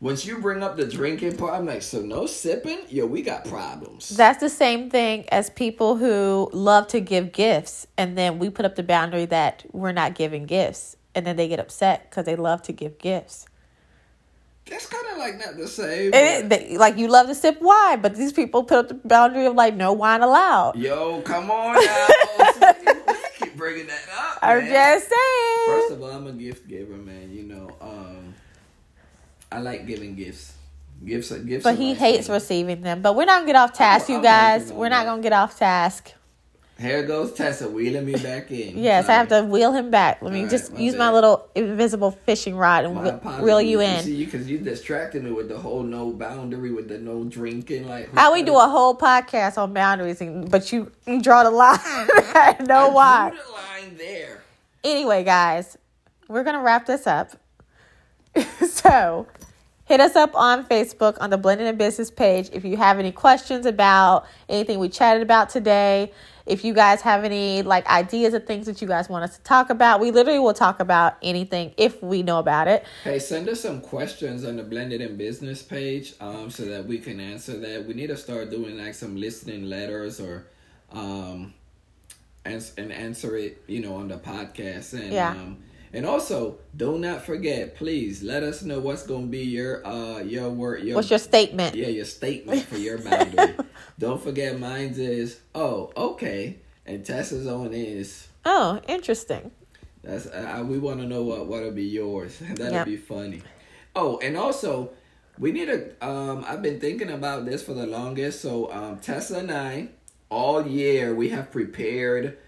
Once 0.00 0.24
you 0.24 0.38
bring 0.38 0.62
up 0.62 0.78
the 0.78 0.86
drinking 0.86 1.36
part, 1.36 1.52
I'm 1.52 1.66
like, 1.66 1.82
so 1.82 2.00
no 2.00 2.24
sipping? 2.24 2.78
Yo, 2.88 3.04
we 3.04 3.20
got 3.20 3.44
problems. 3.44 4.08
That's 4.08 4.40
the 4.40 4.48
same 4.48 4.88
thing 4.88 5.28
as 5.28 5.50
people 5.50 5.96
who 5.96 6.48
love 6.54 6.88
to 6.88 7.00
give 7.00 7.32
gifts, 7.32 7.86
and 7.98 8.16
then 8.16 8.38
we 8.38 8.48
put 8.48 8.64
up 8.64 8.76
the 8.76 8.82
boundary 8.82 9.26
that 9.26 9.66
we're 9.70 9.92
not 9.92 10.14
giving 10.14 10.46
gifts, 10.46 10.96
and 11.14 11.26
then 11.26 11.36
they 11.36 11.46
get 11.46 11.60
upset 11.60 12.08
because 12.08 12.24
they 12.24 12.36
love 12.36 12.62
to 12.62 12.72
give 12.72 12.96
gifts. 12.96 13.47
That's 14.68 14.86
kind 14.86 15.06
of 15.12 15.18
like 15.18 15.38
not 15.38 15.56
the 15.56 15.66
same. 15.66 16.12
It, 16.12 16.48
they, 16.48 16.76
like 16.76 16.98
you 16.98 17.08
love 17.08 17.26
to 17.28 17.34
sip 17.34 17.60
wine, 17.60 18.00
but 18.00 18.14
these 18.14 18.32
people 18.32 18.64
put 18.64 18.78
up 18.78 18.88
the 18.88 18.94
boundary 18.94 19.46
of 19.46 19.54
like 19.54 19.74
no 19.74 19.92
wine 19.92 20.22
allowed. 20.22 20.76
Yo, 20.76 21.20
come 21.22 21.50
on 21.50 21.74
now. 21.84 22.72
Keep 23.38 23.56
bringing 23.56 23.86
that 23.86 24.02
up. 24.16 24.38
I'm 24.42 24.58
man? 24.64 24.72
just 24.72 25.08
saying. 25.08 25.66
First 25.66 25.92
of 25.92 26.02
all, 26.02 26.10
I'm 26.10 26.26
a 26.26 26.32
gift 26.32 26.68
giver, 26.68 26.96
man. 26.96 27.32
You 27.32 27.44
know, 27.44 27.76
um, 27.80 28.34
I 29.50 29.60
like 29.60 29.86
giving 29.86 30.14
gifts. 30.14 30.54
Gifts, 31.04 31.30
are- 31.32 31.38
gifts. 31.38 31.62
but 31.64 31.76
he 31.76 31.94
my 31.94 31.98
hates 31.98 32.26
thing. 32.26 32.34
receiving 32.34 32.80
them. 32.82 33.02
But 33.02 33.14
we're 33.14 33.24
not 33.24 33.36
gonna 33.40 33.46
get 33.46 33.56
off 33.56 33.72
task, 33.72 34.10
I'm- 34.10 34.18
you 34.18 34.22
guys. 34.22 34.72
We're 34.72 34.88
not 34.88 35.06
gonna 35.06 35.22
get 35.22 35.32
off 35.32 35.58
task. 35.58 36.12
Here 36.80 37.02
goes 37.02 37.32
Tessa 37.32 37.68
wheeling 37.68 38.04
me 38.06 38.12
back 38.14 38.52
in. 38.52 38.78
Yes, 38.88 39.08
I 39.08 39.14
have 39.14 39.28
to 39.28 39.42
wheel 39.42 39.72
him 39.72 39.90
back. 39.90 40.22
Let 40.22 40.32
me 40.32 40.38
All 40.38 40.44
right, 40.44 40.50
just 40.50 40.72
my 40.72 40.78
use 40.78 40.92
bad. 40.94 40.98
my 41.00 41.10
little 41.10 41.48
invisible 41.56 42.12
fishing 42.12 42.54
rod 42.56 42.84
and 42.84 42.94
My 42.94 43.02
wheel- 43.02 43.14
apologies. 43.16 43.44
reel 43.44 43.60
you 43.62 43.80
in. 43.80 44.02
See, 44.04 44.24
because 44.24 44.48
you 44.48 44.58
distracted 44.58 45.24
me 45.24 45.32
with 45.32 45.48
the 45.48 45.58
whole 45.58 45.82
no 45.82 46.10
boundary, 46.12 46.70
with 46.70 46.88
the 46.88 46.98
no 46.98 47.24
drinking. 47.24 47.88
Like 47.88 48.14
How 48.14 48.32
we 48.32 48.42
do 48.44 48.56
a 48.56 48.68
whole 48.68 48.96
podcast 48.96 49.58
on 49.58 49.72
boundaries, 49.74 50.20
and, 50.20 50.48
but 50.48 50.72
you, 50.72 50.92
you 51.06 51.20
draw 51.20 51.42
the 51.42 51.50
line. 51.50 51.78
I 51.82 52.56
know 52.60 52.90
I 52.90 52.92
why. 52.92 53.30
drew 53.30 53.38
the 53.44 53.52
line 53.52 53.96
there. 53.96 54.42
Anyway, 54.84 55.24
guys, 55.24 55.76
we're 56.28 56.44
gonna 56.44 56.62
wrap 56.62 56.86
this 56.86 57.08
up. 57.08 57.32
so, 58.68 59.26
hit 59.86 60.00
us 60.00 60.14
up 60.14 60.30
on 60.36 60.64
Facebook 60.64 61.16
on 61.20 61.30
the 61.30 61.38
Blended 61.38 61.66
in 61.66 61.76
Business 61.76 62.10
page 62.10 62.50
if 62.52 62.64
you 62.64 62.76
have 62.76 62.98
any 63.00 63.10
questions 63.10 63.66
about 63.66 64.26
anything 64.48 64.78
we 64.78 64.88
chatted 64.88 65.22
about 65.22 65.48
today. 65.50 66.12
If 66.48 66.64
you 66.64 66.72
guys 66.74 67.02
have 67.02 67.24
any 67.24 67.62
like 67.62 67.86
ideas 67.86 68.34
of 68.34 68.46
things 68.46 68.66
that 68.66 68.80
you 68.80 68.88
guys 68.88 69.08
want 69.08 69.24
us 69.24 69.36
to 69.36 69.42
talk 69.44 69.70
about, 69.70 70.00
we 70.00 70.10
literally 70.10 70.38
will 70.38 70.54
talk 70.54 70.80
about 70.80 71.16
anything 71.22 71.74
if 71.76 72.02
we 72.02 72.22
know 72.22 72.38
about 72.38 72.68
it. 72.68 72.84
Hey, 73.04 73.18
send 73.18 73.48
us 73.48 73.60
some 73.60 73.80
questions 73.80 74.44
on 74.44 74.56
the 74.56 74.62
Blended 74.62 75.00
in 75.00 75.16
Business 75.16 75.62
page, 75.62 76.14
um, 76.20 76.50
so 76.50 76.64
that 76.64 76.86
we 76.86 76.98
can 76.98 77.20
answer 77.20 77.56
that. 77.58 77.86
We 77.86 77.94
need 77.94 78.08
to 78.08 78.16
start 78.16 78.50
doing 78.50 78.78
like 78.78 78.94
some 78.94 79.16
listening 79.16 79.64
letters 79.64 80.20
or, 80.20 80.46
um, 80.92 81.52
and 82.44 82.64
and 82.78 82.92
answer 82.92 83.36
it, 83.36 83.62
you 83.66 83.80
know, 83.82 83.96
on 83.96 84.08
the 84.08 84.16
podcast. 84.18 84.94
And 84.94 85.12
Yeah. 85.12 85.30
um, 85.30 85.58
and 85.92 86.04
also, 86.06 86.58
do 86.76 86.98
not 86.98 87.22
forget, 87.24 87.74
please 87.76 88.22
let 88.22 88.42
us 88.42 88.62
know 88.62 88.78
what's 88.80 89.04
gonna 89.06 89.26
be 89.26 89.44
your 89.44 89.86
uh 89.86 90.20
your 90.20 90.50
word 90.50 90.82
your 90.84 90.96
What's 90.96 91.10
your 91.10 91.18
statement? 91.18 91.74
yeah 91.74 91.88
your 91.88 92.04
statement 92.04 92.62
for 92.70 92.76
your 92.78 92.98
boundary. 92.98 93.54
Don't 93.98 94.22
forget, 94.22 94.58
mine 94.58 94.94
is 94.96 95.40
oh 95.54 95.90
okay, 95.96 96.58
and 96.86 97.04
Tessa's 97.04 97.46
own 97.46 97.72
is 97.74 98.28
Oh, 98.44 98.80
interesting. 98.88 99.50
that's 100.02 100.26
uh, 100.26 100.64
we 100.66 100.78
want 100.78 101.00
to 101.00 101.06
know 101.06 101.22
what 101.22 101.46
what'll 101.46 101.72
be 101.72 101.84
yours. 101.84 102.38
That'll 102.56 102.72
Yep. 102.72 102.86
be 102.86 102.96
funny. 102.96 103.42
Oh, 103.96 104.18
and 104.18 104.36
also 104.36 104.90
we 105.38 105.52
need 105.52 105.66
to. 105.66 105.90
Um, 106.06 106.44
I've 106.46 106.62
been 106.62 106.80
thinking 106.80 107.10
about 107.10 107.44
this 107.46 107.62
for 107.62 107.72
the 107.74 107.86
longest. 107.86 108.40
So 108.40 108.70
um, 108.72 108.98
Tessa 109.00 109.38
and 109.38 109.50
I, 109.52 109.88
all 110.30 110.66
year 110.66 111.14
we 111.14 111.28
have 111.30 111.50
prepared, 111.52 112.38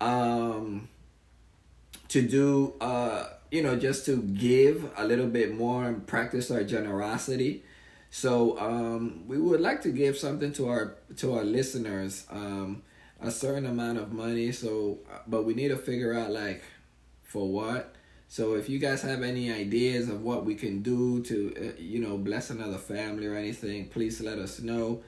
um, 0.00 0.88
to 2.10 2.22
do 2.22 2.74
uh, 2.80 3.24
you 3.50 3.62
know, 3.62 3.76
just 3.76 4.06
to 4.06 4.22
give 4.22 4.90
a 4.96 5.04
little 5.04 5.26
bit 5.26 5.54
more 5.54 5.84
and 5.84 6.06
practice 6.06 6.50
our 6.50 6.62
generosity. 6.62 7.64
So 8.10 8.58
um, 8.58 9.24
we 9.26 9.38
would 9.38 9.60
like 9.60 9.82
to 9.82 9.90
give 9.90 10.16
something 10.16 10.52
to 10.54 10.68
our 10.68 10.96
to 11.16 11.34
our 11.34 11.44
listeners, 11.44 12.26
um, 12.30 12.82
a 13.20 13.30
certain 13.30 13.66
amount 13.66 13.98
of 13.98 14.12
money. 14.12 14.52
So, 14.52 14.98
uh, 15.12 15.18
but 15.26 15.44
we 15.44 15.54
need 15.54 15.68
to 15.68 15.76
figure 15.76 16.14
out 16.14 16.30
like 16.30 16.62
for 17.22 17.48
what. 17.48 17.94
So 18.28 18.54
if 18.54 18.68
you 18.68 18.78
guys 18.78 19.02
have 19.02 19.22
any 19.22 19.52
ideas 19.52 20.08
of 20.08 20.22
what 20.22 20.44
we 20.44 20.54
can 20.54 20.82
do 20.82 21.22
to 21.24 21.54
uh, 21.56 21.80
you 21.80 22.00
know 22.00 22.16
bless 22.16 22.50
another 22.50 22.78
family 22.78 23.26
or 23.26 23.36
anything, 23.36 23.88
please 23.88 24.20
let 24.20 24.38
us 24.38 24.60
know. 24.60 25.02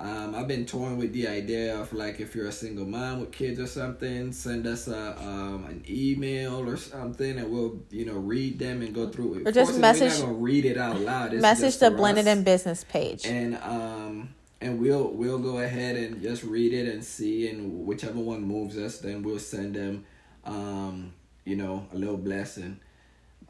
Um, 0.00 0.36
I've 0.36 0.46
been 0.46 0.64
torn 0.64 0.96
with 0.96 1.12
the 1.12 1.26
idea 1.26 1.76
of 1.76 1.92
like 1.92 2.20
if 2.20 2.34
you're 2.36 2.46
a 2.46 2.52
single 2.52 2.86
mom 2.86 3.18
with 3.20 3.32
kids 3.32 3.58
or 3.58 3.66
something, 3.66 4.30
send 4.32 4.64
us 4.66 4.86
a 4.86 5.18
um, 5.20 5.64
an 5.64 5.82
email 5.88 6.68
or 6.68 6.76
something, 6.76 7.36
and 7.38 7.50
we'll 7.50 7.80
you 7.90 8.04
know 8.04 8.14
read 8.14 8.60
them 8.60 8.80
and 8.82 8.94
go 8.94 9.08
through 9.08 9.34
it. 9.40 9.48
Or 9.48 9.50
just 9.52 9.76
message- 9.80 10.12
We're 10.12 10.18
not 10.20 10.26
gonna 10.26 10.32
read 10.34 10.64
it 10.66 10.78
out 10.78 11.00
loud. 11.00 11.32
It's 11.34 11.42
Message 11.42 11.78
the 11.78 11.90
Blended 11.90 12.28
us. 12.28 12.36
in 12.36 12.44
Business 12.44 12.84
page. 12.84 13.26
and 13.26 13.56
um 13.56 14.28
and 14.60 14.80
we'll 14.80 15.08
we'll 15.08 15.38
go 15.40 15.58
ahead 15.58 15.96
and 15.96 16.22
just 16.22 16.44
read 16.44 16.72
it 16.72 16.86
and 16.92 17.02
see, 17.04 17.48
and 17.48 17.84
whichever 17.84 18.20
one 18.20 18.42
moves 18.42 18.78
us, 18.78 18.98
then 18.98 19.24
we'll 19.24 19.40
send 19.40 19.74
them 19.74 20.04
um 20.44 21.12
you 21.44 21.56
know 21.56 21.86
a 21.92 21.96
little 21.96 22.16
blessing. 22.18 22.78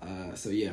Uh, 0.00 0.34
so 0.34 0.48
yeah. 0.48 0.72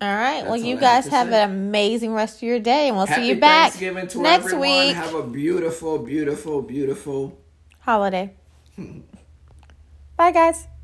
All 0.00 0.14
right. 0.14 0.44
well, 0.44 0.56
you 0.56 0.76
I 0.76 0.80
have 0.80 0.80
guys 0.80 1.06
have 1.08 1.28
an 1.32 1.50
amazing 1.50 2.12
rest 2.12 2.36
of 2.36 2.42
your 2.42 2.58
day, 2.60 2.88
and 2.88 2.96
we'll 2.96 3.06
Happy 3.06 3.22
see 3.22 3.28
you 3.30 3.36
back 3.40 3.72
Thanksgiving 3.72 4.08
to 4.08 4.20
next 4.20 4.46
everyone. 4.46 4.60
week. 4.68 4.94
Have 4.94 5.14
a 5.14 5.22
beautiful, 5.22 5.98
beautiful, 5.98 6.60
beautiful. 6.62 7.38
Holiday. 7.80 8.34
Bye, 10.16 10.32
guys. 10.32 10.66